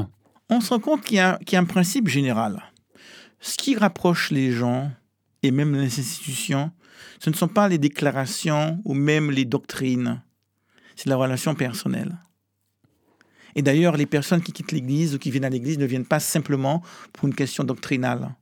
On 0.50 0.60
se 0.60 0.70
rend 0.70 0.80
compte 0.80 1.02
qu'il 1.02 1.16
y, 1.16 1.52
y 1.52 1.56
a 1.56 1.60
un 1.60 1.64
principe 1.64 2.08
général. 2.08 2.69
Ce 3.40 3.56
qui 3.56 3.76
rapproche 3.76 4.30
les 4.30 4.52
gens, 4.52 4.90
et 5.42 5.50
même 5.50 5.74
les 5.74 5.98
institutions, 5.98 6.70
ce 7.18 7.30
ne 7.30 7.34
sont 7.34 7.48
pas 7.48 7.68
les 7.68 7.78
déclarations 7.78 8.80
ou 8.84 8.94
même 8.94 9.30
les 9.30 9.44
doctrines, 9.44 10.22
c'est 10.96 11.08
la 11.08 11.16
relation 11.16 11.54
personnelle. 11.54 12.18
Et 13.54 13.62
d'ailleurs, 13.62 13.96
les 13.96 14.06
personnes 14.06 14.42
qui 14.42 14.52
quittent 14.52 14.72
l'Église 14.72 15.14
ou 15.14 15.18
qui 15.18 15.30
viennent 15.30 15.44
à 15.44 15.50
l'Église 15.50 15.78
ne 15.78 15.86
viennent 15.86 16.06
pas 16.06 16.20
simplement 16.20 16.82
pour 17.12 17.26
une 17.26 17.34
question 17.34 17.64
doctrinale. 17.64 18.34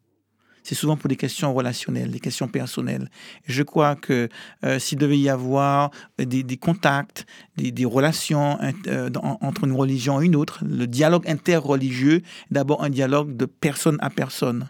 C'est 0.65 0.75
souvent 0.75 0.97
pour 0.97 1.09
des 1.09 1.17
questions 1.17 1.55
relationnelles, 1.55 2.11
des 2.11 2.21
questions 2.21 2.47
personnelles. 2.47 3.09
Et 3.49 3.53
je 3.53 3.63
crois 3.63 3.97
que 3.97 4.29
euh, 4.65 4.79
s'il 4.79 4.99
devait 4.99 5.19
y 5.19 5.31
avoir 5.31 5.91
des, 6.19 6.45
contacts, 6.59 7.25
des, 7.57 7.85
relations 7.87 8.59
euh, 8.87 9.09
entre 9.41 9.65
une 9.65 9.73
religion 9.73 10.21
et 10.21 10.27
une 10.27 10.37
autre, 10.37 10.63
le 10.63 10.87
dialogue 10.87 11.27
interreligieux 11.27 12.21
d'abord 12.51 12.85
un 12.85 12.91
dialogue 12.91 13.35
de 13.35 13.47
personne 13.47 13.97
à 14.01 14.11
personne. 14.11 14.69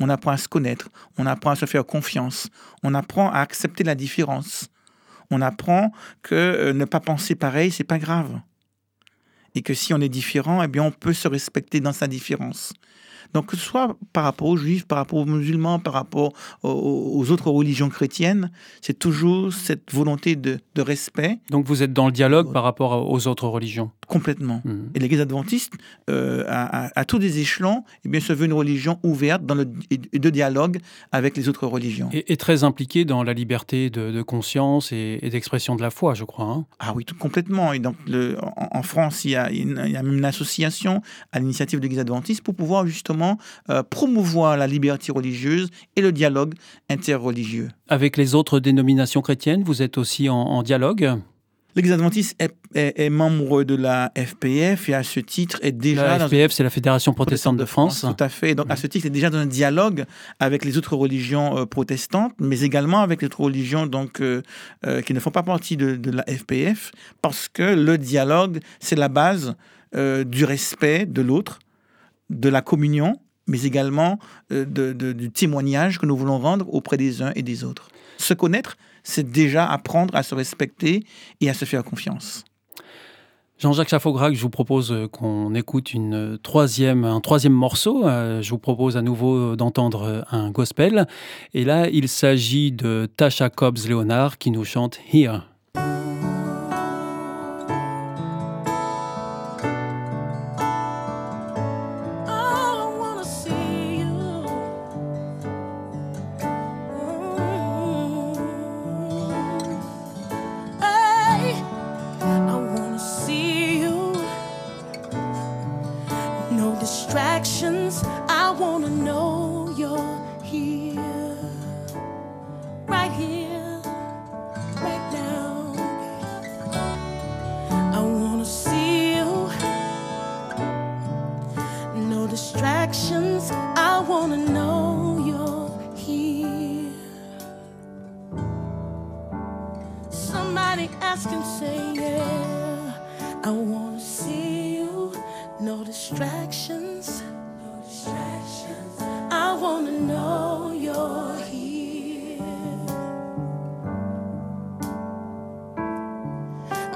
On 0.00 0.08
apprend 0.08 0.32
à 0.32 0.36
se 0.38 0.48
connaître, 0.48 0.88
on 1.18 1.26
apprend 1.26 1.50
à 1.50 1.56
se 1.56 1.66
faire 1.66 1.84
confiance, 1.84 2.48
on 2.82 2.94
apprend 2.94 3.30
à 3.30 3.40
accepter 3.40 3.84
la 3.84 3.94
différence. 3.94 4.68
On 5.30 5.42
apprend 5.42 5.92
que 6.22 6.34
euh, 6.34 6.72
ne 6.72 6.84
pas 6.84 7.00
penser 7.00 7.36
pareil, 7.36 7.70
c'est 7.70 7.84
pas 7.84 7.98
grave. 7.98 8.40
Et 9.54 9.62
que 9.62 9.74
si 9.74 9.94
on 9.94 10.00
est 10.00 10.08
différent, 10.08 10.62
eh 10.62 10.68
bien 10.68 10.82
on 10.82 10.90
peut 10.90 11.12
se 11.12 11.28
respecter 11.28 11.80
dans 11.80 11.92
sa 11.92 12.08
différence. 12.08 12.72
Donc 13.34 13.46
que 13.46 13.56
ce 13.56 13.62
soit 13.62 13.96
par 14.12 14.24
rapport 14.24 14.48
aux 14.48 14.56
juifs, 14.56 14.86
par 14.86 14.98
rapport 14.98 15.18
aux 15.20 15.24
musulmans, 15.26 15.78
par 15.78 15.92
rapport 15.94 16.32
aux, 16.62 17.12
aux 17.16 17.30
autres 17.30 17.50
religions 17.50 17.88
chrétiennes, 17.88 18.50
c'est 18.80 18.98
toujours 18.98 19.52
cette 19.52 19.92
volonté 19.92 20.36
de, 20.36 20.58
de 20.74 20.82
respect 20.82 21.38
Donc 21.50 21.66
vous 21.66 21.82
êtes 21.82 21.92
dans 21.92 22.06
le 22.06 22.12
dialogue 22.12 22.52
par 22.52 22.62
rapport 22.64 23.10
aux 23.10 23.26
autres 23.26 23.46
religions? 23.48 23.90
complètement. 24.10 24.60
Mhm. 24.64 24.90
Et 24.96 24.98
l'Église 24.98 25.20
adventiste, 25.20 25.74
euh, 26.10 26.42
à, 26.48 26.86
à- 26.86 26.90
à 27.00 27.04
tous 27.04 27.18
les 27.20 27.38
échelons, 27.38 27.84
eh 28.04 28.08
bien, 28.08 28.18
se 28.18 28.32
veut 28.32 28.46
une 28.46 28.52
religion 28.52 28.98
ouverte 29.04 29.46
dans 29.46 29.54
le, 29.54 29.70
et 29.92 30.18
de 30.18 30.30
dialogue 30.30 30.80
avec 31.12 31.36
les 31.36 31.48
autres 31.48 31.64
religions. 31.68 32.08
Et, 32.12 32.32
et 32.32 32.36
très 32.36 32.64
impliqué 32.64 33.04
dans 33.04 33.22
la 33.22 33.32
liberté 33.34 33.88
de, 33.88 34.10
de 34.10 34.22
conscience 34.22 34.90
et, 34.90 35.20
et 35.22 35.30
d'expression 35.30 35.76
de 35.76 35.82
la 35.82 35.90
foi, 35.90 36.14
je 36.14 36.24
crois. 36.24 36.46
hein. 36.46 36.66
Ah 36.80 36.92
oui, 36.96 37.04
tout 37.04 37.14
complètement. 37.14 37.72
Et 37.72 37.78
donc, 37.78 37.94
le, 38.08 38.36
en, 38.42 38.78
en 38.78 38.82
France, 38.82 39.24
il 39.24 39.30
y, 39.30 39.36
a 39.36 39.48
une, 39.52 39.80
il 39.86 39.92
y 39.92 39.96
a 39.96 40.02
même 40.02 40.18
une 40.18 40.24
association 40.24 41.02
à 41.30 41.38
l'initiative 41.38 41.78
de 41.78 41.84
l'Église 41.84 42.00
adventiste 42.00 42.42
pour 42.42 42.56
pouvoir 42.56 42.88
justement 42.88 43.19
euh, 43.70 43.82
promouvoir 43.82 44.56
la 44.56 44.66
liberté 44.66 45.12
religieuse 45.12 45.68
et 45.96 46.00
le 46.00 46.12
dialogue 46.12 46.54
interreligieux. 46.88 47.68
Avec 47.88 48.16
les 48.16 48.34
autres 48.34 48.60
dénominations 48.60 49.22
chrétiennes, 49.22 49.62
vous 49.64 49.82
êtes 49.82 49.98
aussi 49.98 50.28
en, 50.28 50.34
en 50.36 50.62
dialogue? 50.62 51.12
L'Église 51.76 51.92
adventiste 51.92 52.34
est, 52.42 52.52
est- 52.74 52.94
est 53.06 53.10
membre 53.10 53.62
de 53.62 53.76
la 53.76 54.10
FPF 54.16 54.88
et 54.88 54.94
à 54.94 55.04
ce 55.04 55.20
titre 55.20 55.56
est 55.62 55.70
déjà 55.70 56.18
La 56.18 56.26
FPF, 56.26 56.50
c'est 56.50 56.64
la 56.64 56.70
Fédération 56.70 57.12
protestante 57.14 57.56
de 57.56 57.64
France. 57.64 58.00
Tout 58.00 58.24
à 58.24 58.28
fait. 58.28 58.56
Donc, 58.56 58.66
à 58.70 58.74
ce 58.74 58.88
titre, 58.88 59.06
est 59.06 59.10
déjà 59.10 59.30
dans 59.30 59.38
un 59.38 59.46
dialogue 59.46 60.04
avec 60.40 60.64
les 60.64 60.76
autres 60.78 60.96
religions 60.96 61.56
euh, 61.58 61.66
protestantes, 61.66 62.32
mais 62.40 62.62
également 62.62 63.02
avec 63.02 63.22
les 63.22 63.26
autres 63.26 63.42
religions 63.42 63.86
donc, 63.86 64.20
euh, 64.20 64.42
euh, 64.84 65.00
qui 65.00 65.14
ne 65.14 65.20
font 65.20 65.30
pas 65.30 65.44
partie 65.44 65.76
de, 65.76 65.94
de 65.94 66.10
la 66.10 66.24
FPF, 66.24 66.90
parce 67.22 67.48
que 67.48 67.62
le 67.62 67.98
dialogue, 67.98 68.58
c'est 68.80 68.96
la 68.96 69.08
base 69.08 69.54
du 69.92 70.44
respect 70.44 71.04
de 71.04 71.20
l'autre, 71.20 71.58
de 72.30 72.48
la 72.48 72.62
communion, 72.62 73.16
mais 73.46 73.62
également 73.64 74.18
euh, 74.52 74.64
de- 74.64 75.12
du 75.12 75.30
témoignage 75.30 75.98
que 75.98 76.06
nous 76.06 76.16
voulons 76.16 76.38
rendre 76.38 76.72
auprès 76.72 76.96
des 76.96 77.20
uns 77.20 77.32
et 77.34 77.42
des 77.42 77.64
autres. 77.64 77.88
Se 78.16 78.32
connaître, 78.34 78.76
c'est 79.02 79.30
déjà 79.30 79.66
apprendre 79.66 80.14
à 80.14 80.22
se 80.22 80.34
respecter 80.34 81.04
et 81.40 81.50
à 81.50 81.54
se 81.54 81.64
faire 81.64 81.84
confiance. 81.84 82.44
Jean-Jacques 83.58 83.88
Chafaugrac, 83.90 84.32
je 84.34 84.40
vous 84.40 84.48
propose 84.48 84.90
euh, 84.90 85.06
qu'on 85.06 85.54
écoute 85.54 85.92
une 85.92 86.38
troisième, 86.42 87.04
un 87.04 87.20
troisième 87.20 87.52
morceau. 87.52 88.06
Euh, 88.06 88.40
Je 88.40 88.48
vous 88.50 88.58
propose 88.58 88.96
à 88.96 89.02
nouveau 89.02 89.54
d'entendre 89.54 90.24
un 90.30 90.50
gospel. 90.50 91.06
Et 91.52 91.64
là, 91.64 91.88
il 91.90 92.08
s'agit 92.08 92.72
de 92.72 93.06
Tasha 93.18 93.50
Cobbs-Leonard 93.50 94.38
qui 94.38 94.50
nous 94.50 94.64
chante 94.64 94.98
Here. 95.12 95.40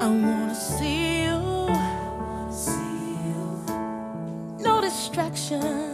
I 0.05 0.07
wanna 0.07 0.53
see 0.53 1.23
you. 1.23 1.35
No 4.59 4.79
distractions. 4.79 5.84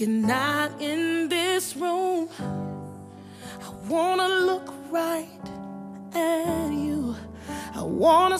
You're 0.00 0.08
not 0.08 0.80
in 0.80 1.28
this 1.28 1.74
room. 1.74 2.28
I 2.38 3.70
wanna 3.88 4.28
look 4.28 4.72
right 4.90 5.28
at 6.14 6.70
you. 6.72 7.16
I 7.74 7.82
wanna 7.82 8.38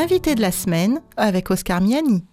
L'invité 0.00 0.34
de 0.34 0.40
la 0.40 0.50
semaine 0.50 1.02
avec 1.18 1.50
Oscar 1.50 1.82
Miani. 1.82 2.24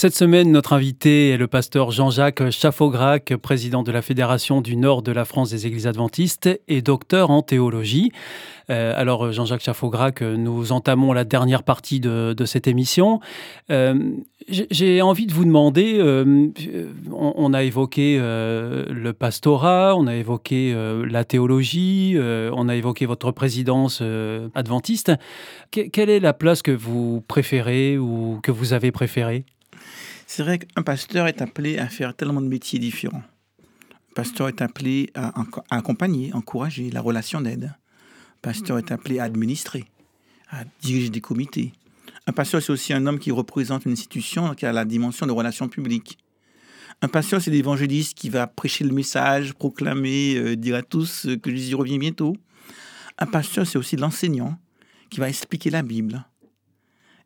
Cette 0.00 0.16
semaine, 0.16 0.50
notre 0.50 0.72
invité 0.72 1.28
est 1.28 1.36
le 1.36 1.46
pasteur 1.46 1.90
Jean-Jacques 1.90 2.48
Chafaugrac, 2.48 3.36
président 3.36 3.82
de 3.82 3.92
la 3.92 4.00
Fédération 4.00 4.62
du 4.62 4.74
Nord 4.74 5.02
de 5.02 5.12
la 5.12 5.26
France 5.26 5.50
des 5.50 5.66
Églises 5.66 5.86
adventistes 5.86 6.48
et 6.68 6.80
docteur 6.80 7.30
en 7.30 7.42
théologie. 7.42 8.10
Euh, 8.70 8.94
alors, 8.96 9.30
Jean-Jacques 9.30 9.60
Chafaugrac, 9.60 10.22
nous 10.22 10.72
entamons 10.72 11.12
la 11.12 11.24
dernière 11.24 11.64
partie 11.64 12.00
de, 12.00 12.34
cette 12.46 12.66
émission. 12.66 13.20
Euh, 13.70 13.94
J'ai 14.48 15.02
envie 15.02 15.26
de 15.26 15.34
vous 15.34 15.44
demander, 15.44 15.98
euh, 15.98 16.48
on, 17.12 17.52
a 17.52 17.62
évoqué 17.62 18.16
le 18.18 19.10
pastorat, 19.10 19.94
on 19.98 20.06
a 20.06 20.16
évoqué 20.16 20.74
la 21.10 21.24
théologie, 21.24 22.16
on 22.18 22.70
a 22.70 22.74
évoqué 22.74 23.04
votre 23.04 23.32
présidence 23.32 24.02
adventiste. 24.54 25.12
Que, 25.70 25.82
quelle 25.82 26.08
est 26.08 26.20
la 26.20 26.32
place 26.32 26.62
que 26.62 26.70
vous 26.70 27.22
préférez 27.28 27.98
ou 27.98 28.40
que 28.42 28.50
vous 28.50 28.72
avez 28.72 28.92
préférée? 28.92 29.44
C'est 30.32 30.44
vrai 30.44 30.60
qu'un 30.60 30.82
pasteur 30.82 31.26
est 31.26 31.42
appelé 31.42 31.78
à 31.78 31.88
faire 31.88 32.14
tellement 32.14 32.40
de 32.40 32.46
métiers 32.46 32.78
différents. 32.78 33.24
Un 33.58 34.14
pasteur 34.14 34.46
est 34.46 34.62
appelé 34.62 35.10
à, 35.16 35.32
accompagner, 35.70 36.32
encourager 36.32 36.88
la 36.92 37.00
relation 37.00 37.40
d'aide. 37.40 37.64
Un 37.64 38.40
pasteur 38.40 38.78
est 38.78 38.92
appelé 38.92 39.18
à 39.18 39.24
administrer, 39.24 39.86
à 40.48 40.62
diriger 40.82 41.10
des 41.10 41.20
comités. 41.20 41.72
Un 42.28 42.32
pasteur, 42.32 42.62
c'est 42.62 42.70
aussi 42.70 42.92
un 42.92 43.08
homme 43.08 43.18
qui 43.18 43.32
représente 43.32 43.86
une 43.86 43.92
institution 43.92 44.54
qui 44.54 44.66
a 44.66 44.72
la 44.72 44.84
dimension 44.84 45.26
de 45.26 45.32
relations 45.32 45.68
publiques. 45.68 46.16
Un 47.02 47.08
pasteur, 47.08 47.42
c'est 47.42 47.50
l'évangéliste 47.50 48.16
qui 48.16 48.30
va 48.30 48.46
prêcher 48.46 48.84
le 48.84 48.92
message, 48.92 49.54
proclamer, 49.54 50.36
euh, 50.36 50.54
dire 50.54 50.76
à 50.76 50.82
tous 50.82 51.26
que 51.42 51.50
Jésus 51.50 51.74
revient 51.74 51.98
bientôt. 51.98 52.36
Un 53.18 53.26
pasteur, 53.26 53.66
c'est 53.66 53.78
aussi 53.78 53.96
l'enseignant 53.96 54.56
qui 55.10 55.18
va 55.18 55.28
expliquer 55.28 55.70
la 55.70 55.82
Bible. 55.82 56.24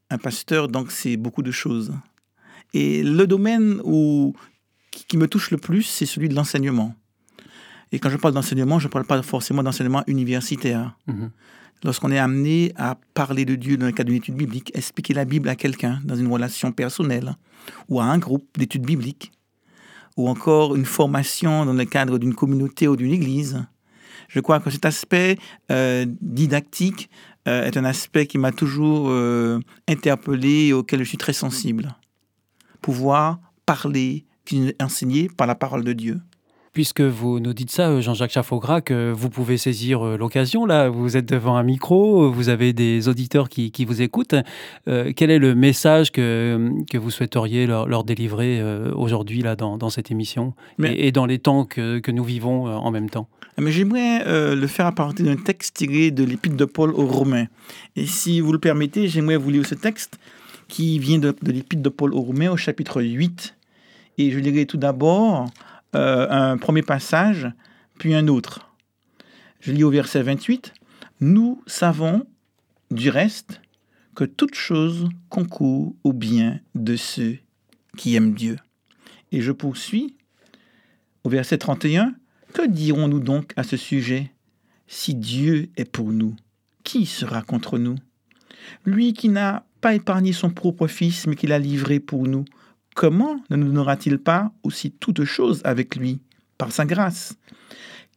Un 0.09 0.17
pasteur, 0.17 0.69
donc, 0.69 0.91
c'est 0.91 1.19
beaucoup 1.19 1.43
de 1.43 1.51
choses. 1.51 1.93
Et 2.75 3.03
le 3.03 3.27
domaine 3.27 3.81
où, 3.85 4.35
qui 4.91 5.17
me 5.17 5.29
touche 5.29 5.51
le 5.51 5.57
plus, 5.57 5.85
c'est 5.85 6.07
celui 6.07 6.29
de 6.29 6.35
l'enseignement. 6.35 6.95
Et 7.93 8.01
quand 8.01 8.11
je 8.11 8.17
parle 8.17 8.35
d'enseignement, 8.35 8.81
je 8.81 8.89
ne 8.89 8.93
parle 8.93 9.07
pas 9.07 9.23
forcément 9.23 9.63
d'enseignement 9.63 10.03
universitaire. 10.09 10.99
Mhm. 11.07 11.31
Lorsqu'on 11.85 12.11
est 12.11 12.19
amené 12.19 12.73
à 12.77 12.99
parler 13.15 13.45
de 13.45 13.55
Dieu 13.55 13.77
dans 13.77 13.87
le 13.87 13.93
cadre 13.93 14.09
d'une 14.09 14.19
étude 14.19 14.35
biblique, 14.35 14.73
expliquer 14.75 15.15
la 15.15 15.25
Bible 15.25 15.49
à 15.49 15.55
quelqu'un 15.55 16.01
dans 16.05 16.17
une 16.17 16.27
relation 16.27 16.73
personnelle, 16.73 17.37
ou 17.89 18.01
à 18.01 18.05
un 18.05 18.19
groupe 18.19 18.49
d'études 18.59 18.85
bibliques, 18.85 19.31
ou 20.17 20.29
encore 20.29 20.75
une 20.75 20.87
formation 20.87 21.65
dans 21.65 21.73
le 21.73 21.85
cadre 21.85 22.19
d'une 22.19 22.35
communauté 22.35 22.89
ou 22.89 22.97
d'une 22.97 23.13
église, 23.13 23.65
je 24.29 24.41
crois 24.41 24.59
que 24.59 24.71
cet 24.71 24.85
aspect 24.85 25.39
euh, 25.71 26.07
didactique 26.21 27.11
euh, 27.47 27.65
est 27.65 27.77
un 27.77 27.85
aspect 27.85 28.27
qui 28.27 28.39
m'a 28.39 28.51
toujours 28.51 29.11
euh, 29.11 29.61
interpellé 29.87 30.67
et 30.67 30.73
auquel 30.73 31.01
je 31.01 31.05
suis 31.05 31.19
très 31.19 31.33
sensible. 31.33 31.95
Pouvoir 32.85 33.39
parler, 33.65 34.27
enseigner 34.79 35.31
par 35.35 35.47
la 35.47 35.55
parole 35.55 35.85
de 35.85 35.95
Dieu. 35.95 36.21
Puisque 36.75 37.01
vous 37.01 37.41
nous 37.41 37.55
dites 37.55 37.71
ça, 37.71 37.99
Jean-Jacques 38.03 38.33
Chafaugrac, 38.33 38.93
vous 38.93 39.31
pouvez 39.31 39.57
saisir 39.57 40.05
l'occasion. 40.19 40.67
Là, 40.67 40.91
vous 40.91 41.17
êtes 41.17 41.25
devant 41.25 41.57
un 41.57 41.63
micro, 41.63 42.31
vous 42.31 42.51
avez 42.51 42.75
des 42.75 43.09
auditeurs 43.09 43.49
qui, 43.49 43.71
qui 43.71 43.87
vous 43.87 44.03
écoutent. 44.03 44.35
Euh, 44.87 45.13
quel 45.17 45.31
est 45.31 45.39
le 45.39 45.55
message 45.55 46.13
que, 46.13 46.73
que 46.91 46.99
vous 46.99 47.11
souhaiteriez 47.11 47.67
leur, 47.67 47.89
leur 47.89 48.05
délivrer 48.05 48.61
euh, 48.61 48.93
aujourd'hui 48.95 49.41
là 49.41 49.57
dans, 49.57 49.79
dans, 49.79 49.89
cette 49.89 50.11
émission 50.11 50.53
Mais, 50.77 50.93
et, 50.93 51.07
et, 51.07 51.13
dans 51.13 51.25
les 51.25 51.39
temps 51.39 51.65
que, 51.65 52.01
que 52.01 52.11
nous 52.11 52.25
vivons 52.25 52.69
euh, 52.69 52.73
en 52.73 52.91
même 52.91 53.09
temps? 53.09 53.29
Mais 53.57 53.73
J'aimerais 53.73 54.27
euh, 54.27 54.55
le 54.55 54.67
faire 54.67 54.87
à 54.87 54.93
partir 54.93 55.25
d'un 55.25 55.37
texte 55.37 55.77
tiré 55.77 56.11
de 56.11 56.23
l'Épître 56.23 56.57
de 56.57 56.67
Paul 56.67 56.91
aux 56.91 57.07
Romains. 57.07 57.47
Et 57.97 58.05
si 58.05 58.41
vous 58.41 58.53
le 58.53 58.59
permettez, 58.59 59.09
j'aimerais 59.09 59.37
vous 59.37 59.51
lire 59.51 59.65
ce 59.65 59.75
texte 59.75 60.19
qui 60.69 60.99
vient 60.99 61.19
de, 61.19 61.35
l'Épître 61.43 61.83
de 61.83 61.89
Paul 61.89 62.15
aux 62.15 62.21
Romains 62.21 62.51
au 62.51 62.57
chapitre 62.57 63.03
8. 63.03 63.55
Et 64.19 64.31
je 64.31 64.39
lirai 64.39 64.67
tout 64.67 64.77
d'abord 64.77 65.47
euh, 65.95 66.29
un 66.31 66.57
premier 66.57 66.83
passage, 66.83 67.49
puis 67.99 68.15
un 68.15 68.29
autre. 68.29 68.73
Je 69.61 69.73
lis 69.73 69.85
au 69.85 69.91
verset 69.91 70.23
28. 70.23 70.73
Nous 71.21 71.63
savons 71.67 72.27
du 72.91 73.11
reste 73.11 73.61
que 74.15 74.25
toute 74.25 74.55
chose 74.55 75.09
concourt 75.29 75.95
au 76.05 76.13
bien 76.13 76.61
de 76.75 76.97
ceux 76.97 77.39
qui 77.97 78.15
aiment 78.15 78.35
Dieu. 78.35 78.59
Et 79.33 79.41
je 79.41 79.53
poursuis 79.53 80.17
au 81.25 81.29
verset 81.29 81.59
31. 81.59 82.15
Que 82.53 82.67
dirons-nous 82.67 83.21
donc 83.21 83.53
à 83.57 83.65
ce 83.65 83.77
sujet? 83.77 84.31
Si 84.87 85.15
Dieu 85.15 85.71
est 85.77 85.91
pour 85.91 86.13
nous, 86.13 86.37
qui 86.85 87.07
sera 87.07 87.43
contre 87.43 87.79
nous? 87.79 87.97
Lui 88.85 89.13
qui 89.13 89.29
n'a 89.29 89.67
pas 89.85 89.95
épargné 89.95 90.33
son 90.33 90.49
propre 90.49 90.87
Fils, 90.87 91.27
mais 91.27 91.37
qui 91.37 91.47
l'a 91.47 91.59
livré 91.59 92.01
pour 92.01 92.27
nous, 92.27 92.47
comment 92.95 93.39
ne 93.51 93.57
nous 93.57 93.67
donnera-t-il 93.67 94.17
pas 94.17 94.51
aussi 94.63 94.91
toutes 94.91 95.25
choses 95.25 95.61
avec 95.63 95.97
lui, 95.97 96.23
par 96.57 96.73
sa 96.73 96.87
grâce? 96.87 97.37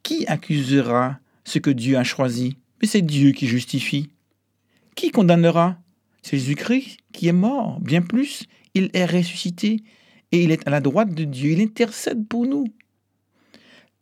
Qui 0.01 0.25
accusera 0.27 1.19
ce 1.43 1.59
que 1.59 1.69
Dieu 1.69 1.97
a 1.97 2.05
choisi? 2.05 2.55
Mais 2.81 2.87
c'est 2.87 3.01
Dieu 3.01 3.33
qui 3.33 3.47
justifie. 3.47 4.09
Qui 4.95 5.11
condamnera? 5.11 5.77
C'est 6.21 6.37
Jésus-Christ 6.37 6.99
qui 7.11 7.27
est 7.27 7.33
mort, 7.33 7.81
bien 7.81 8.01
plus, 8.01 8.45
il 8.73 8.89
est 8.93 9.05
ressuscité, 9.05 9.83
et 10.31 10.45
il 10.45 10.51
est 10.51 10.65
à 10.65 10.71
la 10.71 10.79
droite 10.79 11.13
de 11.13 11.25
Dieu, 11.25 11.51
il 11.51 11.59
intercède 11.59 12.29
pour 12.29 12.45
nous. 12.45 12.63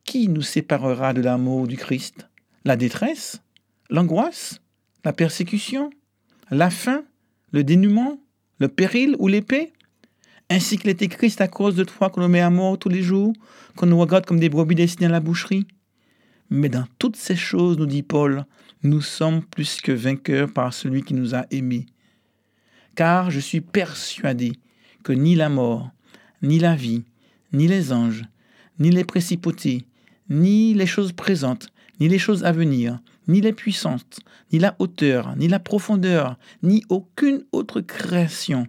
Qui 0.03 0.27
nous 0.27 0.43
séparera 0.43 1.15
de 1.15 1.21
l'amour 1.21 1.65
du 1.65 1.77
Christ? 1.77 2.29
La 2.63 2.75
détresse? 2.75 3.41
L'angoisse? 3.89 4.59
La 5.03 5.13
persécution? 5.13 5.89
La 6.51 6.69
faim? 6.69 7.03
Le 7.55 7.63
dénuement 7.63 8.19
Le 8.59 8.67
péril 8.67 9.15
ou 9.17 9.29
l'épée 9.29 9.71
ainsi 10.49 10.77
qu'il 10.77 10.89
écrit, 10.89 11.29
c'est 11.29 11.41
à 11.41 11.47
cause 11.47 11.75
de 11.75 11.85
toi 11.85 12.09
qu'on 12.09 12.19
nous 12.19 12.27
met 12.27 12.41
à 12.41 12.49
mort 12.49 12.77
tous 12.77 12.89
les 12.89 13.01
jours, 13.01 13.33
qu'on 13.77 13.85
nous 13.85 13.97
regarde 13.97 14.25
comme 14.25 14.41
des 14.41 14.49
brebis 14.49 14.75
destinées 14.75 15.07
à 15.07 15.09
la 15.09 15.21
boucherie. 15.21 15.65
Mais 16.49 16.67
dans 16.67 16.85
toutes 16.99 17.15
ces 17.15 17.37
choses, 17.37 17.79
nous 17.79 17.85
dit 17.85 18.03
Paul, 18.03 18.45
nous 18.83 19.01
sommes 19.01 19.41
plus 19.41 19.79
que 19.81 19.93
vainqueurs 19.93 20.51
par 20.51 20.73
celui 20.73 21.01
qui 21.01 21.13
nous 21.13 21.33
a 21.33 21.45
aimés. 21.49 21.85
Car 22.93 23.31
je 23.31 23.39
suis 23.39 23.61
persuadé 23.61 24.51
que 25.03 25.13
ni 25.13 25.33
la 25.33 25.47
mort, 25.47 25.89
ni 26.43 26.59
la 26.59 26.75
vie, 26.75 27.05
ni 27.53 27.67
les 27.67 27.93
anges, 27.93 28.25
ni 28.79 28.91
les 28.91 29.05
précipautés, 29.05 29.85
ni 30.29 30.73
les 30.73 30.85
choses 30.85 31.13
présentes, 31.13 31.69
ni 32.01 32.09
les 32.09 32.19
choses 32.19 32.43
à 32.43 32.51
venir, 32.51 32.99
ni 33.27 33.41
les 33.41 33.53
puissances, 33.53 34.19
ni 34.51 34.59
la 34.59 34.75
hauteur, 34.79 35.35
ni 35.35 35.47
la 35.47 35.59
profondeur, 35.59 36.37
ni 36.63 36.83
aucune 36.89 37.43
autre 37.51 37.81
création 37.81 38.67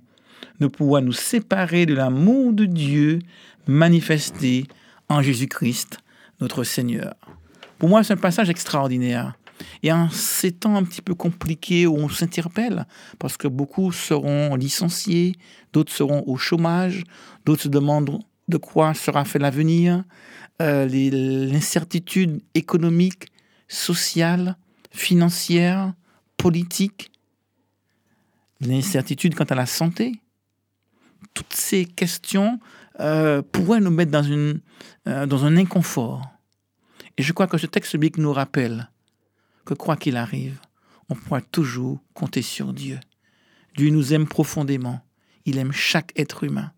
ne 0.60 0.66
pourra 0.66 1.00
nous 1.00 1.12
séparer 1.12 1.86
de 1.86 1.94
l'amour 1.94 2.52
de 2.52 2.64
Dieu 2.64 3.18
manifesté 3.66 4.66
en 5.08 5.22
Jésus-Christ, 5.22 5.98
notre 6.40 6.64
Seigneur. 6.64 7.14
Pour 7.78 7.88
moi, 7.88 8.02
c'est 8.02 8.14
un 8.14 8.18
passage 8.18 8.50
extraordinaire. 8.50 9.34
Et 9.82 9.90
en 9.90 10.10
ces 10.10 10.52
temps 10.52 10.76
un 10.76 10.84
petit 10.84 11.00
peu 11.00 11.14
compliqués 11.14 11.86
où 11.86 11.96
on 11.96 12.08
s'interpelle, 12.08 12.86
parce 13.18 13.36
que 13.36 13.48
beaucoup 13.48 13.90
seront 13.92 14.54
licenciés, 14.54 15.34
d'autres 15.72 15.92
seront 15.92 16.24
au 16.26 16.36
chômage, 16.36 17.04
d'autres 17.44 17.62
se 17.62 17.68
demandent 17.68 18.18
de 18.48 18.56
quoi 18.58 18.94
sera 18.94 19.24
fait 19.24 19.38
l'avenir, 19.38 20.04
euh, 20.60 20.86
l'incertitude 20.86 22.42
économique, 22.54 23.26
sociale, 23.68 24.56
financière, 24.90 25.94
politique, 26.36 27.10
l'incertitude 28.60 29.34
quant 29.34 29.44
à 29.44 29.54
la 29.54 29.66
santé, 29.66 30.20
toutes 31.34 31.52
ces 31.52 31.84
questions 31.84 32.60
euh, 33.00 33.42
pourraient 33.42 33.80
nous 33.80 33.90
mettre 33.90 34.10
dans, 34.10 34.22
une, 34.22 34.60
euh, 35.06 35.26
dans 35.26 35.44
un 35.44 35.56
inconfort. 35.56 36.22
Et 37.18 37.22
je 37.22 37.32
crois 37.32 37.46
que 37.46 37.58
ce 37.58 37.66
texte 37.66 37.92
biblique 37.92 38.18
nous 38.18 38.32
rappelle 38.32 38.90
que 39.64 39.74
quoi 39.74 39.96
qu'il 39.96 40.16
arrive, 40.16 40.60
on 41.08 41.14
pourra 41.14 41.40
toujours 41.40 42.00
compter 42.14 42.42
sur 42.42 42.72
Dieu. 42.72 42.98
Dieu 43.76 43.90
nous 43.90 44.14
aime 44.14 44.26
profondément. 44.26 45.00
Il 45.44 45.58
aime 45.58 45.72
chaque 45.72 46.12
être 46.18 46.44
humain. 46.44 46.72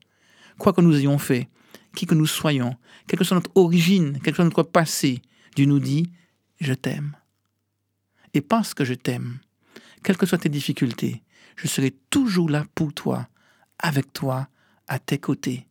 Quoi 0.59 0.73
que 0.73 0.81
nous 0.81 0.97
ayons 0.97 1.19
fait, 1.19 1.49
qui 1.95 2.07
que 2.07 2.15
nous 2.15 2.27
soyons, 2.27 2.77
quelle 3.07 3.19
que 3.19 3.25
soit 3.25 3.37
notre 3.37 3.53
origine, 3.55 4.19
quel 4.23 4.33
que 4.33 4.37
soit 4.37 4.45
notre 4.45 4.65
passé, 4.65 5.23
Dieu 5.55 5.67
nous 5.67 5.79
dit, 5.79 6.11
je 6.61 6.75
t'aime. 6.75 7.17
Et 8.35 8.41
parce 8.41 8.75
que 8.75 8.85
je 8.85 8.95
t'aime, 8.95 9.39
quelles 10.03 10.17
que 10.17 10.27
soient 10.27 10.39
tes 10.39 10.49
difficultés, 10.49 11.23
je 11.57 11.67
serai 11.67 11.91
toujours 12.11 12.49
là 12.49 12.65
pour 12.75 12.93
toi 12.93 13.29
avec 13.79 14.13
toi, 14.13 14.49
à 14.87 14.99
tes 14.99 15.19
côtés. 15.19 15.67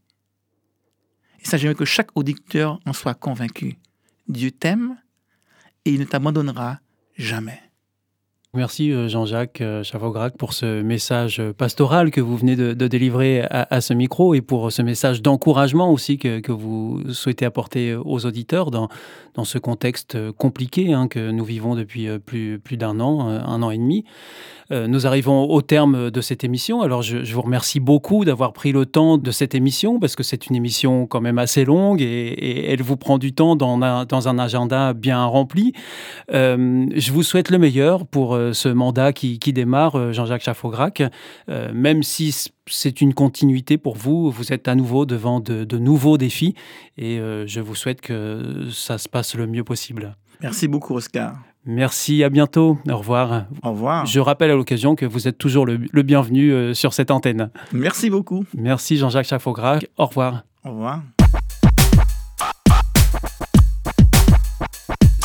Ça, 1.44 1.58
j'aimerais 1.58 1.76
que 1.76 1.86
chaque 1.86 2.16
auditeur 2.16 2.80
en 2.86 2.94
soit 2.94 3.14
convaincu. 3.14 3.78
Dieu 4.28 4.52
t'aime 4.52 4.98
et 5.86 5.92
il 5.92 6.00
ne 6.00 6.06
t'abandonnera 6.06 6.80
jamais. 7.18 7.62
Merci 8.58 8.92
euh, 8.92 9.08
Jean-Jacques 9.08 9.62
euh, 9.62 9.84
Chavograc 9.84 10.36
pour 10.36 10.54
ce 10.54 10.82
message 10.82 11.40
pastoral 11.60 12.10
que 12.10 12.22
vous 12.22 12.36
venez 12.36 12.56
de, 12.56 12.74
délivrer 12.74 13.44
à, 13.52 13.82
ce 13.82 13.94
micro 13.94 14.34
et 14.34 14.42
pour 14.42 14.72
ce 14.72 14.82
message 14.82 15.22
d'encouragement 15.22 15.92
aussi 15.92 16.18
que, 16.18 16.52
vous 16.52 17.04
souhaitez 17.14 17.46
apporter 17.46 17.94
aux 17.94 18.26
auditeurs 18.26 18.72
dans, 18.72 18.90
dans 19.36 19.44
ce 19.44 19.60
contexte 19.60 20.18
compliqué 20.32 20.92
hein, 20.92 21.08
que 21.08 21.30
nous 21.30 21.46
vivons 21.46 21.76
depuis 21.76 22.08
euh, 22.08 22.18
plus, 22.18 22.58
plus 22.58 22.78
d'un 22.78 23.00
an, 23.00 23.28
un 23.28 23.62
an 23.62 23.70
et 23.70 23.78
demi. 23.78 24.06
Nous 24.70 25.08
arrivons 25.08 25.50
au 25.50 25.62
terme 25.62 26.12
de 26.12 26.20
cette 26.20 26.44
émission. 26.44 26.82
Alors, 26.82 27.02
je, 27.02 27.20
vous 27.34 27.42
remercie 27.42 27.80
beaucoup 27.80 28.26
d'avoir 28.26 28.52
pris 28.52 28.74
le 28.74 28.86
temps 28.86 29.18
de 29.18 29.32
cette 29.32 29.56
émission 29.56 29.98
parce 29.98 30.18
que 30.18 30.24
c'est 30.24 30.48
une 30.48 30.58
émission 30.58 31.08
quand 31.08 31.22
même 31.22 31.38
assez 31.38 31.64
longue 31.64 32.02
et, 32.02 32.70
elle 32.70 32.82
vous 32.82 32.98
prend 32.98 33.18
du 33.18 33.32
temps 33.32 33.56
dans 33.56 33.82
un, 33.82 34.04
dans 34.04 34.28
un 34.28 34.38
agenda 34.38 34.92
bien 34.92 35.24
rempli. 35.24 35.72
Je 36.28 37.12
vous 37.14 37.24
souhaite 37.24 37.50
le 37.50 37.60
meilleur 37.60 38.06
pour 38.06 38.38
ce 38.54 38.70
mandat 38.70 39.14
qui, 39.14 39.40
qui 39.40 39.54
démarre, 39.54 39.98
euh, 39.98 40.12
Jean-Jacques 40.12 40.44
Chaffograc. 40.44 41.04
Euh, 41.50 41.72
même 41.74 42.04
si 42.04 42.36
c'est 42.68 43.02
une 43.02 43.14
continuité 43.14 43.78
pour 43.78 43.96
vous, 43.96 44.30
vous 44.30 44.54
êtes 44.54 44.68
à 44.68 44.76
nouveau 44.76 45.06
devant 45.06 45.40
de, 45.40 45.64
de 45.64 45.78
nouveaux 45.78 46.18
défis 46.18 46.56
et 46.98 47.20
euh, 47.20 47.46
je 47.48 47.62
vous 47.62 47.76
souhaite 47.76 48.02
que 48.02 48.68
ça 48.72 48.98
se 48.98 49.08
passe 49.10 49.36
le 49.36 49.48
mieux 49.48 49.64
possible. 49.64 50.16
Merci 50.42 50.68
beaucoup, 50.68 50.96
Oscar. 50.96 51.36
Merci, 51.66 52.24
à 52.24 52.30
bientôt. 52.30 52.78
Au 52.90 52.98
revoir. 52.98 53.46
Au 53.64 53.72
revoir. 53.72 54.06
Je 54.06 54.20
rappelle 54.20 54.52
à 54.52 54.56
l'occasion 54.56 54.96
que 54.96 55.06
vous 55.06 55.28
êtes 55.28 55.38
toujours 55.38 55.66
le, 55.66 55.80
le 55.92 56.02
bienvenu 56.02 56.74
sur 56.74 56.94
cette 56.94 57.12
antenne. 57.12 57.50
Merci 57.74 58.10
beaucoup. 58.10 58.46
Merci 58.56 58.96
Jean-Jacques 58.96 59.26
Chaffograc. 59.26 59.86
Au 59.98 60.06
revoir. 60.06 60.44
Au 60.64 60.70
revoir. 60.70 61.02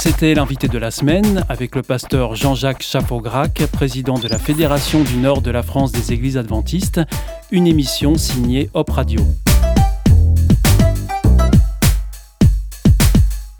C'était 0.04 0.34
l'invité 0.34 0.66
de 0.66 0.78
la 0.78 0.90
semaine 0.90 1.44
avec 1.48 1.76
le 1.76 1.82
pasteur 1.82 2.34
Jean-Jacques 2.34 2.82
Chaffograc, 2.82 3.62
président 3.70 4.18
de 4.18 4.26
la 4.26 4.36
Fédération 4.36 5.04
du 5.04 5.16
Nord 5.18 5.42
de 5.42 5.52
la 5.52 5.62
France 5.62 5.92
des 5.92 6.12
Églises 6.12 6.36
adventistes, 6.36 7.00
une 7.52 7.68
émission 7.68 8.16
signée 8.16 8.68
Hop 8.74 8.90
Radio. 8.90 9.20